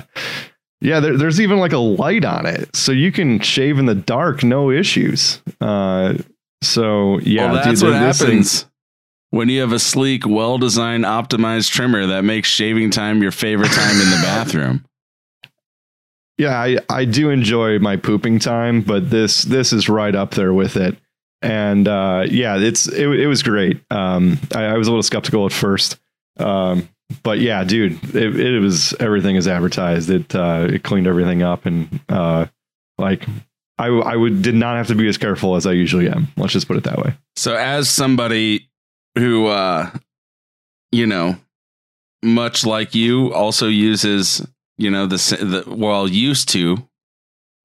yeah, 0.81 0.99
there, 0.99 1.17
there's 1.17 1.41
even 1.41 1.57
like 1.57 1.73
a 1.73 1.77
light 1.77 2.25
on 2.25 2.45
it, 2.45 2.75
so 2.75 2.91
you 2.91 3.11
can 3.11 3.39
shave 3.39 3.79
in 3.79 3.85
the 3.85 3.95
dark, 3.95 4.43
no 4.43 4.71
issues. 4.71 5.41
Uh, 5.61 6.15
so 6.61 7.19
yeah, 7.19 7.51
well, 7.51 7.63
that's 7.63 7.81
dude, 7.81 7.91
what 7.91 7.99
this 7.99 8.19
thing- 8.19 8.27
happens 8.29 8.65
when 9.29 9.49
you 9.49 9.61
have 9.61 9.73
a 9.73 9.79
sleek, 9.79 10.25
well 10.25 10.57
designed, 10.57 11.03
optimized 11.03 11.71
trimmer 11.71 12.05
that 12.07 12.23
makes 12.23 12.47
shaving 12.49 12.91
time 12.91 13.21
your 13.21 13.31
favorite 13.31 13.71
time 13.71 14.01
in 14.01 14.09
the 14.09 14.19
bathroom. 14.23 14.85
Yeah, 16.37 16.59
I, 16.59 16.77
I 16.89 17.05
do 17.05 17.29
enjoy 17.31 17.79
my 17.79 17.95
pooping 17.97 18.39
time, 18.39 18.81
but 18.81 19.09
this 19.09 19.41
this 19.43 19.73
is 19.73 19.89
right 19.89 20.13
up 20.13 20.31
there 20.31 20.53
with 20.53 20.77
it. 20.77 20.95
And 21.41 21.87
uh, 21.87 22.25
yeah, 22.29 22.57
it's 22.57 22.87
it, 22.87 23.07
it 23.07 23.27
was 23.27 23.41
great. 23.43 23.81
Um, 23.89 24.39
I, 24.53 24.65
I 24.65 24.77
was 24.77 24.87
a 24.87 24.91
little 24.91 25.03
skeptical 25.03 25.45
at 25.45 25.51
first, 25.51 25.97
um, 26.37 26.87
but 27.23 27.39
yeah, 27.39 27.63
dude, 27.63 28.03
it, 28.15 28.39
it 28.39 28.59
was 28.59 28.93
everything 28.99 29.35
is 29.35 29.47
advertised. 29.47 30.09
It 30.09 30.35
uh, 30.35 30.67
it 30.69 30.83
cleaned 30.83 31.07
everything 31.07 31.41
up, 31.41 31.65
and 31.65 31.99
uh, 32.09 32.47
like 32.97 33.25
I 33.77 33.87
I 33.87 34.15
would 34.15 34.41
did 34.41 34.55
not 34.55 34.77
have 34.77 34.87
to 34.87 34.95
be 34.95 35.07
as 35.07 35.17
careful 35.17 35.55
as 35.55 35.65
I 35.65 35.71
usually 35.71 36.09
am. 36.09 36.27
Let's 36.37 36.53
just 36.53 36.67
put 36.67 36.77
it 36.77 36.83
that 36.83 36.97
way. 36.97 37.13
So, 37.35 37.55
as 37.55 37.89
somebody 37.89 38.69
who, 39.17 39.47
uh, 39.47 39.89
you 40.91 41.07
know, 41.07 41.37
much 42.23 42.65
like 42.65 42.95
you, 42.95 43.33
also 43.33 43.67
uses, 43.67 44.45
you 44.77 44.89
know, 44.89 45.05
the, 45.05 45.15
the 45.15 45.75
well, 45.75 46.07
used 46.07 46.49
to 46.49 46.77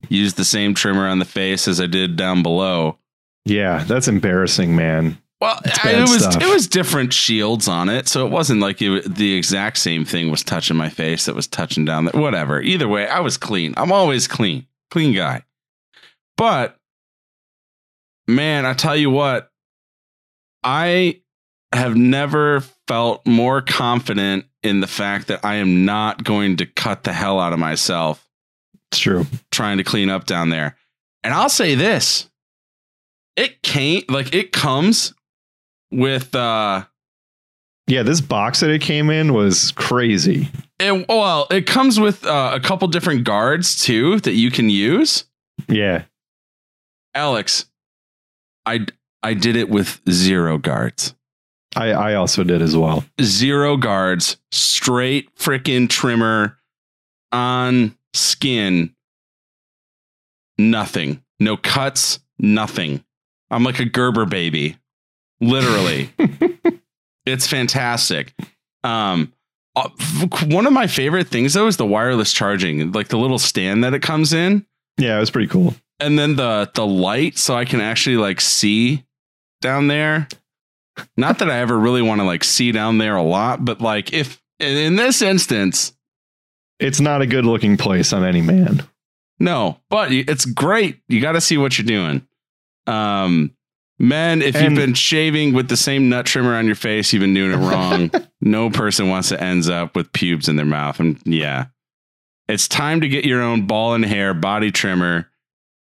use 0.08 0.34
the 0.34 0.44
same 0.44 0.74
trimmer 0.74 1.06
on 1.06 1.18
the 1.18 1.24
face 1.24 1.68
as 1.68 1.80
I 1.80 1.86
did 1.86 2.16
down 2.16 2.42
below. 2.42 2.98
Yeah, 3.44 3.84
that's 3.84 4.08
embarrassing, 4.08 4.76
man. 4.76 5.18
Well, 5.42 5.60
I- 5.84 5.90
it 5.92 6.00
was 6.08 6.22
stuff. 6.22 6.40
it 6.42 6.48
was 6.48 6.68
different 6.68 7.12
shields 7.12 7.66
on 7.68 7.88
it, 7.88 8.06
so 8.08 8.24
it 8.26 8.30
wasn't 8.30 8.60
like 8.60 8.80
it, 8.80 9.14
the 9.14 9.34
exact 9.34 9.78
same 9.78 10.04
thing 10.04 10.30
was 10.30 10.42
touching 10.44 10.76
my 10.76 10.88
face 10.88 11.24
that 11.26 11.34
was 11.34 11.46
touching 11.48 11.84
down 11.84 12.04
there. 12.06 12.20
Whatever. 12.20 12.60
Either 12.62 12.86
way, 12.88 13.08
I 13.08 13.20
was 13.20 13.36
clean. 13.36 13.74
I'm 13.76 13.90
always 13.92 14.28
clean, 14.28 14.66
clean 14.90 15.12
guy. 15.14 15.42
But 16.36 16.76
man, 18.26 18.64
I 18.66 18.72
tell 18.74 18.96
you 18.96 19.10
what, 19.10 19.50
I 20.62 21.20
have 21.72 21.96
never 21.96 22.60
felt 22.86 23.26
more 23.26 23.62
confident 23.62 24.44
in 24.62 24.80
the 24.80 24.86
fact 24.86 25.26
that 25.28 25.44
I 25.44 25.56
am 25.56 25.84
not 25.84 26.22
going 26.22 26.56
to 26.58 26.66
cut 26.66 27.02
the 27.04 27.12
hell 27.12 27.40
out 27.40 27.52
of 27.52 27.58
myself 27.58 28.28
It's 28.90 29.00
true. 29.00 29.26
trying 29.50 29.78
to 29.78 29.84
clean 29.84 30.08
up 30.08 30.24
down 30.26 30.50
there. 30.50 30.76
And 31.24 31.34
I'll 31.34 31.48
say 31.48 31.74
this. 31.74 32.28
It 33.34 33.62
can't 33.62 34.08
like 34.10 34.34
it 34.34 34.52
comes 34.52 35.14
with 35.92 36.34
uh 36.34 36.84
Yeah, 37.86 38.02
this 38.02 38.20
box 38.20 38.60
that 38.60 38.70
it 38.70 38.80
came 38.80 39.10
in 39.10 39.32
was 39.34 39.72
crazy. 39.72 40.48
it, 40.80 41.06
well, 41.08 41.46
it 41.50 41.66
comes 41.66 42.00
with 42.00 42.24
uh, 42.26 42.50
a 42.54 42.60
couple 42.60 42.88
different 42.88 43.24
guards 43.24 43.82
too 43.84 44.18
that 44.20 44.32
you 44.32 44.50
can 44.50 44.68
use. 44.70 45.24
Yeah. 45.68 46.04
Alex, 47.14 47.66
I 48.66 48.86
I 49.22 49.34
did 49.34 49.54
it 49.56 49.68
with 49.68 50.00
zero 50.10 50.58
guards. 50.58 51.14
I, 51.74 51.92
I 51.92 52.14
also 52.14 52.44
did 52.44 52.60
as 52.60 52.76
well. 52.76 53.04
Zero 53.22 53.76
guards, 53.78 54.36
straight 54.50 55.34
freaking 55.36 55.88
trimmer 55.88 56.58
on 57.30 57.96
skin. 58.12 58.94
Nothing. 60.58 61.22
No 61.40 61.56
cuts, 61.56 62.20
nothing. 62.38 63.04
I'm 63.50 63.64
like 63.64 63.78
a 63.80 63.84
Gerber 63.86 64.26
baby. 64.26 64.76
Literally. 65.42 66.10
it's 67.26 67.46
fantastic. 67.46 68.34
Um 68.84 69.32
uh, 69.74 69.88
one 70.48 70.66
of 70.66 70.72
my 70.74 70.86
favorite 70.86 71.28
things 71.28 71.54
though 71.54 71.66
is 71.66 71.78
the 71.78 71.86
wireless 71.86 72.32
charging, 72.32 72.92
like 72.92 73.08
the 73.08 73.16
little 73.16 73.38
stand 73.38 73.82
that 73.84 73.94
it 73.94 74.02
comes 74.02 74.32
in 74.34 74.66
Yeah, 74.98 75.16
it 75.16 75.20
was 75.20 75.30
pretty 75.30 75.48
cool. 75.48 75.74
and 76.00 76.18
then 76.18 76.36
the 76.36 76.70
the 76.74 76.86
light 76.86 77.38
so 77.38 77.54
I 77.54 77.64
can 77.64 77.80
actually 77.80 78.16
like 78.16 78.40
see 78.40 79.04
down 79.62 79.88
there. 79.88 80.28
Not 81.16 81.38
that 81.38 81.50
I 81.50 81.58
ever 81.60 81.78
really 81.78 82.02
want 82.02 82.20
to 82.20 82.24
like 82.26 82.44
see 82.44 82.70
down 82.70 82.98
there 82.98 83.16
a 83.16 83.22
lot, 83.22 83.64
but 83.64 83.80
like 83.80 84.12
if 84.12 84.42
in 84.60 84.76
in 84.76 84.96
this 84.96 85.22
instance, 85.22 85.94
It's 86.78 87.00
not 87.00 87.22
a 87.22 87.26
good 87.26 87.46
looking 87.46 87.76
place 87.78 88.12
on 88.12 88.24
any 88.24 88.42
man. 88.42 88.82
no, 89.40 89.78
but 89.88 90.12
it's 90.12 90.44
great. 90.44 91.00
You 91.08 91.20
got 91.22 91.32
to 91.32 91.40
see 91.40 91.56
what 91.56 91.78
you're 91.78 91.86
doing. 91.86 92.26
Um, 92.86 93.56
men, 94.02 94.42
if 94.42 94.54
And- 94.56 94.64
you've 94.64 94.74
been 94.86 94.92
shaving 94.94 95.54
with 95.54 95.68
the 95.68 95.76
same 95.78 96.10
nut 96.10 96.26
trimmer 96.26 96.54
on 96.54 96.66
your 96.66 96.74
face, 96.74 97.12
you've 97.12 97.20
been 97.22 97.32
doing 97.32 97.52
it 97.52 97.56
wrong. 97.64 98.10
no 98.42 98.68
person 98.68 99.08
wants 99.08 99.30
to 99.30 99.42
ends 99.42 99.70
up 99.70 99.96
with 99.96 100.12
pubes 100.12 100.48
in 100.48 100.56
their 100.56 100.66
mouth, 100.66 101.00
and 101.00 101.18
yeah, 101.24 101.66
it's 102.48 102.68
time 102.68 103.00
to 103.00 103.08
get 103.08 103.24
your 103.24 103.40
own 103.40 103.66
ball 103.66 103.94
and 103.94 104.04
hair 104.04 104.34
body 104.34 104.70
trimmer. 104.70 105.28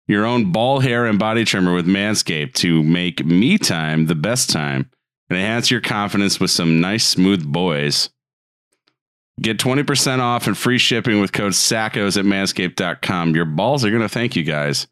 Your 0.08 0.26
own 0.26 0.50
ball 0.52 0.80
hair 0.80 1.06
and 1.06 1.18
body 1.18 1.44
trimmer 1.44 1.72
with 1.74 1.86
Manscaped 1.86 2.54
to 2.54 2.82
make 2.82 3.24
me 3.24 3.56
time 3.56 4.06
the 4.06 4.14
best 4.16 4.50
time 4.50 4.90
and 5.30 5.38
enhance 5.38 5.70
your 5.70 5.80
confidence 5.80 6.40
with 6.40 6.50
some 6.50 6.80
nice 6.80 7.06
smooth 7.06 7.44
boys. 7.46 8.10
Get 9.40 9.58
20% 9.58 10.18
off 10.20 10.46
and 10.46 10.58
free 10.58 10.78
shipping 10.78 11.20
with 11.20 11.32
code 11.32 11.52
SACKOS 11.52 12.18
at 12.18 12.24
manscaped.com. 12.24 13.34
Your 13.34 13.44
balls 13.44 13.84
are 13.84 13.90
going 13.90 14.02
to 14.02 14.08
thank 14.08 14.36
you 14.36 14.42
guys. 14.42 14.86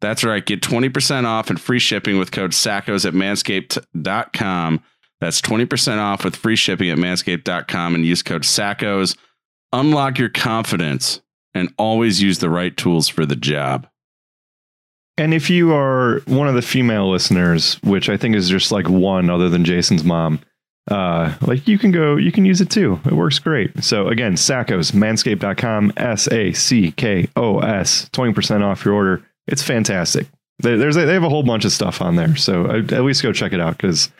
That's 0.00 0.24
right. 0.24 0.44
Get 0.44 0.60
20% 0.60 1.24
off 1.24 1.50
and 1.50 1.60
free 1.60 1.78
shipping 1.78 2.18
with 2.18 2.32
code 2.32 2.52
SACKOS 2.52 3.06
at 3.06 3.14
manscaped.com. 3.14 4.82
That's 5.20 5.40
20% 5.40 5.98
off 5.98 6.24
with 6.24 6.36
free 6.36 6.56
shipping 6.56 6.90
at 6.90 6.98
manscaped.com 6.98 7.94
and 7.94 8.04
use 8.04 8.22
code 8.22 8.42
SACKOS. 8.42 9.16
Unlock 9.72 10.18
your 10.18 10.28
confidence 10.28 11.22
and 11.54 11.72
always 11.78 12.22
use 12.22 12.38
the 12.38 12.50
right 12.50 12.76
tools 12.76 13.08
for 13.08 13.24
the 13.24 13.36
job. 13.36 13.88
And 15.18 15.32
if 15.32 15.48
you 15.48 15.72
are 15.72 16.20
one 16.26 16.46
of 16.46 16.54
the 16.54 16.62
female 16.62 17.10
listeners, 17.10 17.82
which 17.82 18.10
I 18.10 18.18
think 18.18 18.36
is 18.36 18.50
just 18.50 18.70
like 18.70 18.88
one 18.88 19.30
other 19.30 19.48
than 19.48 19.64
Jason's 19.64 20.04
mom, 20.04 20.40
uh, 20.90 21.34
like 21.40 21.66
you 21.66 21.78
can 21.78 21.90
go, 21.90 22.16
you 22.16 22.30
can 22.30 22.44
use 22.44 22.60
it 22.60 22.70
too. 22.70 23.00
It 23.06 23.14
works 23.14 23.38
great. 23.38 23.82
So 23.82 24.08
again, 24.08 24.34
Sackos, 24.34 24.92
manscaped.com, 24.92 25.94
S 25.96 26.28
A 26.28 26.52
C 26.52 26.92
K 26.92 27.28
O 27.34 27.60
S, 27.60 28.10
20% 28.12 28.62
off 28.62 28.84
your 28.84 28.94
order. 28.94 29.22
It's 29.46 29.62
fantastic. 29.62 30.26
A, 30.64 30.76
they 30.76 31.12
have 31.12 31.22
a 31.22 31.28
whole 31.28 31.42
bunch 31.42 31.64
of 31.64 31.72
stuff 31.72 32.00
on 32.00 32.16
there. 32.16 32.34
So 32.36 32.64
uh, 32.64 32.78
at 32.78 33.04
least 33.04 33.22
go 33.22 33.32
check 33.32 33.52
it 33.52 33.60
out 33.60 33.76
because 33.76 34.10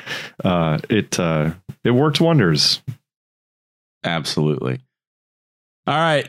uh, 0.45 0.79
it, 0.91 1.18
uh, 1.18 1.53
it 1.83 1.93
works 1.93 2.20
wonders. 2.20 2.83
Absolutely. 4.05 4.81
All 5.87 5.95
right. 5.95 6.29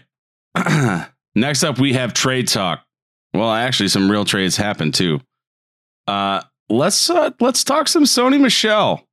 Next 1.36 1.64
up, 1.64 1.80
we 1.80 1.94
have 1.94 2.14
trade 2.14 2.48
talk. 2.48 2.84
Well, 3.34 3.52
actually, 3.52 3.90
some 3.90 4.10
real 4.10 4.26
trades 4.26 4.58
happened 4.58 4.96
too. 4.96 5.20
Uh, 6.08 6.42
let's 6.70 7.10
uh, 7.10 7.32
let's 7.40 7.64
talk 7.64 7.88
some 7.88 8.06
Sony 8.06 8.40
Michel. 8.40 9.06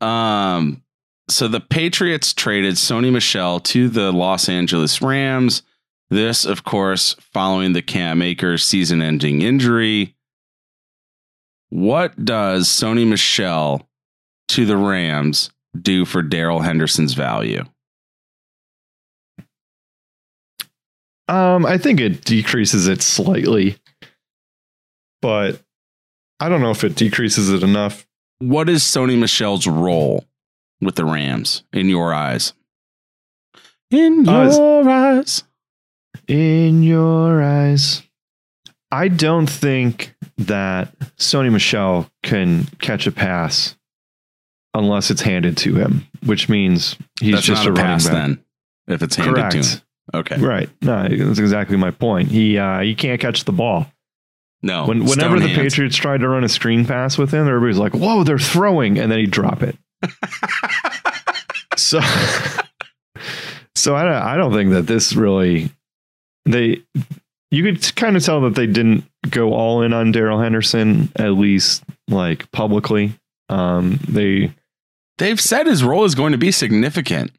Um, 0.00 0.82
so 1.28 1.48
the 1.48 1.60
Patriots 1.60 2.32
traded 2.32 2.74
Sony 2.74 3.12
Michel 3.12 3.60
to 3.60 3.88
the 3.88 4.12
Los 4.12 4.48
Angeles 4.48 5.02
Rams. 5.02 5.62
This, 6.10 6.44
of 6.44 6.64
course, 6.64 7.14
following 7.32 7.72
the 7.72 7.82
Cam 7.82 8.22
Akers 8.22 8.64
season-ending 8.64 9.42
injury. 9.42 10.14
What 11.70 12.24
does 12.24 12.68
Sony 12.68 13.06
Michel 13.06 13.88
to 14.48 14.64
the 14.66 14.76
Rams 14.76 15.50
do 15.80 16.04
for 16.04 16.22
Darrell 16.22 16.60
Henderson's 16.60 17.14
value? 17.14 17.64
Um, 21.26 21.64
I 21.64 21.78
think 21.78 22.00
it 22.00 22.24
decreases 22.24 22.86
it 22.86 23.00
slightly, 23.00 23.76
but 25.22 25.60
I 26.38 26.48
don't 26.50 26.60
know 26.60 26.70
if 26.70 26.84
it 26.84 26.96
decreases 26.96 27.50
it 27.50 27.62
enough. 27.62 28.06
what 28.40 28.68
is 28.68 28.82
Sony 28.82 29.18
Michel's 29.18 29.66
role 29.66 30.24
with 30.82 30.96
the 30.96 31.04
Rams 31.06 31.62
in 31.72 31.88
your 31.88 32.12
eyes? 32.12 32.52
In 33.90 34.28
Uh, 34.28 34.50
your 34.52 34.88
eyes. 34.90 35.44
In 36.28 36.82
your 36.82 37.42
eyes. 37.42 38.02
I 38.90 39.08
don't 39.08 39.48
think 39.50 40.14
that 40.38 40.96
Sony 41.16 41.50
Michel 41.52 42.08
can 42.22 42.64
catch 42.80 43.06
a 43.06 43.12
pass 43.12 43.76
unless 44.72 45.10
it's 45.10 45.20
handed 45.22 45.56
to 45.58 45.74
him, 45.74 46.06
which 46.24 46.48
means 46.48 46.96
he's 47.20 47.34
That's 47.34 47.46
just 47.46 47.64
not 47.64 47.66
a 47.66 47.70
a 47.70 47.72
running 47.72 47.86
pass 47.86 48.04
back. 48.04 48.12
then. 48.12 48.44
If 48.86 49.02
it's 49.02 49.16
handed 49.16 49.34
Correct. 49.36 49.52
to 49.52 49.58
him. 49.58 49.80
Okay. 50.14 50.36
Right. 50.38 50.68
No, 50.82 51.08
that's 51.08 51.38
exactly 51.38 51.76
my 51.76 51.90
point. 51.90 52.28
He 52.30 52.58
uh, 52.58 52.80
he 52.80 52.94
can't 52.94 53.20
catch 53.20 53.44
the 53.44 53.52
ball. 53.52 53.86
No. 54.62 54.86
When, 54.86 55.04
whenever 55.04 55.40
the 55.40 55.48
hands. 55.48 55.58
Patriots 55.74 55.96
tried 55.96 56.20
to 56.20 56.28
run 56.28 56.44
a 56.44 56.48
screen 56.48 56.86
pass 56.86 57.18
with 57.18 57.32
him, 57.32 57.46
everybody's 57.48 57.78
like, 57.78 57.94
"Whoa, 57.94 58.22
they're 58.24 58.38
throwing," 58.38 58.98
and 58.98 59.10
then 59.10 59.18
he'd 59.18 59.30
drop 59.30 59.62
it. 59.62 59.76
so, 61.76 62.00
so 63.74 63.96
I 63.96 64.04
don't, 64.04 64.12
I 64.12 64.36
don't 64.36 64.52
think 64.52 64.70
that 64.70 64.86
this 64.86 65.14
really 65.14 65.70
they. 66.44 66.82
You 67.50 67.62
could 67.62 67.94
kind 67.94 68.16
of 68.16 68.24
tell 68.24 68.40
that 68.42 68.56
they 68.56 68.66
didn't 68.66 69.04
go 69.30 69.52
all 69.54 69.82
in 69.82 69.92
on 69.92 70.10
Darrell 70.10 70.40
Henderson, 70.40 71.12
at 71.16 71.32
least 71.34 71.84
like 72.08 72.50
publicly. 72.50 73.12
Um, 73.48 74.00
they, 74.08 74.52
They've 75.18 75.40
said 75.40 75.68
his 75.68 75.84
role 75.84 76.04
is 76.04 76.16
going 76.16 76.32
to 76.32 76.38
be 76.38 76.50
significant. 76.50 77.30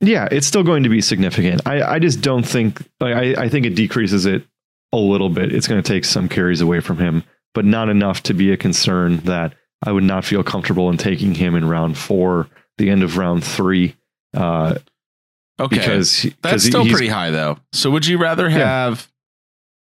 yeah, 0.00 0.28
it's 0.30 0.46
still 0.46 0.62
going 0.62 0.84
to 0.84 0.88
be 0.88 1.00
significant. 1.00 1.62
I, 1.66 1.82
I 1.82 1.98
just 1.98 2.20
don't 2.20 2.46
think. 2.46 2.80
Like, 3.00 3.14
I, 3.14 3.44
I 3.44 3.48
think 3.48 3.66
it 3.66 3.74
decreases 3.74 4.26
it 4.26 4.44
a 4.92 4.96
little 4.96 5.28
bit. 5.28 5.52
It's 5.52 5.66
going 5.66 5.82
to 5.82 5.92
take 5.92 6.04
some 6.04 6.28
carries 6.28 6.60
away 6.60 6.78
from 6.78 6.98
him, 6.98 7.24
but 7.54 7.64
not 7.64 7.88
enough 7.88 8.22
to 8.24 8.34
be 8.34 8.52
a 8.52 8.56
concern 8.56 9.16
that 9.24 9.54
I 9.84 9.90
would 9.90 10.04
not 10.04 10.24
feel 10.24 10.44
comfortable 10.44 10.88
in 10.90 10.96
taking 10.98 11.34
him 11.34 11.56
in 11.56 11.68
round 11.68 11.98
four, 11.98 12.48
the 12.76 12.90
end 12.90 13.02
of 13.02 13.16
round 13.16 13.42
three. 13.42 13.96
Uh, 14.36 14.76
Okay. 15.60 15.76
because 15.78 16.14
he- 16.18 16.34
That's 16.42 16.62
he- 16.64 16.70
still 16.70 16.84
he's- 16.84 16.92
pretty 16.96 17.08
high 17.08 17.30
though. 17.30 17.58
So 17.72 17.90
would 17.90 18.06
you 18.06 18.18
rather 18.18 18.48
Yeah. 18.48 18.58
have 18.58 19.08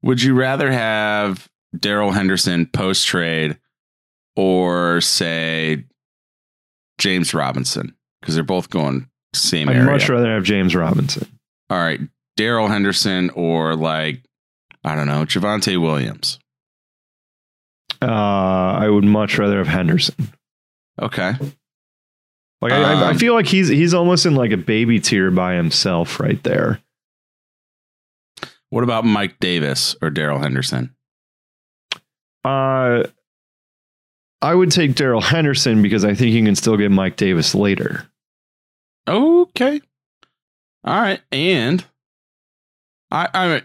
would 0.03 0.23
you 0.23 0.35
rather 0.35 0.71
have 0.71 1.49
Darrell 1.79 2.13
Henderson 2.13 2.67
post 2.67 3.07
trade 3.07 3.59
or 4.37 5.01
say 5.01 5.85
James 6.99 7.35
Robinson? 7.35 7.95
Because 8.21 8.35
they're 8.37 8.45
both 8.45 8.71
going 8.71 9.09
same 9.35 9.69
I'd 9.69 9.77
area. 9.77 9.91
much 9.91 10.09
rather 10.09 10.33
have 10.35 10.45
James 10.45 10.75
Robinson. 10.75 11.27
All 11.71 11.79
right, 11.79 12.01
Darrell 12.37 12.69
Henderson 12.69 13.31
or 13.31 13.75
like 13.75 14.23
I 14.85 14.95
don't 14.95 15.07
know, 15.09 15.25
Javonte 15.25 15.81
Williams. 15.81 16.39
Uh, 18.01 18.05
I 18.07 18.89
would 18.89 19.05
much 19.05 19.37
rather 19.39 19.59
have 19.59 19.67
Henderson. 19.67 20.29
Okay. 21.03 21.35
Like 22.61 22.73
I, 22.73 22.83
I- 22.83 23.03
I 23.07 23.11
Um, 23.11 23.19
feel 23.19 23.35
like 23.35 23.47
he's 23.47 23.69
he's 23.69 23.95
almost 23.95 24.27
in 24.27 24.35
like 24.35 24.51
a 24.53 24.57
baby 24.57 24.99
tier 25.01 25.31
by 25.31 25.55
himself 25.55 26.19
right 26.21 26.43
there. 26.43 26.81
What 28.71 28.85
about 28.85 29.05
Mike 29.05 29.39
Davis 29.41 29.97
or 30.03 30.11
Darrell 30.11 30.41
Henderson? 30.41 30.95
Uh, 32.45 33.05
I 34.43 34.55
would 34.55 34.71
take 34.71 34.95
Darrell 34.95 35.21
Henderson 35.21 35.83
because 35.83 36.05
I 36.05 36.15
think 36.15 36.33
you 36.35 36.45
can 36.45 36.55
still 36.55 36.77
get 36.77 36.91
Mike 36.91 37.17
Davis 37.17 37.55
later. 37.55 38.07
Okay. 39.09 39.81
All 40.85 41.01
right. 41.01 41.21
And 41.33 41.85
I 43.11 43.29
I 43.33 43.63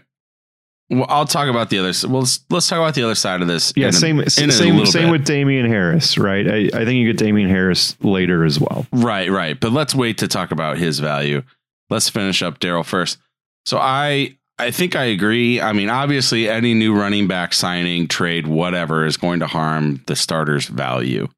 well, 0.90 1.06
I'll 1.08 1.24
talk 1.26 1.48
about 1.48 1.70
the 1.70 1.78
other. 1.78 1.92
Well, 2.08 2.20
let's, 2.20 2.40
let's 2.50 2.68
talk 2.68 2.78
about 2.78 2.94
the 2.94 3.02
other 3.02 3.14
side 3.14 3.40
of 3.42 3.48
this. 3.48 3.72
Yeah, 3.76 3.88
a- 3.88 3.92
same 3.92 4.20
a 4.20 4.30
same 4.30 4.50
same 4.50 4.76
bit. 4.76 5.10
with 5.10 5.24
Damien 5.24 5.66
Harris, 5.66 6.18
right? 6.18 6.46
I, 6.46 6.56
I 6.74 6.84
think 6.84 6.92
you 6.98 7.06
get 7.06 7.16
Damien 7.18 7.48
Harris 7.48 7.96
later 8.02 8.44
as 8.44 8.60
well. 8.60 8.86
Right, 8.92 9.30
right. 9.30 9.58
But 9.58 9.72
let's 9.72 9.94
wait 9.94 10.18
to 10.18 10.28
talk 10.28 10.50
about 10.50 10.78
his 10.78 10.98
value. 10.98 11.42
Let's 11.90 12.08
finish 12.08 12.42
up 12.42 12.58
Darrell 12.60 12.84
first. 12.84 13.18
So 13.66 13.78
I 13.78 14.36
I 14.58 14.70
think 14.70 14.94
I 14.94 15.04
agree. 15.04 15.60
I 15.60 15.72
mean, 15.72 15.90
obviously 15.90 16.48
any 16.48 16.74
new 16.74 16.94
running 16.94 17.26
back 17.26 17.54
signing, 17.54 18.06
trade, 18.06 18.46
whatever 18.46 19.04
is 19.04 19.16
going 19.16 19.40
to 19.40 19.46
harm 19.46 20.02
the 20.06 20.14
starter's 20.16 20.66
value. 20.66 21.28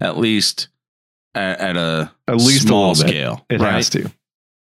At 0.00 0.16
least 0.18 0.68
at, 1.34 1.58
at 1.60 1.76
a 1.76 2.10
At 2.28 2.36
least 2.36 2.64
a 2.64 2.68
small 2.68 2.94
bit. 2.94 3.08
scale. 3.08 3.44
It 3.50 3.60
right? 3.60 3.72
has 3.72 3.90
to. 3.90 4.10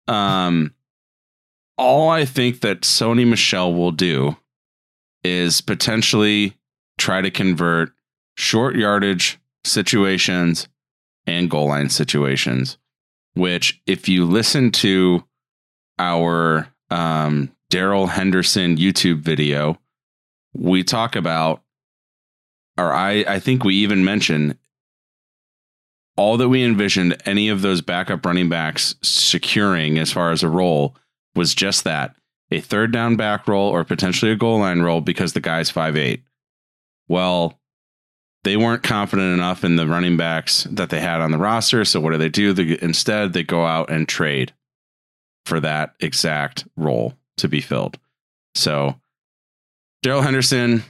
Um, 0.07 0.73
all 1.79 2.09
I 2.09 2.25
think 2.25 2.59
that 2.59 2.81
Sony 2.81 3.25
Michel 3.25 3.73
will 3.73 3.91
do 3.91 4.35
is 5.23 5.61
potentially 5.61 6.57
try 6.97 7.21
to 7.21 7.31
convert 7.31 7.93
short 8.35 8.75
yardage 8.75 9.39
situations 9.63 10.67
and 11.25 11.49
goal 11.49 11.69
line 11.69 11.89
situations. 11.89 12.77
Which, 13.33 13.81
if 13.87 14.09
you 14.09 14.25
listen 14.25 14.71
to 14.73 15.23
our 15.97 16.67
um, 16.89 17.51
Darrell 17.69 18.07
Henderson 18.07 18.75
YouTube 18.75 19.19
video, 19.19 19.79
we 20.53 20.83
talk 20.83 21.15
about, 21.15 21.61
or 22.77 22.91
I, 22.91 23.23
I 23.27 23.39
think 23.39 23.63
we 23.63 23.75
even 23.75 24.03
mention 24.03 24.57
all 26.17 26.35
that 26.37 26.49
we 26.49 26.65
envisioned 26.65 27.15
any 27.25 27.47
of 27.47 27.61
those 27.61 27.81
backup 27.81 28.25
running 28.25 28.49
backs 28.49 28.95
securing 29.01 29.97
as 29.97 30.11
far 30.11 30.31
as 30.31 30.43
a 30.43 30.49
role 30.49 30.97
was 31.35 31.55
just 31.55 31.83
that 31.83 32.15
a 32.51 32.59
third 32.59 32.91
down 32.91 33.15
back 33.15 33.47
roll 33.47 33.69
or 33.69 33.83
potentially 33.83 34.31
a 34.31 34.35
goal 34.35 34.59
line 34.59 34.81
roll 34.81 35.01
because 35.01 35.33
the 35.33 35.39
guy's 35.39 35.69
five 35.69 35.95
eight. 35.95 36.23
Well, 37.07 37.59
they 38.43 38.57
weren't 38.57 38.83
confident 38.83 39.33
enough 39.33 39.63
in 39.63 39.75
the 39.75 39.87
running 39.87 40.17
backs 40.17 40.63
that 40.71 40.89
they 40.89 41.01
had 41.01 41.21
on 41.21 41.31
the 41.31 41.37
roster. 41.37 41.83
So 41.85 41.99
what 41.99 42.11
do 42.11 42.17
they 42.17 42.29
do? 42.29 42.53
They, 42.53 42.77
instead, 42.81 43.33
they 43.33 43.43
go 43.43 43.65
out 43.65 43.89
and 43.89 44.07
trade 44.07 44.53
for 45.45 45.59
that 45.59 45.95
exact 45.99 46.65
role 46.77 47.15
to 47.37 47.47
be 47.47 47.61
filled. 47.61 47.97
So 48.55 48.95
Darrell 50.01 50.21
Henderson, 50.21 50.83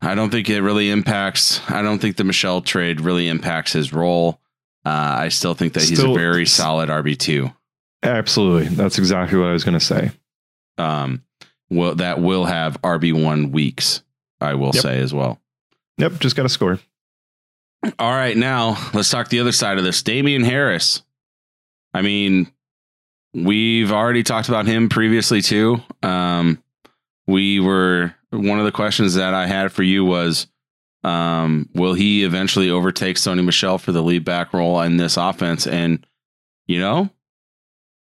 I 0.00 0.14
don't 0.14 0.30
think 0.30 0.48
it 0.48 0.60
really 0.62 0.90
impacts. 0.90 1.60
I 1.68 1.82
don't 1.82 1.98
think 1.98 2.16
the 2.16 2.24
Michel 2.24 2.60
trade 2.60 3.00
really 3.00 3.28
impacts 3.28 3.72
his 3.72 3.92
role. 3.92 4.40
Uh, 4.84 5.16
I 5.18 5.28
still 5.28 5.54
think 5.54 5.74
that 5.74 5.84
he's 5.84 6.00
a 6.00 6.12
very 6.12 6.46
solid 6.46 6.88
RB 6.88 7.16
two. 7.16 7.50
Absolutely. 8.02 8.68
That's 8.74 8.98
exactly 8.98 9.38
what 9.38 9.48
I 9.48 9.52
was 9.52 9.64
going 9.64 9.78
to 9.78 9.84
say. 9.84 10.10
Um, 10.78 11.22
well, 11.70 11.94
that 11.96 12.20
will 12.20 12.44
have 12.44 12.80
RB 12.82 13.12
one 13.12 13.52
weeks. 13.52 14.02
I 14.40 14.54
will 14.54 14.72
Yep. 14.74 14.82
say 14.82 14.98
as 15.00 15.14
well. 15.14 15.40
Yep, 15.98 16.18
just 16.18 16.34
got 16.36 16.46
a 16.46 16.48
score. 16.48 16.78
All 17.98 18.10
right, 18.12 18.36
now 18.36 18.76
let's 18.94 19.10
talk 19.10 19.28
the 19.28 19.40
other 19.40 19.52
side 19.52 19.78
of 19.78 19.84
this. 19.84 20.02
Damien 20.02 20.42
Harris. 20.44 21.02
I 21.94 22.02
mean, 22.02 22.50
we've 23.34 23.92
already 23.92 24.22
talked 24.22 24.48
about 24.48 24.66
him 24.66 24.88
previously 24.88 25.42
too. 25.42 25.80
Um, 26.02 26.62
we 27.26 27.60
were 27.60 28.14
one 28.30 28.58
of 28.58 28.64
the 28.64 28.72
questions 28.72 29.14
that 29.14 29.34
I 29.34 29.46
had 29.46 29.72
for 29.72 29.82
you 29.82 30.04
was, 30.04 30.46
um, 31.04 31.68
will 31.74 31.94
he 31.94 32.24
eventually 32.24 32.70
overtake 32.70 33.16
Sony 33.16 33.44
Michel 33.44 33.78
for 33.78 33.92
the 33.92 34.02
lead 34.02 34.24
back 34.24 34.52
role 34.52 34.80
in 34.80 34.96
this 34.96 35.16
offense? 35.16 35.66
And 35.66 36.04
you 36.66 36.78
know, 36.80 37.10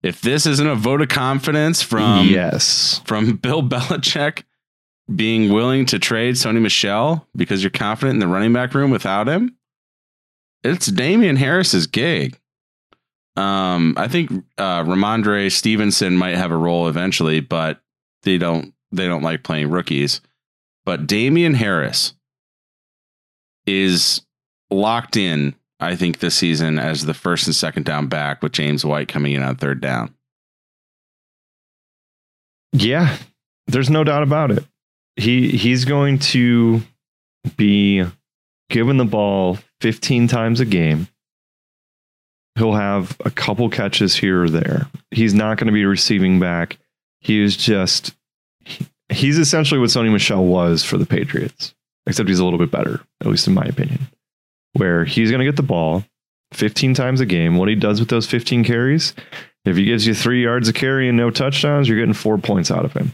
if 0.03 0.21
this 0.21 0.47
isn't 0.47 0.67
a 0.67 0.75
vote 0.75 1.03
of 1.03 1.09
confidence 1.09 1.83
from 1.83 2.27
yes. 2.27 3.01
from 3.05 3.37
Bill 3.43 3.63
Belichick 3.63 4.45
being 5.15 5.53
willing 5.53 5.87
to 5.87 5.99
trade 5.99 6.37
Sony 6.37 6.61
Michel 6.61 7.27
because 7.37 7.63
you're 7.63 7.71
confident 7.71 8.17
in 8.17 8.21
the 8.21 8.33
running 8.33 8.53
back 8.53 8.75
room 8.75 8.91
without 8.91 9.29
him, 9.29 9.57
it's 10.63 10.87
Damien 10.87 11.37
Harris's 11.37 11.87
gig. 11.87 12.39
Um, 13.37 13.95
I 13.97 14.09
think 14.09 14.31
uh, 14.59 14.85
Rhamondre 14.85 15.51
Stevenson 15.51 16.17
might 16.17 16.37
have 16.37 16.51
a 16.51 16.57
role 16.57 16.89
eventually, 16.89 17.41
but 17.41 17.81
they 18.23 18.39
don't 18.39 18.75
they 18.93 19.07
don't 19.07 19.23
like 19.23 19.43
playing 19.43 19.71
rookies. 19.71 20.21
But 20.85 21.07
Damien 21.07 21.55
Harris 21.55 22.15
is 23.67 24.23
locked 24.71 25.17
in, 25.17 25.55
I 25.81 25.97
think, 25.97 26.19
this 26.19 26.35
season 26.35 26.79
as 26.79 27.07
the 27.07 27.15
first 27.15 27.47
and 27.47 27.57
second 27.57 27.85
down 27.85 28.07
back 28.09 28.43
with 28.43 28.53
James 28.53 28.85
White 28.85 29.09
coming 29.09 29.33
in 29.33 29.43
on 29.43 29.57
third 29.57 29.81
down. 29.81 30.15
Yeah, 32.73 33.17
there's 33.67 33.91
no 33.91 34.05
doubt 34.05 34.23
about 34.23 34.51
it. 34.51 34.65
He 35.17 35.51
he's 35.51 35.85
going 35.85 36.19
to 36.19 36.83
be 37.57 38.05
given 38.69 38.97
the 38.97 39.05
ball 39.05 39.59
15 39.81 40.29
times 40.29 40.61
a 40.61 40.65
game. 40.65 41.09
He'll 42.57 42.75
have 42.75 43.17
a 43.25 43.31
couple 43.31 43.69
catches 43.71 44.15
here 44.17 44.43
or 44.45 44.51
there. 44.51 44.87
He's 45.11 45.35
not 45.35 45.57
going 45.57 45.67
to 45.67 45.73
be 45.73 45.85
receiving 45.85 46.39
back. 46.39 46.79
He 47.21 47.41
is 47.43 47.57
just 47.57 48.15
he- 48.65 48.87
he's 49.09 49.39
essentially 49.39 49.81
what 49.81 49.91
Sony 49.91 50.13
Michel 50.13 50.45
was 50.45 50.85
for 50.85 50.97
the 50.99 51.07
Patriots, 51.07 51.75
except 52.07 52.29
he's 52.29 52.39
a 52.39 52.45
little 52.45 52.59
bit 52.59 52.71
better, 52.71 53.01
at 53.21 53.27
least 53.27 53.49
in 53.49 53.55
my 53.55 53.65
opinion. 53.65 54.09
Where 54.75 55.05
he's 55.05 55.31
going 55.31 55.41
to 55.41 55.45
get 55.45 55.57
the 55.57 55.63
ball 55.63 56.05
15 56.53 56.95
times 56.95 57.21
a 57.21 57.27
game. 57.27 57.57
What 57.57 57.69
he 57.69 57.75
does 57.75 58.01
with 58.01 58.09
those 58.09 58.27
15 58.27 58.65
carries, 58.65 59.15
if 59.65 59.77
he 59.77 59.85
gives 59.85 60.07
you 60.07 60.15
three 60.15 60.43
yards 60.43 60.69
of 60.69 60.75
carry 60.75 61.09
and 61.09 61.17
no 61.17 61.31
touchdowns, 61.31 61.89
you're 61.89 61.99
getting 61.99 62.15
four 62.15 62.39
points 62.39 62.71
out 62.71 62.85
of 62.85 62.93
him. 62.93 63.13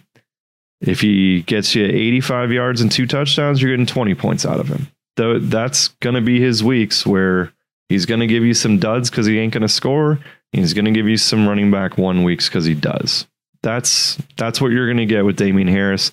If 0.81 1.01
he 1.01 1.43
gets 1.43 1.75
you 1.75 1.85
85 1.85 2.53
yards 2.53 2.81
and 2.81 2.93
two 2.93 3.07
touchdowns, 3.07 3.61
you're 3.61 3.73
getting 3.73 3.87
20 3.87 4.15
points 4.15 4.45
out 4.45 4.61
of 4.61 4.69
him. 4.69 4.89
Though 5.17 5.39
that's 5.39 5.89
going 5.89 6.15
to 6.15 6.21
be 6.21 6.41
his 6.41 6.63
weeks 6.63 7.07
where 7.07 7.53
he's 7.89 8.05
going 8.05 8.21
to 8.21 8.27
give 8.27 8.45
you 8.45 8.53
some 8.53 8.79
duds 8.79 9.09
because 9.11 9.27
he 9.27 9.39
ain't 9.39 9.55
going 9.55 9.63
to 9.63 9.69
score. 9.69 10.21
He's 10.53 10.75
going 10.75 10.85
to 10.85 10.91
give 10.91 11.09
you 11.09 11.17
some 11.17 11.49
running 11.49 11.71
back 11.71 11.97
one 11.97 12.23
weeks 12.23 12.49
because 12.49 12.67
he 12.67 12.75
does. 12.75 13.27
That's 13.63 14.19
that's 14.37 14.61
what 14.61 14.73
you're 14.73 14.87
going 14.87 14.99
to 14.99 15.07
get 15.07 15.25
with 15.25 15.37
Damien 15.37 15.69
Harris. 15.69 16.13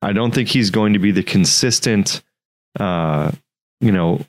I 0.00 0.12
don't 0.12 0.34
think 0.34 0.48
he's 0.48 0.70
going 0.70 0.94
to 0.94 0.98
be 0.98 1.10
the 1.10 1.22
consistent, 1.22 2.22
uh, 2.80 3.30
you 3.80 3.92
know, 3.92 4.24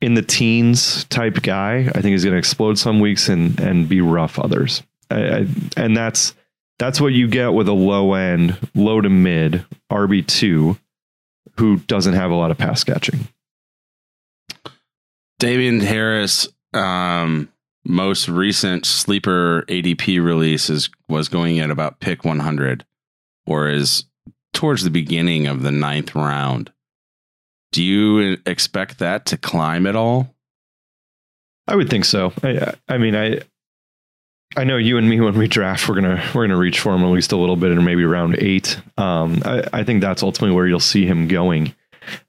in 0.00 0.14
the 0.14 0.22
teens 0.22 1.04
type 1.04 1.42
guy. 1.42 1.90
I 1.94 2.00
think 2.00 2.06
he's 2.06 2.24
going 2.24 2.34
to 2.34 2.38
explode 2.38 2.78
some 2.78 3.00
weeks 3.00 3.28
and 3.28 3.58
and 3.60 3.88
be 3.88 4.00
rough 4.00 4.38
others. 4.38 4.82
I, 5.10 5.16
I, 5.16 5.46
and 5.76 5.96
that's 5.96 6.34
that's 6.78 7.00
what 7.00 7.12
you 7.12 7.28
get 7.28 7.54
with 7.54 7.68
a 7.68 7.72
low 7.72 8.14
end, 8.14 8.56
low 8.74 9.00
to 9.00 9.08
mid 9.08 9.64
RB 9.90 10.26
two, 10.26 10.78
who 11.56 11.78
doesn't 11.78 12.14
have 12.14 12.30
a 12.30 12.36
lot 12.36 12.50
of 12.50 12.58
pass 12.58 12.84
catching. 12.84 13.28
Damien 15.38 15.80
Harris, 15.80 16.48
um, 16.74 17.48
most 17.84 18.28
recent 18.28 18.84
sleeper 18.84 19.64
ADP 19.68 20.22
release 20.22 20.68
is 20.68 20.90
was 21.08 21.28
going 21.28 21.58
at 21.60 21.70
about 21.70 22.00
pick 22.00 22.24
100, 22.24 22.84
or 23.46 23.68
is 23.68 24.04
towards 24.52 24.84
the 24.84 24.90
beginning 24.90 25.46
of 25.46 25.62
the 25.62 25.72
ninth 25.72 26.14
round. 26.14 26.72
Do 27.72 27.82
you 27.82 28.38
expect 28.46 28.98
that 28.98 29.26
to 29.26 29.36
climb 29.36 29.86
at 29.86 29.94
all? 29.96 30.34
I 31.66 31.76
would 31.76 31.90
think 31.90 32.04
so. 32.06 32.32
I, 32.42 32.74
I 32.88 32.96
mean, 32.98 33.14
I 33.14 33.40
I 34.56 34.64
know 34.64 34.78
you 34.78 34.96
and 34.96 35.08
me 35.08 35.20
when 35.20 35.36
we 35.36 35.46
draft, 35.48 35.86
we're 35.88 35.96
gonna 35.96 36.24
we're 36.34 36.46
gonna 36.46 36.58
reach 36.58 36.80
for 36.80 36.94
him 36.94 37.02
at 37.02 37.10
least 37.10 37.32
a 37.32 37.36
little 37.36 37.56
bit, 37.56 37.72
or 37.76 37.82
maybe 37.82 38.02
around 38.04 38.36
eight. 38.38 38.80
Um, 38.96 39.42
I, 39.44 39.64
I 39.72 39.84
think 39.84 40.00
that's 40.00 40.22
ultimately 40.22 40.56
where 40.56 40.66
you'll 40.66 40.80
see 40.80 41.04
him 41.04 41.28
going 41.28 41.74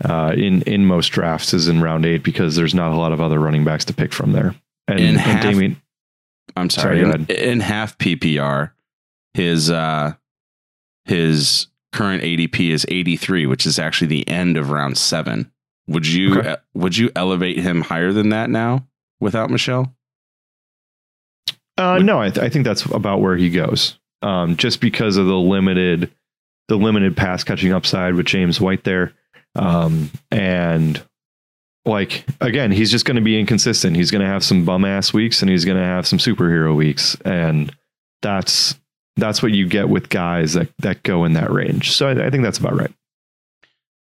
uh, 0.03 0.33
in 0.35 0.61
in 0.63 0.85
most 0.85 1.07
drafts 1.09 1.53
is 1.53 1.69
in 1.69 1.81
round 1.81 2.05
eight 2.05 2.21
because 2.21 2.57
there's 2.57 2.73
not 2.75 2.91
a 2.91 2.97
lot 2.97 3.13
of 3.13 3.21
other 3.21 3.39
running 3.39 3.63
backs 3.63 3.85
to 3.85 3.93
pick 3.93 4.11
from 4.13 4.33
there. 4.33 4.53
And, 4.89 4.99
In 4.99 5.05
and 5.07 5.17
half- 5.19 5.43
Damien, 5.43 5.81
I'm 6.57 6.69
Sorry, 6.69 6.99
sorry. 7.01 7.13
in, 7.13 7.25
in 7.29 7.59
half 7.61 7.97
PPR, 7.97 8.71
his 9.33 9.71
uh, 9.71 10.15
his 11.05 11.67
current 11.91 12.23
ADP 12.23 12.69
is 12.69 12.85
83, 12.89 13.45
which 13.47 13.65
is 13.65 13.79
actually 13.79 14.07
the 14.07 14.27
end 14.27 14.57
of 14.57 14.69
round 14.69 14.97
seven. 14.97 15.51
Would 15.87 16.05
you 16.07 16.39
Okay. 16.39 16.49
uh, 16.49 16.55
would 16.75 16.95
you 16.97 17.09
elevate 17.15 17.57
him 17.57 17.81
higher 17.81 18.11
than 18.13 18.29
that 18.29 18.49
now 18.49 18.87
without 19.19 19.49
Michel? 19.49 19.95
Uh, 21.77 21.95
Would- 21.97 22.05
no, 22.05 22.21
I, 22.21 22.29
th- 22.29 22.43
I 22.45 22.49
think 22.49 22.65
that's 22.65 22.85
about 22.85 23.21
where 23.21 23.37
he 23.37 23.49
goes. 23.49 23.97
Um, 24.21 24.57
just 24.57 24.81
because 24.81 25.15
of 25.17 25.27
the 25.27 25.37
limited, 25.37 26.11
the 26.67 26.75
limited 26.75 27.15
pass 27.15 27.43
catching 27.43 27.71
upside 27.71 28.15
with 28.15 28.25
James 28.25 28.59
White 28.59 28.83
there, 28.83 29.13
um, 29.55 30.11
and 30.29 31.01
like 31.85 32.25
again, 32.41 32.71
he's 32.71 32.91
just 32.91 33.05
going 33.05 33.15
to 33.15 33.21
be 33.21 33.39
inconsistent. 33.39 33.95
He's 33.95 34.11
going 34.11 34.21
to 34.21 34.27
have 34.27 34.43
some 34.43 34.65
bum 34.65 34.83
ass 34.83 35.13
weeks, 35.13 35.41
and 35.41 35.49
he's 35.49 35.63
going 35.63 35.77
to 35.77 35.83
have 35.83 36.05
some 36.05 36.19
superhero 36.19 36.75
weeks, 36.75 37.15
and 37.23 37.73
that's 38.21 38.75
that's 39.21 39.41
what 39.41 39.51
you 39.51 39.67
get 39.67 39.89
with 39.89 40.09
guys 40.09 40.53
that 40.53 40.69
that 40.79 41.03
go 41.03 41.25
in 41.25 41.33
that 41.33 41.51
range. 41.51 41.91
So 41.91 42.07
I, 42.07 42.27
I 42.27 42.29
think 42.29 42.43
that's 42.43 42.57
about 42.57 42.75
right. 42.75 42.93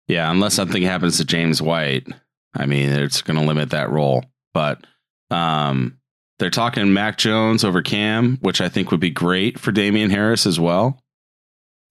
Yeah, 0.08 0.30
unless 0.30 0.54
something 0.54 0.84
happens 0.84 1.18
to 1.18 1.26
James 1.26 1.62
White, 1.62 2.08
I 2.54 2.66
mean, 2.66 2.90
it's 2.90 3.22
going 3.22 3.40
to 3.40 3.46
limit 3.46 3.70
that 3.70 3.90
role. 3.90 4.26
But 4.54 4.86
um, 5.30 6.00
they're 6.40 6.50
talking 6.50 6.94
Mac 6.94 7.18
Jones 7.18 7.64
over 7.64 7.82
Cam, 7.82 8.38
which 8.42 8.62
I 8.62 8.68
think 8.68 8.92
would 8.92 9.00
be 9.00 9.10
great 9.10 9.60
for 9.60 9.72
Damien 9.72 10.10
Harris 10.10 10.46
as 10.46 10.60
well. 10.60 11.02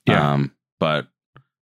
Yeah. 0.06 0.32
Um, 0.32 0.52
but 0.78 1.06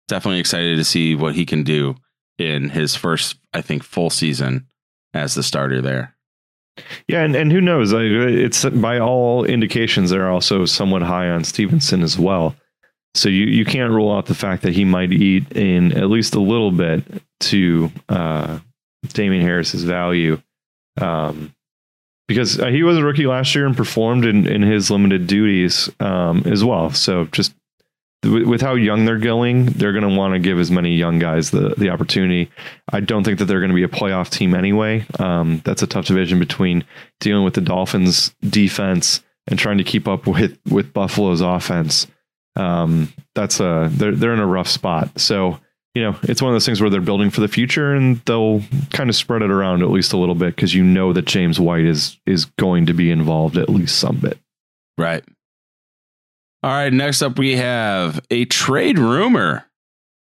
definitely 0.07 0.39
excited 0.39 0.77
to 0.77 0.85
see 0.85 1.15
what 1.15 1.35
he 1.35 1.45
can 1.45 1.63
do 1.63 1.95
in 2.37 2.69
his 2.69 2.95
first, 2.95 3.37
I 3.53 3.61
think, 3.61 3.83
full 3.83 4.09
season 4.09 4.67
as 5.13 5.35
the 5.35 5.43
starter 5.43 5.81
there. 5.81 6.14
Yeah, 7.07 7.23
and, 7.23 7.35
and 7.35 7.51
who 7.51 7.61
knows? 7.61 7.93
It's 7.93 8.65
by 8.65 8.99
all 8.99 9.45
indications 9.45 10.09
they're 10.09 10.29
also 10.29 10.65
somewhat 10.65 11.01
high 11.01 11.29
on 11.29 11.43
Stevenson 11.43 12.01
as 12.01 12.19
well. 12.19 12.55
So 13.13 13.29
you, 13.29 13.45
you 13.45 13.63
can't 13.63 13.93
rule 13.93 14.11
out 14.11 14.25
the 14.25 14.35
fact 14.35 14.63
that 14.63 14.73
he 14.73 14.83
might 14.83 15.13
eat 15.13 15.51
in 15.53 15.93
at 15.93 16.09
least 16.09 16.35
a 16.35 16.41
little 16.41 16.71
bit 16.71 17.03
to 17.41 17.91
uh, 18.09 18.59
Damien 19.07 19.41
Harris's 19.41 19.83
value. 19.83 20.41
Um, 20.99 21.53
because 22.27 22.59
uh, 22.59 22.67
he 22.67 22.83
was 22.83 22.97
a 22.97 23.03
rookie 23.03 23.27
last 23.27 23.53
year 23.53 23.65
and 23.65 23.77
performed 23.77 24.25
in, 24.25 24.47
in 24.47 24.61
his 24.61 24.89
limited 24.89 25.27
duties 25.27 25.89
um, 25.99 26.43
as 26.45 26.63
well. 26.63 26.89
So 26.89 27.25
just 27.25 27.53
with, 28.25 28.61
how 28.61 28.75
young 28.75 29.05
they're 29.05 29.17
going, 29.17 29.65
they're 29.67 29.91
going 29.91 30.09
to 30.09 30.15
want 30.15 30.33
to 30.33 30.39
give 30.39 30.59
as 30.59 30.71
many 30.71 30.95
young 30.95 31.19
guys 31.19 31.51
the 31.51 31.75
the 31.77 31.89
opportunity. 31.89 32.49
I 32.91 32.99
don't 32.99 33.23
think 33.23 33.39
that 33.39 33.45
they're 33.45 33.59
going 33.59 33.69
to 33.69 33.75
be 33.75 33.83
a 33.83 33.87
playoff 33.87 34.29
team 34.29 34.53
anyway. 34.53 35.05
Um, 35.19 35.61
that's 35.63 35.81
a 35.81 35.87
tough 35.87 36.07
division 36.07 36.39
between 36.39 36.83
dealing 37.19 37.43
with 37.43 37.53
the 37.53 37.61
Dolphins 37.61 38.35
defense 38.41 39.23
and 39.47 39.59
trying 39.59 39.77
to 39.77 39.83
keep 39.83 40.07
up 40.07 40.27
with 40.27 40.57
with 40.69 40.93
Buffalo's 40.93 41.41
offense. 41.41 42.07
Um, 42.55 43.13
that's 43.33 43.59
a 43.59 43.89
they're 43.91 44.15
they're 44.15 44.33
in 44.33 44.39
a 44.39 44.47
rough 44.47 44.67
spot. 44.67 45.19
So 45.19 45.59
you 45.93 46.03
know, 46.03 46.15
it's 46.23 46.41
one 46.41 46.51
of 46.51 46.55
those 46.55 46.65
things 46.65 46.81
where 46.81 46.89
they're 46.89 47.01
building 47.01 47.29
for 47.29 47.39
the 47.41 47.47
future 47.47 47.93
and 47.93 48.17
they'll 48.25 48.61
kind 48.91 49.09
of 49.09 49.15
spread 49.15 49.41
it 49.41 49.49
around 49.49 49.81
at 49.81 49.89
least 49.89 50.11
a 50.11 50.17
little 50.17 50.35
bit 50.35 50.53
because 50.53 50.73
you 50.73 50.83
know 50.83 51.13
that 51.13 51.25
James 51.25 51.59
White 51.59 51.85
is 51.85 52.19
is 52.25 52.45
going 52.45 52.85
to 52.87 52.93
be 52.93 53.11
involved 53.11 53.57
at 53.57 53.69
least 53.69 53.97
some 53.97 54.17
bit. 54.17 54.37
Right. 54.97 55.23
All 56.65 56.71
right. 56.71 56.91
Next 56.91 57.21
up, 57.21 57.37
we 57.37 57.57
have 57.57 58.25
a 58.31 58.45
trade 58.45 58.97
rumor: 58.97 59.65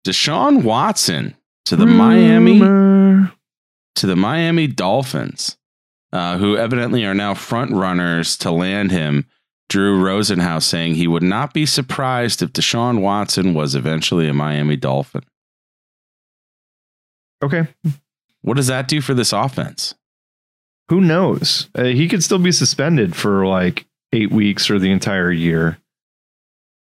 Deshaun 0.03 0.63
Watson 0.63 1.35
to 1.65 1.75
the 1.75 1.85
Miami 1.85 2.59
to 2.59 4.07
the 4.07 4.15
Miami 4.15 4.65
Dolphins, 4.65 5.59
uh, 6.11 6.39
who 6.39 6.57
evidently 6.57 7.05
are 7.05 7.13
now 7.13 7.35
front 7.35 7.69
runners 7.69 8.35
to 8.37 8.49
land 8.49 8.89
him. 8.89 9.27
Drew 9.69 10.01
Rosenhaus 10.01 10.63
saying 10.63 10.95
he 10.95 11.07
would 11.07 11.21
not 11.21 11.53
be 11.53 11.67
surprised 11.67 12.41
if 12.41 12.51
Deshaun 12.51 13.01
Watson 13.01 13.53
was 13.53 13.75
eventually 13.75 14.27
a 14.27 14.33
Miami 14.33 14.75
Dolphin. 14.75 15.23
Okay. 17.43 17.67
What 18.41 18.57
does 18.57 18.67
that 18.67 18.87
do 18.87 19.01
for 19.01 19.13
this 19.13 19.33
offense? 19.33 19.93
Who 20.89 20.99
knows? 20.99 21.69
Uh, 21.75 21.83
he 21.83 22.07
could 22.07 22.23
still 22.23 22.39
be 22.39 22.51
suspended 22.51 23.15
for 23.15 23.45
like 23.45 23.85
eight 24.11 24.31
weeks 24.31 24.71
or 24.71 24.79
the 24.79 24.91
entire 24.91 25.31
year. 25.31 25.77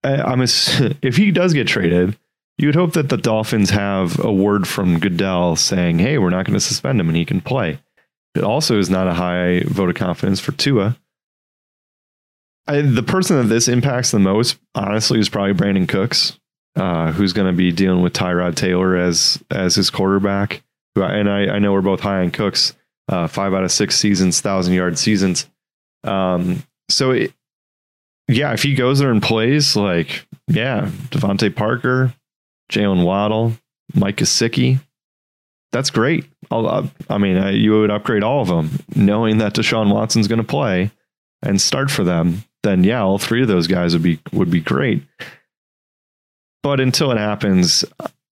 I'm 0.04 0.42
if 1.02 1.16
he 1.16 1.30
does 1.30 1.54
get 1.54 1.66
traded, 1.66 2.16
you 2.58 2.68
would 2.68 2.74
hope 2.74 2.92
that 2.92 3.08
the 3.08 3.16
Dolphins 3.16 3.70
have 3.70 4.18
a 4.22 4.32
word 4.32 4.68
from 4.68 4.98
Goodell 4.98 5.56
saying, 5.56 5.98
"Hey, 5.98 6.18
we're 6.18 6.30
not 6.30 6.46
going 6.46 6.54
to 6.54 6.60
suspend 6.60 7.00
him 7.00 7.08
and 7.08 7.16
he 7.16 7.24
can 7.24 7.40
play." 7.40 7.78
It 8.34 8.44
also 8.44 8.78
is 8.78 8.90
not 8.90 9.06
a 9.06 9.14
high 9.14 9.60
vote 9.66 9.90
of 9.90 9.94
confidence 9.94 10.40
for 10.40 10.52
Tua. 10.52 10.96
I, 12.66 12.80
the 12.80 13.02
person 13.02 13.36
that 13.36 13.44
this 13.44 13.68
impacts 13.68 14.10
the 14.10 14.18
most, 14.18 14.58
honestly, 14.74 15.18
is 15.18 15.28
probably 15.28 15.52
Brandin 15.52 15.88
Cooks, 15.88 16.38
uh, 16.76 17.12
who's 17.12 17.32
going 17.32 17.46
to 17.46 17.56
be 17.56 17.70
dealing 17.72 18.02
with 18.02 18.12
Tyrod 18.12 18.56
Taylor 18.56 18.96
as 18.96 19.42
as 19.50 19.74
his 19.74 19.90
quarterback. 19.90 20.62
And 20.96 21.28
I, 21.28 21.54
I 21.54 21.58
know 21.58 21.72
we're 21.72 21.82
both 21.82 22.00
high 22.00 22.20
on 22.20 22.30
Cooks, 22.30 22.74
uh, 23.08 23.26
five 23.26 23.52
out 23.52 23.64
of 23.64 23.72
six 23.72 23.96
seasons, 23.96 24.40
thousand 24.40 24.74
yard 24.74 24.98
seasons. 24.98 25.48
Um, 26.04 26.62
so 26.88 27.10
it, 27.12 27.32
yeah, 28.28 28.52
if 28.52 28.62
he 28.62 28.74
goes 28.74 28.98
there 28.98 29.10
and 29.10 29.22
plays, 29.22 29.76
like 29.76 30.26
yeah, 30.48 30.90
DeVante 31.10 31.54
Parker, 31.54 32.14
Jaylen 32.70 33.04
Waddle, 33.04 33.54
Mike 33.94 34.16
Gesicki, 34.16 34.80
that's 35.72 35.90
great. 35.90 36.24
I'll, 36.50 36.90
I 37.10 37.18
mean, 37.18 37.36
uh, 37.36 37.48
you 37.48 37.72
would 37.80 37.90
upgrade 37.90 38.22
all 38.22 38.40
of 38.40 38.48
them, 38.48 38.70
knowing 38.94 39.38
that 39.38 39.54
Deshaun 39.54 39.92
Watson's 39.92 40.28
going 40.28 40.40
to 40.40 40.44
play 40.44 40.90
and 41.42 41.60
start 41.60 41.90
for 41.90 42.04
them. 42.04 42.44
Then 42.62 42.84
yeah, 42.84 43.02
all 43.02 43.18
three 43.18 43.42
of 43.42 43.48
those 43.48 43.66
guys 43.66 43.92
would 43.92 44.02
be 44.02 44.20
would 44.32 44.50
be 44.50 44.60
great. 44.60 45.02
But 46.62 46.80
until 46.80 47.10
it 47.10 47.18
happens, 47.18 47.84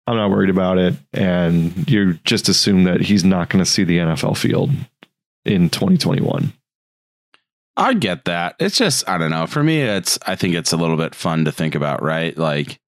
I'm 0.06 0.16
not 0.16 0.30
worried 0.30 0.50
about 0.50 0.78
it, 0.78 0.94
and 1.14 1.88
you 1.88 2.14
just 2.24 2.48
assume 2.48 2.84
that 2.84 3.00
he's 3.00 3.24
not 3.24 3.48
going 3.48 3.64
to 3.64 3.70
see 3.70 3.84
the 3.84 3.98
NFL 3.98 4.36
field 4.36 4.70
in 5.46 5.70
2021. 5.70 6.52
I 7.78 7.94
get 7.94 8.24
that. 8.24 8.56
It's 8.58 8.76
just 8.76 9.08
I 9.08 9.16
don't 9.18 9.30
know. 9.30 9.46
For 9.46 9.62
me, 9.62 9.80
it's 9.80 10.18
I 10.26 10.34
think 10.34 10.54
it's 10.54 10.72
a 10.72 10.76
little 10.76 10.96
bit 10.96 11.14
fun 11.14 11.44
to 11.44 11.52
think 11.52 11.76
about, 11.76 12.02
right? 12.02 12.36
Like 12.36 12.80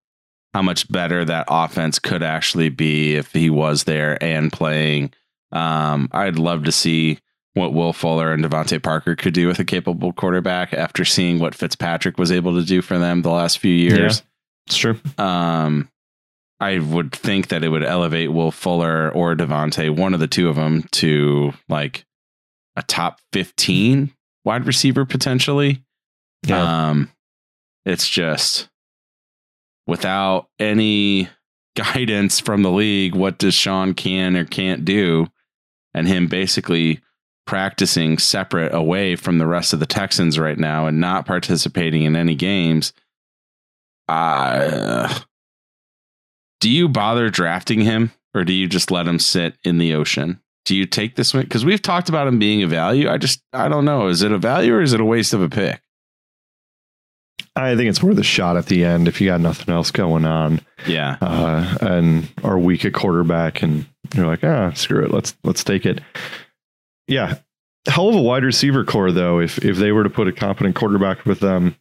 how 0.53 0.63
much 0.63 0.91
better 0.91 1.25
that 1.25 1.47
offense 1.49 2.01
could 2.01 2.25
actually 2.25 2.71
be 2.71 3.15
if 3.15 3.33
he 3.33 3.49
was 3.49 3.85
there 3.85 4.23
and 4.23 4.53
playing. 4.53 5.13
Um, 5.53 6.09
I'd 6.13 6.39
love 6.39 6.65
to 6.65 6.73
see 6.73 7.19
what 7.55 7.73
Will 7.73 7.93
Fuller 7.93 8.33
and 8.33 8.45
DeVante 8.45 8.83
Parker 8.83 9.15
could 9.15 9.33
do 9.33 9.47
with 9.47 9.61
a 9.61 9.65
capable 9.65 10.13
quarterback 10.13 10.73
after 10.75 11.05
seeing 11.05 11.39
what 11.39 11.55
Fitzpatrick 11.55 12.19
was 12.19 12.33
able 12.33 12.55
to 12.57 12.65
do 12.65 12.83
for 12.83 12.99
them 12.99 13.23
the 13.23 13.31
last 13.31 13.59
few 13.59 13.75
years. 13.75 14.23
It's 14.67 14.77
true. 14.77 14.99
Um, 15.19 15.89
I 16.59 16.79
would 16.79 17.13
think 17.13 17.49
that 17.49 17.63
it 17.63 17.69
would 17.69 17.85
elevate 17.85 18.33
Will 18.33 18.51
Fuller 18.51 19.11
or 19.11 19.37
DeVante, 19.37 19.97
one 19.97 20.15
of 20.15 20.21
the 20.21 20.29
two 20.29 20.49
of 20.49 20.57
them, 20.57 20.83
to 20.93 21.53
like 21.69 22.05
a 22.77 22.83
top 22.83 23.21
15 23.33 24.13
wide 24.45 24.67
receiver 24.67 25.05
potentially. 25.05 25.83
Yeah. 26.47 26.89
Um, 26.89 27.11
it's 27.85 28.09
just 28.09 28.69
without 29.87 30.49
any 30.59 31.29
guidance 31.77 32.41
from 32.41 32.63
the 32.63 32.71
league, 32.71 33.15
what 33.15 33.39
Deshaun 33.39 33.97
can 33.97 34.37
or 34.37 34.45
can't 34.45 34.85
do? 34.85 35.27
And 35.93 36.07
him 36.07 36.29
basically 36.29 37.01
practicing 37.47 38.17
separate 38.17 38.73
away 38.73 39.17
from 39.17 39.39
the 39.39 39.47
rest 39.47 39.73
of 39.73 39.81
the 39.81 39.87
Texans 39.87 40.39
right 40.39 40.59
now 40.59 40.87
and 40.87 41.01
not 41.01 41.27
participating 41.27 42.05
in 42.05 42.15
any 42.15 42.37
games. 42.37 42.93
Uh, 44.09 45.19
do 46.61 46.71
you 46.71 46.89
bother 46.89 47.29
drafting 47.29 47.81
him 47.81 48.13
or 48.35 48.45
do 48.45 48.53
you 48.53 48.69
just 48.69 48.91
let 48.93 49.09
him 49.09 49.19
sit 49.19 49.57
in 49.65 49.79
the 49.79 49.95
ocean? 49.95 50.41
Do 50.67 50.77
you 50.77 50.87
take 50.87 51.17
this 51.17 51.33
one? 51.35 51.43
Because 51.45 51.65
we've 51.65 51.83
talked 51.83 52.09
about 52.09 52.29
him 52.29 52.39
being 52.39 52.63
a 52.63 52.67
value. 52.67 53.09
I 53.11 53.17
just, 53.19 53.43
I 53.53 53.69
don't 53.69 53.85
know. 53.85 54.09
Is 54.09 54.23
it 54.23 54.31
a 54.31 54.39
value 54.39 54.75
or 54.75 54.83
is 54.83 54.93
it 54.93 55.01
a 55.01 55.05
waste 55.05 55.33
of 55.35 55.43
a 55.43 55.49
pick? 55.49 55.81
I 57.57 57.75
think 57.77 57.89
it's 57.91 58.03
worth 58.03 58.19
a 58.19 58.23
shot 58.23 58.57
at 58.57 58.67
the 58.67 58.85
end 58.85 59.09
if 59.09 59.21
you 59.21 59.29
got 59.29 59.41
nothing 59.41 59.75
else 59.75 59.91
going 59.91 60.25
on, 60.25 60.61
Yeah. 60.87 61.17
uh, 61.21 61.77
and 61.81 62.29
are 62.45 62.59
weak 62.59 62.85
at 62.85 62.93
quarterback, 62.95 63.63
and 63.63 63.87
you're 64.15 64.27
like, 64.27 64.45
ah, 64.45 64.71
screw 64.73 65.05
it, 65.05 65.11
let's 65.11 65.37
let's 65.43 65.65
take 65.65 65.85
it. 65.85 66.01
Yeah, 67.09 67.39
hell 67.89 68.09
of 68.09 68.15
a 68.15 68.21
wide 68.23 68.45
receiver 68.45 68.85
core 68.85 69.11
though. 69.11 69.41
If 69.41 69.65
if 69.65 69.79
they 69.79 69.91
were 69.91 70.05
to 70.05 70.11
put 70.11 70.29
a 70.29 70.33
competent 70.33 70.77
quarterback 70.77 71.25
with 71.27 71.41
them, 71.41 71.75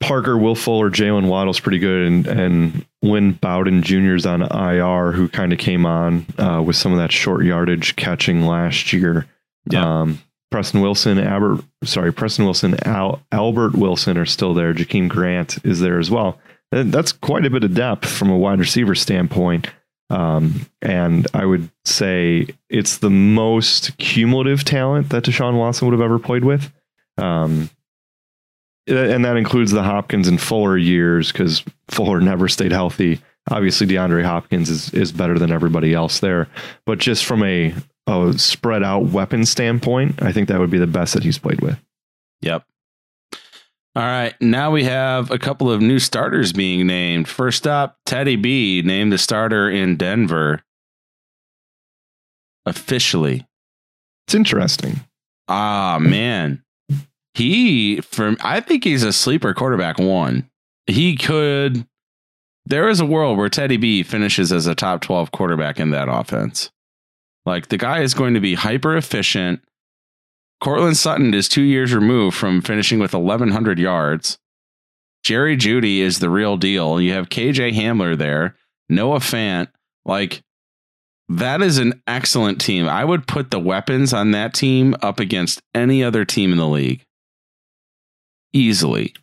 Parker, 0.00 0.36
Will 0.36 0.54
Fuller, 0.54 0.90
Jaylen 0.90 1.28
Waddle's 1.28 1.60
pretty 1.60 1.78
good, 1.78 2.06
and 2.06 2.26
and 2.26 2.86
Lynn 3.02 3.32
Bowden 3.32 3.82
Jr.'s 3.82 4.26
on 4.26 4.42
IR, 4.42 5.12
who 5.12 5.28
kind 5.28 5.52
of 5.52 5.58
came 5.58 5.84
on 5.86 6.26
uh, 6.38 6.62
with 6.64 6.76
some 6.76 6.92
of 6.92 6.98
that 6.98 7.12
short 7.12 7.44
yardage 7.44 7.96
catching 7.96 8.42
last 8.46 8.92
year. 8.92 9.26
Yeah. 9.70 10.00
Um, 10.00 10.20
Preston 10.50 10.80
Wilson, 10.80 11.18
Albert, 11.18 11.64
sorry, 11.84 12.12
Preston 12.12 12.44
Wilson, 12.44 12.76
Al, 12.84 13.22
Albert 13.30 13.74
Wilson 13.74 14.18
are 14.18 14.26
still 14.26 14.52
there. 14.52 14.74
Jakeem 14.74 15.08
Grant 15.08 15.64
is 15.64 15.80
there 15.80 15.98
as 15.98 16.10
well. 16.10 16.38
And 16.72 16.92
that's 16.92 17.12
quite 17.12 17.46
a 17.46 17.50
bit 17.50 17.62
of 17.64 17.74
depth 17.74 18.08
from 18.08 18.30
a 18.30 18.38
wide 18.38 18.58
receiver 18.58 18.94
standpoint. 18.94 19.68
Um, 20.08 20.66
and 20.82 21.28
I 21.32 21.46
would 21.46 21.70
say 21.84 22.48
it's 22.68 22.98
the 22.98 23.10
most 23.10 23.96
cumulative 23.98 24.64
talent 24.64 25.10
that 25.10 25.24
Deshaun 25.24 25.56
Watson 25.56 25.86
would 25.86 25.94
have 25.94 26.04
ever 26.04 26.18
played 26.18 26.44
with. 26.44 26.72
Um, 27.16 27.70
and 28.86 29.24
that 29.24 29.36
includes 29.36 29.70
the 29.72 29.82
Hopkins 29.82 30.28
and 30.28 30.40
Fuller 30.40 30.76
years 30.76 31.32
because 31.32 31.62
Fuller 31.88 32.20
never 32.20 32.48
stayed 32.48 32.72
healthy. 32.72 33.20
Obviously, 33.50 33.86
DeAndre 33.86 34.24
Hopkins 34.24 34.68
is 34.68 34.92
is 34.92 35.12
better 35.12 35.38
than 35.38 35.50
everybody 35.50 35.94
else 35.94 36.20
there, 36.20 36.48
but 36.86 36.98
just 36.98 37.24
from 37.24 37.42
a, 37.42 37.74
a 38.06 38.34
spread 38.36 38.82
out 38.82 39.06
weapon 39.06 39.44
standpoint, 39.44 40.22
I 40.22 40.32
think 40.32 40.48
that 40.48 40.60
would 40.60 40.70
be 40.70 40.78
the 40.78 40.86
best 40.86 41.14
that 41.14 41.24
he's 41.24 41.38
played 41.38 41.60
with. 41.60 41.78
Yep. 42.42 42.64
All 43.96 44.04
right. 44.04 44.34
Now 44.40 44.70
we 44.70 44.84
have 44.84 45.30
a 45.32 45.38
couple 45.38 45.70
of 45.70 45.80
new 45.80 45.98
starters 45.98 46.52
being 46.52 46.86
named. 46.86 47.26
First 47.26 47.66
up, 47.66 47.98
Teddy 48.06 48.36
B 48.36 48.82
named 48.84 49.12
the 49.12 49.18
starter 49.18 49.68
in 49.68 49.96
Denver. 49.96 50.62
Officially. 52.66 53.48
It's 54.26 54.34
interesting. 54.34 55.00
Ah, 55.48 55.98
man. 56.00 56.62
He 57.40 58.02
from 58.02 58.36
I 58.42 58.60
think 58.60 58.84
he's 58.84 59.02
a 59.02 59.14
sleeper 59.14 59.54
quarterback 59.54 59.98
one. 59.98 60.50
He 60.86 61.16
could 61.16 61.86
there 62.66 62.86
is 62.90 63.00
a 63.00 63.06
world 63.06 63.38
where 63.38 63.48
Teddy 63.48 63.78
B 63.78 64.02
finishes 64.02 64.52
as 64.52 64.66
a 64.66 64.74
top 64.74 65.00
12 65.00 65.32
quarterback 65.32 65.80
in 65.80 65.88
that 65.88 66.10
offense. 66.10 66.70
Like 67.46 67.68
the 67.68 67.78
guy 67.78 68.02
is 68.02 68.12
going 68.12 68.34
to 68.34 68.40
be 68.40 68.56
hyper 68.56 68.94
efficient. 68.94 69.62
Courtland 70.62 70.98
Sutton 70.98 71.32
is 71.32 71.48
two 71.48 71.62
years 71.62 71.94
removed 71.94 72.36
from 72.36 72.60
finishing 72.60 72.98
with 72.98 73.14
1,100 73.14 73.78
yards. 73.78 74.38
Jerry 75.24 75.56
Jeudy 75.56 76.00
is 76.00 76.18
the 76.18 76.28
real 76.28 76.58
deal. 76.58 77.00
You 77.00 77.14
have 77.14 77.30
KJ 77.30 77.72
Hamler 77.72 78.18
there, 78.18 78.54
Noah 78.90 79.20
Fant. 79.20 79.68
Like 80.04 80.42
that 81.30 81.62
is 81.62 81.78
an 81.78 82.02
excellent 82.06 82.60
team. 82.60 82.86
I 82.86 83.02
would 83.02 83.26
put 83.26 83.50
the 83.50 83.60
weapons 83.60 84.12
on 84.12 84.32
that 84.32 84.52
team 84.52 84.94
up 85.00 85.18
against 85.18 85.62
any 85.74 86.04
other 86.04 86.26
team 86.26 86.52
in 86.52 86.58
the 86.58 86.68
league 86.68 87.06
easily. 88.52 89.14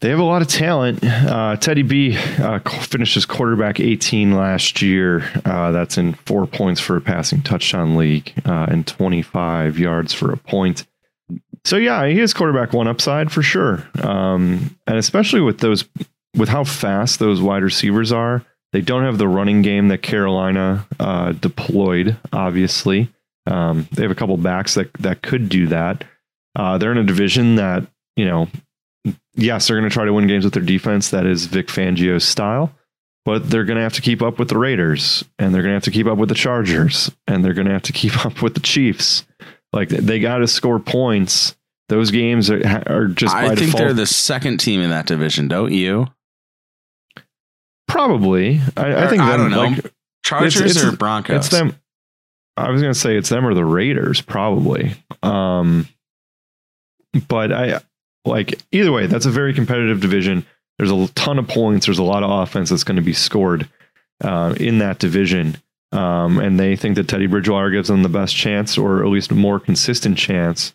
They 0.00 0.08
have 0.08 0.18
a 0.18 0.24
lot 0.24 0.42
of 0.42 0.48
talent. 0.48 1.04
Uh, 1.04 1.56
Teddy 1.56 1.82
B 1.82 2.16
uh, 2.16 2.58
finishes 2.58 3.24
quarterback 3.24 3.78
18 3.78 4.32
last 4.32 4.82
year. 4.82 5.22
Uh, 5.44 5.70
that's 5.70 5.96
in 5.96 6.14
four 6.14 6.48
points 6.48 6.80
for 6.80 6.96
a 6.96 7.00
passing 7.00 7.40
touchdown 7.40 7.96
league 7.96 8.32
uh, 8.44 8.66
and 8.68 8.84
25 8.84 9.78
yards 9.78 10.12
for 10.12 10.32
a 10.32 10.36
point. 10.36 10.86
So 11.64 11.76
yeah, 11.76 12.04
he 12.08 12.18
is 12.18 12.34
quarterback 12.34 12.72
one 12.72 12.88
upside 12.88 13.30
for 13.30 13.42
sure. 13.42 13.86
Um, 14.02 14.76
and 14.88 14.96
especially 14.96 15.40
with 15.40 15.58
those, 15.58 15.84
with 16.36 16.48
how 16.48 16.64
fast 16.64 17.20
those 17.20 17.40
wide 17.40 17.62
receivers 17.62 18.10
are, 18.10 18.44
they 18.72 18.80
don't 18.80 19.04
have 19.04 19.18
the 19.18 19.28
running 19.28 19.62
game 19.62 19.86
that 19.88 20.02
Carolina 20.02 20.84
uh, 20.98 21.30
deployed. 21.32 22.16
Obviously, 22.32 23.12
um, 23.46 23.86
they 23.92 24.02
have 24.02 24.10
a 24.10 24.16
couple 24.16 24.36
backs 24.36 24.74
that 24.74 24.92
that 24.94 25.22
could 25.22 25.48
do 25.48 25.68
that. 25.68 26.04
Uh, 26.56 26.78
they're 26.78 26.92
in 26.92 26.98
a 26.98 27.04
division 27.04 27.56
that 27.56 27.86
you 28.16 28.24
know 28.24 28.48
yes, 29.34 29.66
they're 29.66 29.78
going 29.78 29.88
to 29.88 29.92
try 29.92 30.04
to 30.04 30.12
win 30.12 30.26
games 30.26 30.44
with 30.44 30.54
their 30.54 30.62
defense. 30.62 31.10
That 31.10 31.26
is 31.26 31.46
Vic 31.46 31.68
Fangio's 31.68 32.24
style. 32.24 32.72
But 33.24 33.48
they're 33.50 33.64
going 33.64 33.76
to 33.76 33.82
have 33.84 33.92
to 33.94 34.02
keep 34.02 34.20
up 34.20 34.40
with 34.40 34.48
the 34.48 34.58
Raiders, 34.58 35.24
and 35.38 35.54
they're 35.54 35.62
going 35.62 35.70
to 35.70 35.76
have 35.76 35.84
to 35.84 35.92
keep 35.92 36.08
up 36.08 36.18
with 36.18 36.28
the 36.28 36.34
Chargers, 36.34 37.08
and 37.28 37.44
they're 37.44 37.54
going 37.54 37.68
to 37.68 37.72
have 37.72 37.82
to 37.82 37.92
keep 37.92 38.26
up 38.26 38.42
with 38.42 38.54
the 38.54 38.60
Chiefs. 38.60 39.24
Like 39.72 39.88
they 39.90 40.18
got 40.18 40.38
to 40.38 40.48
score 40.48 40.78
points. 40.80 41.56
Those 41.88 42.10
games 42.10 42.50
are, 42.50 42.82
are 42.86 43.06
just. 43.06 43.34
I 43.34 43.48
think 43.48 43.58
default. 43.58 43.78
they're 43.78 43.92
the 43.92 44.06
second 44.06 44.58
team 44.58 44.80
in 44.80 44.90
that 44.90 45.06
division, 45.06 45.46
don't 45.48 45.72
you? 45.72 46.08
Probably. 47.88 48.60
I, 48.76 49.04
I 49.04 49.08
think. 49.08 49.22
I 49.22 49.36
them, 49.36 49.50
don't 49.50 49.50
know. 49.50 49.76
like, 49.82 49.92
Chargers 50.24 50.56
it's- 50.56 50.76
it's- 50.76 50.92
or 50.92 50.96
Broncos? 50.96 51.36
It's 51.36 51.48
them. 51.48 51.76
I 52.56 52.70
was 52.70 52.82
going 52.82 52.92
to 52.92 52.98
say 52.98 53.16
it's 53.16 53.30
them 53.30 53.46
or 53.46 53.54
the 53.54 53.64
Raiders, 53.64 54.20
probably. 54.20 54.92
Um, 55.22 55.88
but 57.28 57.52
I 57.52 57.80
like 58.24 58.60
either 58.72 58.92
way. 58.92 59.06
That's 59.06 59.26
a 59.26 59.30
very 59.30 59.54
competitive 59.54 60.00
division. 60.00 60.46
There's 60.78 60.90
a 60.90 61.08
ton 61.14 61.38
of 61.38 61.48
points. 61.48 61.86
There's 61.86 61.98
a 61.98 62.04
lot 62.04 62.22
of 62.22 62.30
offense 62.30 62.70
that's 62.70 62.84
going 62.84 62.96
to 62.96 63.02
be 63.02 63.12
scored 63.12 63.68
uh, 64.22 64.54
in 64.58 64.78
that 64.78 64.98
division. 64.98 65.56
Um, 65.92 66.38
and 66.38 66.58
they 66.58 66.74
think 66.76 66.96
that 66.96 67.08
Teddy 67.08 67.26
Bridgewater 67.26 67.70
gives 67.70 67.88
them 67.88 68.02
the 68.02 68.08
best 68.08 68.34
chance, 68.34 68.78
or 68.78 69.04
at 69.04 69.10
least 69.10 69.30
a 69.30 69.34
more 69.34 69.60
consistent 69.60 70.16
chance, 70.16 70.72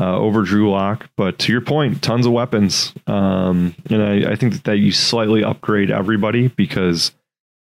uh, 0.00 0.16
over 0.16 0.42
Drew 0.42 0.70
Lock. 0.70 1.08
But 1.16 1.38
to 1.40 1.52
your 1.52 1.60
point, 1.60 2.00
tons 2.00 2.26
of 2.26 2.32
weapons. 2.32 2.92
Um, 3.06 3.74
and 3.90 4.02
I, 4.02 4.32
I 4.32 4.36
think 4.36 4.52
that, 4.52 4.64
that 4.64 4.78
you 4.78 4.92
slightly 4.92 5.42
upgrade 5.42 5.90
everybody 5.90 6.48
because 6.48 7.12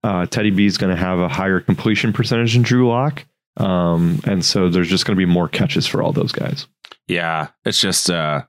uh, 0.05 0.27
Teddy 0.27 0.51
B 0.51 0.67
is 0.67 0.79
going 0.79 0.95
to 0.95 1.01
have 1.01 1.19
a 1.19 1.29
higher 1.29 1.61
completion 1.61 2.13
percentage 2.13 2.55
than 2.55 2.63
Drew 2.63 2.89
Lock. 2.89 3.25
Um, 3.57 4.21
and 4.25 4.45
so 4.45 4.69
there's 4.69 4.89
just 4.89 5.07
going 5.07 5.17
to 5.17 5.27
be 5.27 5.31
more 5.31 5.49
catches 5.49 5.87
for 5.87 6.03
all 6.03 6.13
those 6.13 6.33
guys. 6.33 6.67
Yeah, 7.09 7.49
it's 7.65 7.81
just 7.81 8.11
uh 8.11 8.43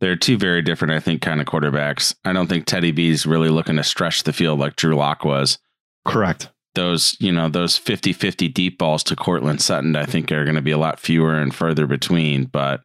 they're 0.00 0.16
two 0.16 0.36
very 0.38 0.62
different, 0.62 0.94
I 0.94 1.00
think, 1.00 1.22
kind 1.22 1.40
of 1.40 1.46
quarterbacks. 1.46 2.14
I 2.24 2.32
don't 2.32 2.46
think 2.46 2.66
Teddy 2.66 2.92
B's 2.92 3.26
really 3.26 3.48
looking 3.48 3.76
to 3.76 3.84
stretch 3.84 4.22
the 4.22 4.32
field 4.32 4.60
like 4.60 4.76
Drew 4.76 4.94
Lock 4.94 5.24
was. 5.24 5.58
Correct. 6.06 6.50
Those, 6.76 7.16
you 7.18 7.32
know, 7.32 7.48
those 7.48 7.76
50-50 7.78 8.54
deep 8.54 8.78
balls 8.78 9.02
to 9.04 9.16
Courtland 9.16 9.60
Sutton, 9.60 9.96
I 9.96 10.04
think 10.04 10.30
are 10.30 10.44
going 10.44 10.54
to 10.54 10.62
be 10.62 10.70
a 10.70 10.78
lot 10.78 11.00
fewer 11.00 11.34
and 11.34 11.52
further 11.52 11.86
between. 11.88 12.44
But 12.44 12.82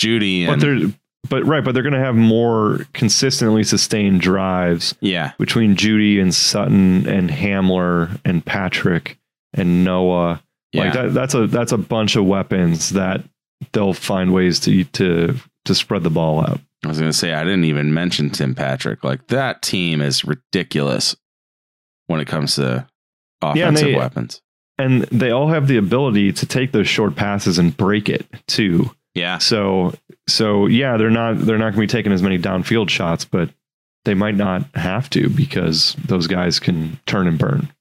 Jeudy 0.00 0.46
But 0.46 0.60
they're 0.60 0.88
but 1.28 1.44
right, 1.44 1.64
but 1.64 1.72
they're 1.72 1.82
going 1.82 1.92
to 1.92 1.98
have 1.98 2.14
more 2.14 2.86
consistently 2.92 3.64
sustained 3.64 4.20
drives 4.20 4.94
yeah, 5.00 5.32
between 5.38 5.76
Jeudy 5.76 6.20
and 6.20 6.34
Sutton 6.34 7.06
and 7.08 7.30
Hamler 7.30 8.20
and 8.24 8.44
Patrick 8.44 9.18
and 9.52 9.84
Noah. 9.84 10.42
yeah. 10.72 10.84
Like 10.84 10.92
that, 10.92 11.14
that's 11.14 11.34
a 11.34 11.46
that's 11.48 11.72
a 11.72 11.78
bunch 11.78 12.16
of 12.16 12.24
weapons 12.26 12.90
that 12.90 13.22
they'll 13.72 13.92
find 13.94 14.32
ways 14.32 14.60
to 14.60 14.84
to 14.84 15.36
to 15.64 15.74
spread 15.74 16.02
the 16.02 16.10
ball 16.10 16.40
out. 16.40 16.60
I 16.84 16.88
was 16.88 16.98
going 16.98 17.10
to 17.10 17.16
say 17.16 17.32
I 17.32 17.42
didn't 17.44 17.64
even 17.64 17.92
mention 17.92 18.30
Tim 18.30 18.54
Patrick. 18.54 19.02
Like 19.02 19.26
that 19.28 19.62
team 19.62 20.00
is 20.00 20.24
ridiculous 20.24 21.16
when 22.06 22.20
it 22.20 22.26
comes 22.28 22.54
to 22.56 22.86
offensive 23.42 23.66
and 23.68 23.94
they- 23.94 23.98
weapons. 23.98 24.42
And 24.78 25.04
they 25.04 25.30
all 25.30 25.48
have 25.48 25.68
the 25.68 25.78
ability 25.78 26.34
to 26.34 26.44
take 26.44 26.72
those 26.72 26.86
short 26.86 27.16
passes 27.16 27.58
and 27.58 27.74
break 27.74 28.10
it 28.10 28.26
too. 28.46 28.90
Yeah, 29.14 29.38
So 29.38 29.94
so 30.28 30.66
yeah, 30.66 30.98
they're 30.98 31.08
not 31.08 31.38
they're 31.38 31.56
not 31.56 31.72
going 31.74 31.88
to 31.88 31.92
be 31.94 31.98
taking 31.98 32.12
as 32.12 32.20
many 32.22 32.38
downfield 32.38 32.90
shots, 32.90 33.24
but 33.24 33.48
they 34.04 34.12
might 34.12 34.34
not 34.36 34.64
have 34.74 35.08
to 35.10 35.30
because 35.30 35.94
those 36.04 36.26
guys 36.26 36.60
can 36.60 37.00
turn 37.06 37.26
and 37.26 37.38
burn. 37.38 37.72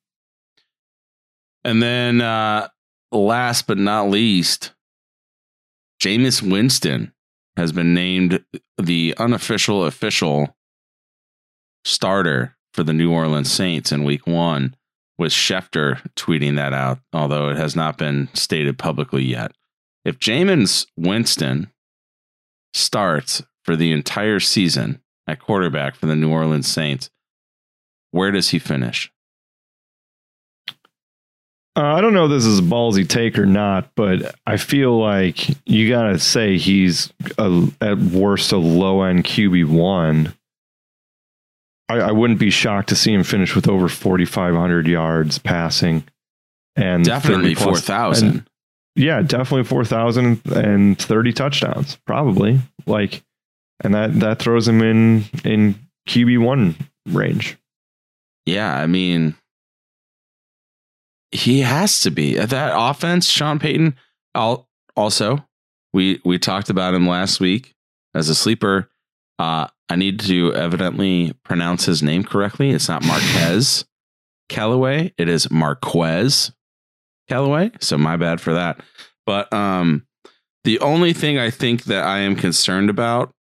And 1.65 1.81
then 1.83 2.21
uh 2.21 2.69
last 3.11 3.67
but 3.67 3.77
not 3.77 4.09
least, 4.09 4.71
Jameis 6.01 6.41
Winston 6.41 7.13
has 7.57 7.71
been 7.71 7.93
named 7.93 8.43
the 8.77 9.15
unofficial 9.17 9.85
official 9.85 10.55
starter 11.85 12.57
for 12.73 12.83
the 12.83 12.93
New 12.93 13.11
Orleans 13.11 13.51
Saints 13.51 13.91
in 13.91 14.03
week 14.03 14.27
one, 14.27 14.75
with 15.17 15.31
Schefter 15.31 16.01
tweeting 16.15 16.57
that 16.57 16.73
out, 16.73 16.99
although 17.13 17.49
it 17.49 17.57
has 17.57 17.75
not 17.75 17.97
been 17.97 18.27
stated 18.33 18.77
publicly 18.77 19.23
yet. 19.23 19.53
If 20.03 20.19
Jameis 20.19 20.85
Winston 20.97 21.71
starts 22.73 23.41
for 23.63 23.75
the 23.75 23.91
entire 23.91 24.41
season 24.41 25.01
at 25.25 25.39
quarterback 25.39 25.95
for 25.95 26.05
the 26.05 26.15
New 26.15 26.31
Orleans 26.31 26.67
Saints, 26.67 27.09
where 28.11 28.31
does 28.31 28.49
he 28.49 28.59
finish? 28.59 29.11
Uh, 31.77 31.81
I 31.83 31.99
don't 32.01 32.13
know 32.13 32.25
if 32.25 32.31
this 32.31 32.45
is 32.45 32.59
a 32.59 32.63
ballsy 32.63 33.07
take 33.07 33.37
or 33.37 33.45
not, 33.45 33.89
but 33.95 34.33
I 34.47 34.55
feel 34.55 34.97
like 34.97 35.49
you 35.67 35.89
got 35.89 36.03
to 36.03 36.19
say 36.19 36.57
he's 36.57 37.11
a, 37.37 37.67
at 37.81 37.97
worst 37.97 38.53
a 38.53 38.57
low 38.57 39.01
end 39.03 39.25
QB 39.25 39.67
one. 39.67 40.33
I, 41.89 41.95
I 41.99 42.11
wouldn't 42.13 42.39
be 42.39 42.49
shocked 42.49 42.89
to 42.89 42.95
see 42.95 43.13
him 43.13 43.23
finish 43.23 43.55
with 43.55 43.67
over 43.67 43.89
4,500 43.89 44.87
yards 44.87 45.37
passing. 45.37 46.03
And 46.77 47.03
Definitely 47.03 47.55
plus- 47.55 47.79
4,000. 47.85 48.47
Yeah, 48.97 49.21
definitely 49.21 49.65
4,000 49.65 50.41
and 50.55 50.97
30 50.97 51.33
touchdowns, 51.33 51.97
probably. 52.07 52.59
Like, 52.85 53.21
and 53.83 53.93
that, 53.93 54.17
that 54.21 54.39
throws 54.39 54.69
him 54.69 54.81
in, 54.81 55.25
in 55.43 55.75
QB 56.07 56.39
one 56.39 56.75
range. 57.07 57.57
Yeah, 58.45 58.73
I 58.73 58.87
mean, 58.87 59.35
he 61.31 61.61
has 61.61 62.01
to 62.01 62.11
be 62.11 62.35
that 62.35 62.73
offense. 62.75 63.27
Sean 63.27 63.59
Payton. 63.59 63.95
Also, 64.95 65.45
we 65.93 66.21
we 66.23 66.37
talked 66.39 66.69
about 66.69 66.93
him 66.93 67.07
last 67.07 67.39
week 67.39 67.73
as 68.13 68.29
a 68.29 68.35
sleeper. 68.35 68.89
Uh, 69.37 69.67
I 69.89 69.95
need 69.95 70.19
to 70.21 70.53
evidently 70.53 71.33
pronounce 71.43 71.85
his 71.85 72.01
name 72.01 72.23
correctly. 72.23 72.71
It's 72.71 72.87
not 72.87 73.05
Marquez 73.05 73.85
Callaway. 74.49 75.13
It 75.17 75.29
is 75.29 75.51
Marquez 75.51 76.51
Callaway. 77.27 77.71
So 77.79 77.97
my 77.97 78.17
bad 78.17 78.41
for 78.41 78.53
that. 78.53 78.81
But 79.25 79.51
um, 79.53 80.05
the 80.63 80.79
only 80.79 81.13
thing 81.13 81.37
I 81.37 81.49
think 81.49 81.83
that 81.85 82.05
I 82.05 82.19
am 82.19 82.35
concerned 82.35 82.89
about 82.89 83.31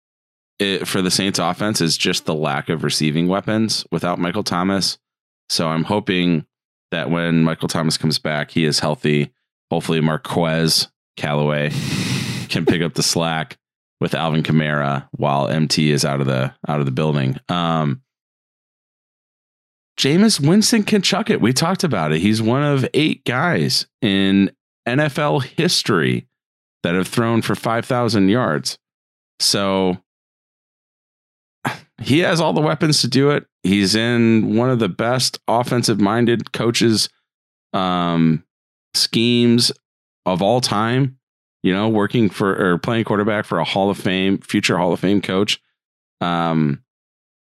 it, 0.58 0.86
for 0.86 1.02
the 1.02 1.10
Saints 1.10 1.38
offense 1.38 1.80
is 1.80 1.96
just 1.96 2.26
the 2.26 2.34
lack 2.34 2.68
of 2.68 2.84
receiving 2.84 3.28
weapons 3.28 3.86
without 3.90 4.18
Michael 4.18 4.44
Thomas. 4.44 4.98
So 5.48 5.68
I'm 5.68 5.84
hoping 5.84 6.46
that 6.94 7.10
when 7.10 7.42
Michael 7.42 7.68
Thomas 7.68 7.98
comes 7.98 8.18
back, 8.18 8.52
he 8.52 8.64
is 8.64 8.78
healthy. 8.78 9.32
Hopefully, 9.70 10.00
Marquez 10.00 10.88
Callaway 11.16 11.70
can 12.48 12.64
pick 12.64 12.82
up 12.82 12.94
the 12.94 13.02
slack 13.02 13.58
with 14.00 14.14
Alvin 14.14 14.44
Kamara 14.44 15.08
while 15.10 15.48
MT 15.48 15.90
is 15.90 16.04
out 16.04 16.20
of 16.20 16.26
the 16.26 16.54
out 16.68 16.78
of 16.80 16.86
the 16.86 16.92
building. 16.92 17.38
Um, 17.48 18.02
Jameis 19.98 20.40
Winston 20.46 20.84
can 20.84 21.02
chuck 21.02 21.30
it. 21.30 21.40
We 21.40 21.52
talked 21.52 21.84
about 21.84 22.12
it. 22.12 22.20
He's 22.20 22.40
one 22.40 22.62
of 22.62 22.86
eight 22.94 23.24
guys 23.24 23.86
in 24.00 24.50
NFL 24.86 25.44
history 25.44 26.28
that 26.82 26.94
have 26.94 27.08
thrown 27.08 27.42
for 27.42 27.54
5,000 27.54 28.28
yards. 28.28 28.78
So 29.38 29.98
he 32.02 32.20
has 32.20 32.40
all 32.40 32.52
the 32.52 32.60
weapons 32.60 33.00
to 33.02 33.08
do 33.08 33.30
it. 33.30 33.46
He's 33.64 33.94
in 33.94 34.54
one 34.54 34.70
of 34.70 34.78
the 34.78 34.90
best 34.90 35.40
offensive 35.48 36.00
minded 36.00 36.52
coaches 36.52 37.08
um, 37.72 38.44
schemes 38.92 39.72
of 40.26 40.42
all 40.42 40.60
time. 40.60 41.18
You 41.62 41.72
know, 41.72 41.88
working 41.88 42.28
for 42.28 42.54
or 42.54 42.76
playing 42.76 43.04
quarterback 43.04 43.46
for 43.46 43.58
a 43.58 43.64
Hall 43.64 43.88
of 43.88 43.96
Fame, 43.96 44.38
future 44.38 44.76
Hall 44.76 44.92
of 44.92 45.00
Fame 45.00 45.22
coach. 45.22 45.62
Um, 46.20 46.84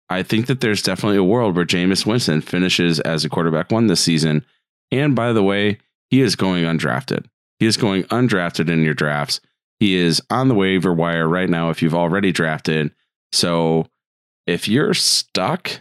I 0.09 0.23
think 0.23 0.47
that 0.47 0.61
there's 0.61 0.83
definitely 0.83 1.17
a 1.17 1.25
world 1.25 1.57
where 1.57 1.65
Jameis 1.65 2.07
Winston 2.07 2.41
finishes 2.41 3.01
as 3.01 3.25
a 3.25 3.29
quarterback 3.29 3.73
one 3.73 3.89
this 3.89 4.01
season. 4.01 4.45
And 4.93 5.17
by 5.17 5.33
the 5.33 5.43
way, 5.43 5.79
he 6.11 6.21
is 6.21 6.37
going 6.37 6.62
undrafted. 6.62 7.27
He 7.59 7.67
is 7.67 7.77
going 7.77 8.05
undrafted 8.05 8.71
in 8.71 8.83
your 8.83 8.95
drafts. 8.95 9.41
He 9.81 9.97
is 9.97 10.23
on 10.31 10.47
the 10.47 10.55
waiver 10.55 10.93
wire 10.93 11.27
right 11.27 11.51
now 11.51 11.71
if 11.71 11.83
you've 11.83 11.95
already 11.95 12.31
drafted. 12.31 12.93
So 13.33 13.87
if 14.47 14.69
you're 14.69 14.95
stuck 14.95 15.81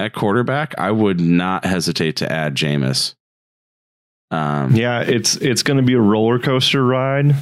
at 0.00 0.14
quarterback, 0.14 0.74
I 0.78 0.90
would 0.90 1.20
not 1.20 1.64
hesitate 1.64 2.16
to 2.16 2.32
add 2.32 2.54
Jameis. 2.54 3.14
Um, 4.30 4.74
yeah, 4.74 5.02
it's 5.02 5.36
it's 5.36 5.62
going 5.62 5.76
to 5.76 5.82
be 5.82 5.94
a 5.94 6.00
roller 6.00 6.38
coaster 6.38 6.84
ride, 6.84 7.34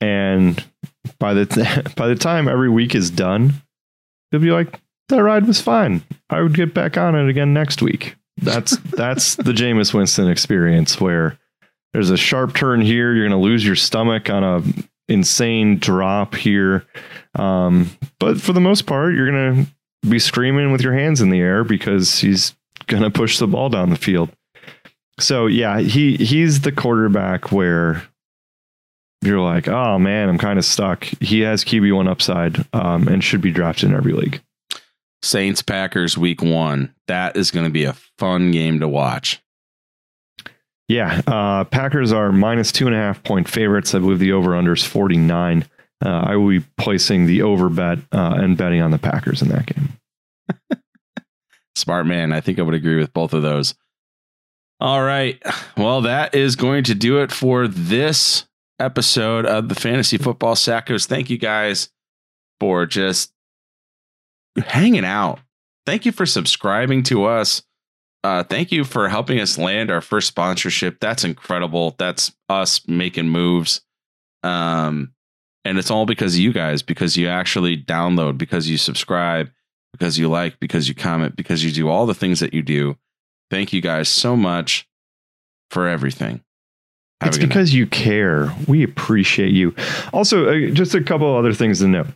and 0.00 0.64
by 1.18 1.34
the 1.34 1.46
th- 1.46 1.94
by 1.96 2.08
the 2.08 2.14
time 2.14 2.48
every 2.48 2.70
week 2.70 2.94
is 2.94 3.10
done, 3.10 3.54
you'll 4.30 4.42
be 4.42 4.50
like, 4.50 4.80
that 5.08 5.22
ride 5.22 5.46
was 5.46 5.60
fine. 5.60 6.02
I 6.30 6.40
would 6.40 6.54
get 6.54 6.74
back 6.74 6.96
on 6.96 7.14
it 7.14 7.28
again 7.28 7.52
next 7.52 7.82
week. 7.82 8.16
That's 8.36 8.76
that's 8.96 9.36
the 9.36 9.52
Jameis 9.52 9.92
Winston 9.92 10.28
experience 10.28 11.00
where 11.00 11.38
there's 11.92 12.10
a 12.10 12.16
sharp 12.16 12.54
turn 12.54 12.80
here, 12.80 13.14
you're 13.14 13.28
going 13.28 13.38
to 13.38 13.44
lose 13.44 13.64
your 13.64 13.76
stomach 13.76 14.28
on 14.30 14.44
a 14.44 14.62
insane 15.08 15.78
drop 15.78 16.34
here. 16.34 16.84
Um, 17.34 17.90
but 18.18 18.40
for 18.40 18.52
the 18.52 18.60
most 18.60 18.86
part, 18.86 19.14
you're 19.14 19.30
going 19.30 19.64
to 19.64 19.75
be 20.02 20.18
screaming 20.18 20.72
with 20.72 20.82
your 20.82 20.92
hands 20.92 21.20
in 21.20 21.30
the 21.30 21.40
air 21.40 21.64
because 21.64 22.18
he's 22.18 22.54
going 22.86 23.02
to 23.02 23.10
push 23.10 23.38
the 23.38 23.46
ball 23.46 23.68
down 23.68 23.90
the 23.90 23.96
field. 23.96 24.30
So 25.18 25.46
yeah, 25.46 25.80
he 25.80 26.16
he's 26.16 26.60
the 26.60 26.72
quarterback 26.72 27.50
where 27.50 28.02
you're 29.22 29.40
like, 29.40 29.66
oh 29.66 29.98
man, 29.98 30.28
I'm 30.28 30.38
kind 30.38 30.58
of 30.58 30.64
stuck. 30.64 31.04
He 31.20 31.40
has 31.40 31.64
QB 31.64 31.94
one 31.96 32.08
upside 32.08 32.66
um, 32.74 33.08
and 33.08 33.24
should 33.24 33.40
be 33.40 33.50
drafted 33.50 33.90
in 33.90 33.96
every 33.96 34.12
league. 34.12 34.42
Saints 35.22 35.62
Packers 35.62 36.18
week 36.18 36.42
one. 36.42 36.94
That 37.08 37.36
is 37.36 37.50
going 37.50 37.64
to 37.64 37.72
be 37.72 37.84
a 37.84 37.94
fun 38.18 38.50
game 38.50 38.80
to 38.80 38.88
watch. 38.88 39.42
Yeah, 40.88 41.20
uh, 41.26 41.64
Packers 41.64 42.12
are 42.12 42.30
minus 42.30 42.70
two 42.70 42.86
and 42.86 42.94
a 42.94 42.98
half 42.98 43.24
point 43.24 43.48
favorites. 43.48 43.94
I 43.94 43.98
believe 43.98 44.20
the 44.20 44.32
over 44.32 44.54
under 44.54 44.74
is 44.74 44.84
49. 44.84 45.64
Uh, 46.04 46.24
I 46.26 46.36
will 46.36 46.48
be 46.48 46.64
placing 46.76 47.26
the 47.26 47.42
over 47.42 47.68
bet 47.68 47.98
uh, 48.12 48.34
and 48.38 48.56
betting 48.56 48.82
on 48.82 48.90
the 48.90 48.98
Packers 48.98 49.42
in 49.42 49.48
that 49.48 49.66
game. 49.66 49.92
Smart 51.76 52.06
man. 52.06 52.32
I 52.32 52.40
think 52.40 52.58
I 52.58 52.62
would 52.62 52.74
agree 52.74 52.96
with 52.96 53.12
both 53.12 53.32
of 53.32 53.42
those. 53.42 53.74
All 54.78 55.02
right. 55.02 55.42
Well, 55.76 56.02
that 56.02 56.34
is 56.34 56.54
going 56.54 56.84
to 56.84 56.94
do 56.94 57.18
it 57.22 57.32
for 57.32 57.66
this 57.66 58.46
episode 58.78 59.46
of 59.46 59.68
the 59.70 59.74
Fantasy 59.74 60.18
Football 60.18 60.54
Sackos. 60.54 61.06
Thank 61.06 61.30
you 61.30 61.38
guys 61.38 61.88
for 62.60 62.84
just 62.84 63.32
hanging 64.58 65.04
out. 65.04 65.40
Thank 65.86 66.04
you 66.04 66.12
for 66.12 66.26
subscribing 66.26 67.02
to 67.04 67.24
us. 67.24 67.62
Uh, 68.24 68.42
thank 68.42 68.72
you 68.72 68.84
for 68.84 69.08
helping 69.08 69.40
us 69.40 69.56
land 69.56 69.90
our 69.90 70.00
first 70.00 70.28
sponsorship. 70.28 70.98
That's 71.00 71.24
incredible. 71.24 71.94
That's 71.98 72.32
us 72.48 72.86
making 72.88 73.28
moves. 73.28 73.82
Um, 74.42 75.12
and 75.66 75.78
it's 75.78 75.90
all 75.90 76.06
because 76.06 76.34
of 76.34 76.40
you 76.40 76.52
guys, 76.52 76.82
because 76.82 77.16
you 77.16 77.28
actually 77.28 77.76
download, 77.76 78.38
because 78.38 78.68
you 78.68 78.78
subscribe, 78.78 79.50
because 79.92 80.18
you 80.18 80.28
like, 80.28 80.58
because 80.60 80.88
you 80.88 80.94
comment, 80.94 81.36
because 81.36 81.64
you 81.64 81.70
do 81.70 81.88
all 81.88 82.06
the 82.06 82.14
things 82.14 82.40
that 82.40 82.54
you 82.54 82.62
do. 82.62 82.96
Thank 83.50 83.72
you 83.72 83.80
guys 83.80 84.08
so 84.08 84.36
much 84.36 84.88
for 85.70 85.86
everything. 85.86 86.42
Have 87.20 87.28
it's 87.28 87.38
because 87.38 87.70
night. 87.70 87.78
you 87.78 87.86
care. 87.86 88.54
We 88.68 88.82
appreciate 88.82 89.52
you. 89.52 89.74
Also, 90.12 90.48
uh, 90.48 90.70
just 90.70 90.94
a 90.94 91.02
couple 91.02 91.34
other 91.34 91.52
things 91.52 91.78
to 91.78 91.88
note. 91.88 92.08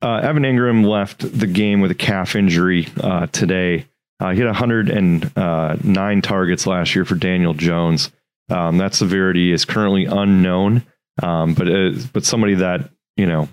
Uh, 0.00 0.20
Evan 0.22 0.44
Engram 0.44 0.86
left 0.86 1.38
the 1.38 1.46
game 1.46 1.80
with 1.80 1.90
a 1.90 1.94
calf 1.94 2.36
injury 2.36 2.88
uh, 3.02 3.26
today. 3.26 3.86
Uh, 4.20 4.30
he 4.30 4.38
had 4.38 4.46
109 4.46 5.30
uh, 5.36 6.20
targets 6.22 6.66
last 6.66 6.94
year 6.94 7.04
for 7.04 7.14
Daniel 7.14 7.54
Jones. 7.54 8.10
Um, 8.48 8.78
that 8.78 8.94
severity 8.94 9.52
is 9.52 9.64
currently 9.64 10.06
unknown, 10.06 10.84
um, 11.22 11.54
but 11.54 11.68
but 12.12 12.24
somebody 12.24 12.54
that 12.54 12.90
you 13.16 13.26
know 13.26 13.48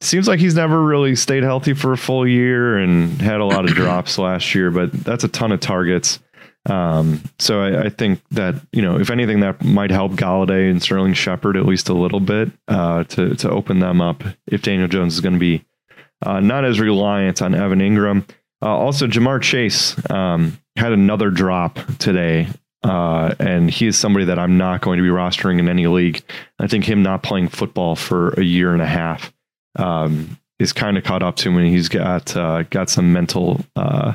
seems 0.00 0.26
like 0.26 0.40
he's 0.40 0.54
never 0.54 0.82
really 0.82 1.14
stayed 1.14 1.42
healthy 1.42 1.74
for 1.74 1.92
a 1.92 1.98
full 1.98 2.26
year 2.26 2.78
and 2.78 3.20
had 3.20 3.40
a 3.40 3.44
lot 3.44 3.64
of 3.64 3.70
drops 3.74 4.18
last 4.18 4.54
year, 4.54 4.70
but 4.70 4.92
that's 4.92 5.24
a 5.24 5.28
ton 5.28 5.52
of 5.52 5.60
targets. 5.60 6.18
Um, 6.66 7.22
so 7.38 7.62
I, 7.62 7.84
I, 7.86 7.88
think 7.88 8.20
that 8.32 8.54
you 8.70 8.82
know, 8.82 8.98
if 8.98 9.10
anything, 9.10 9.40
that 9.40 9.64
might 9.64 9.90
help 9.90 10.12
Golladay 10.12 10.70
and 10.70 10.82
Sterling 10.82 11.14
Shepard 11.14 11.56
at 11.56 11.64
least 11.64 11.88
a 11.88 11.94
little 11.94 12.20
bit 12.20 12.50
uh, 12.68 13.04
to 13.04 13.34
to 13.36 13.50
open 13.50 13.78
them 13.78 14.02
up. 14.02 14.22
If 14.46 14.60
Daniel 14.62 14.88
Jones 14.88 15.14
is 15.14 15.20
going 15.20 15.32
to 15.34 15.38
be 15.38 15.64
uh, 16.24 16.40
not 16.40 16.66
as 16.66 16.78
reliant 16.78 17.40
on 17.40 17.54
Evan 17.54 17.80
Engram. 17.80 18.28
uh, 18.62 18.66
also 18.66 19.06
Ja'Marr 19.06 19.40
Chase 19.40 19.96
um, 20.10 20.58
had 20.76 20.92
another 20.92 21.30
drop 21.30 21.78
today. 21.98 22.48
Uh, 22.82 23.34
and 23.38 23.70
he 23.70 23.86
is 23.86 23.98
somebody 23.98 24.24
that 24.24 24.38
I'm 24.38 24.56
not 24.56 24.80
going 24.80 24.96
to 24.96 25.02
be 25.02 25.10
rostering 25.10 25.58
in 25.58 25.68
any 25.68 25.86
league. 25.86 26.22
I 26.58 26.66
think 26.66 26.84
him 26.84 27.02
not 27.02 27.22
playing 27.22 27.48
football 27.48 27.94
for 27.94 28.30
a 28.30 28.42
year 28.42 28.72
and 28.72 28.80
a 28.80 28.86
half 28.86 29.32
um, 29.76 30.38
is 30.58 30.72
kind 30.72 30.96
of 30.96 31.04
caught 31.04 31.22
up 31.22 31.36
to 31.36 31.50
and 31.50 31.66
he's 31.66 31.88
got 31.88 32.34
uh, 32.36 32.62
got 32.64 32.88
some 32.88 33.12
mental 33.12 33.60
uh, 33.76 34.14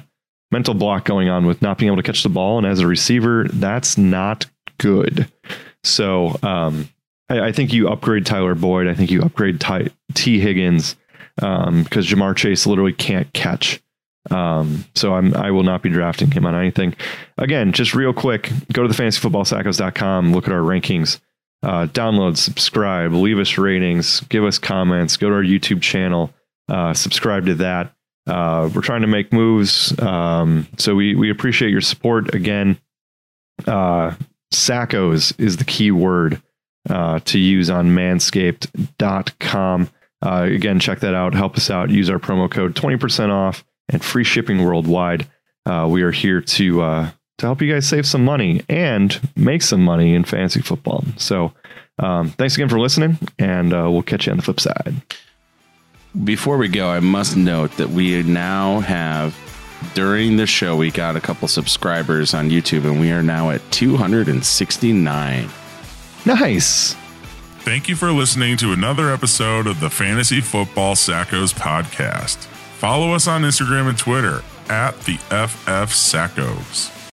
mental 0.51 0.73
block 0.73 1.05
going 1.05 1.29
on 1.29 1.45
with 1.45 1.61
not 1.61 1.77
being 1.77 1.91
able 1.91 2.01
to 2.01 2.03
catch 2.03 2.23
the 2.23 2.29
ball. 2.29 2.57
And 2.57 2.65
as 2.65 2.79
a 2.79 2.87
receiver, 2.87 3.47
that's 3.49 3.97
not 3.97 4.47
good. 4.77 5.31
So 5.83 6.37
um, 6.41 6.89
I, 7.29 7.47
I, 7.47 7.51
think 7.51 7.73
you 7.73 7.89
upgrade 7.89 8.25
Tyler 8.25 8.55
Boyd. 8.55 8.87
I 8.87 8.95
think 8.95 9.11
you 9.11 9.21
upgrade 9.21 9.59
Ty, 9.59 9.89
Tee 10.13 10.39
Higgins 10.39 10.95
um, 11.41 11.83
because 11.83 12.07
Ja'Marr 12.07 12.35
Chase 12.35 12.65
literally 12.65 12.93
can't 12.93 13.31
catch. 13.33 13.81
Um, 14.31 14.85
so 14.95 15.13
I'm, 15.13 15.35
I 15.35 15.51
will 15.51 15.63
not 15.63 15.83
be 15.83 15.89
drafting 15.89 16.31
him 16.31 16.45
on 16.45 16.55
anything. 16.55 16.95
Again, 17.37 17.73
just 17.73 17.93
real 17.93 18.13
quick, 18.13 18.49
go 18.73 18.81
to 18.81 18.87
the 18.87 18.93
fantasyfootballsackos.com, 18.93 20.33
look 20.33 20.47
at 20.47 20.53
our 20.53 20.61
rankings 20.61 21.19
uh, 21.65 21.87
download, 21.87 22.37
subscribe, 22.37 23.11
leave 23.11 23.39
us 23.39 23.57
ratings, 23.57 24.21
give 24.29 24.43
us 24.43 24.59
comments, 24.59 25.17
go 25.17 25.29
to 25.29 25.35
our 25.35 25.43
YouTube 25.43 25.81
channel, 25.81 26.31
uh, 26.69 26.93
subscribe 26.93 27.47
to 27.47 27.55
that. 27.55 27.91
Uh, 28.27 28.69
we're 28.73 28.81
trying 28.81 29.01
to 29.01 29.07
make 29.07 29.33
moves, 29.33 29.97
um, 29.99 30.67
so 30.77 30.95
we 30.95 31.15
we 31.15 31.31
appreciate 31.31 31.71
your 31.71 31.81
support. 31.81 32.33
Again, 32.33 32.79
uh, 33.67 34.15
Sackos 34.53 35.39
is 35.39 35.57
the 35.57 35.63
key 35.63 35.91
word 35.91 36.41
uh, 36.89 37.19
to 37.19 37.39
use 37.39 37.69
on 37.69 37.89
Manscaped.com. 37.89 39.89
Uh, 40.23 40.47
again, 40.49 40.79
check 40.79 40.99
that 40.99 41.13
out. 41.13 41.33
Help 41.33 41.55
us 41.55 41.69
out. 41.69 41.89
Use 41.89 42.09
our 42.09 42.19
promo 42.19 42.49
code 42.49 42.75
twenty 42.75 42.97
percent 42.97 43.31
off 43.31 43.63
and 43.89 44.03
free 44.03 44.23
shipping 44.23 44.63
worldwide. 44.63 45.27
Uh, 45.65 45.87
we 45.89 46.03
are 46.03 46.11
here 46.11 46.41
to 46.41 46.81
uh, 46.81 47.09
to 47.37 47.45
help 47.45 47.61
you 47.61 47.71
guys 47.71 47.87
save 47.87 48.05
some 48.05 48.23
money 48.23 48.61
and 48.69 49.19
make 49.35 49.61
some 49.61 49.83
money 49.83 50.13
in 50.13 50.23
fantasy 50.23 50.61
football. 50.61 51.03
So, 51.17 51.53
um, 51.99 52.29
thanks 52.29 52.55
again 52.55 52.69
for 52.69 52.79
listening, 52.79 53.17
and 53.39 53.73
uh, 53.73 53.89
we'll 53.91 54.03
catch 54.03 54.25
you 54.27 54.31
on 54.31 54.37
the 54.37 54.43
flip 54.43 54.59
side. 54.59 54.95
Before 56.23 56.57
we 56.57 56.69
go, 56.69 56.89
I 56.89 57.01
must 57.01 57.35
note 57.35 57.75
that 57.77 57.89
we 57.89 58.23
now 58.23 58.79
have, 58.79 59.35
during 59.95 60.37
the 60.37 60.47
show, 60.47 60.77
we 60.77 60.89
got 60.89 61.17
a 61.17 61.21
couple 61.21 61.47
subscribers 61.49 62.33
on 62.33 62.49
YouTube, 62.49 62.85
and 62.85 63.01
we 63.01 63.11
are 63.11 63.23
now 63.23 63.49
at 63.49 63.61
269. 63.71 65.49
Nice. 66.25 66.95
Thank 67.59 67.89
you 67.89 67.95
for 67.95 68.11
listening 68.11 68.57
to 68.57 68.71
another 68.71 69.11
episode 69.11 69.67
of 69.67 69.79
the 69.79 69.89
Fantasy 69.89 70.39
Football 70.39 70.95
Sackos 70.95 71.53
podcast. 71.53 72.47
Follow 72.85 73.13
us 73.13 73.27
on 73.27 73.41
Instagram 73.41 73.89
and 73.89 73.97
Twitter 73.97 74.43
at 74.69 74.95
the 75.05 75.15
FF 75.15 75.89
Sackos. 75.91 76.94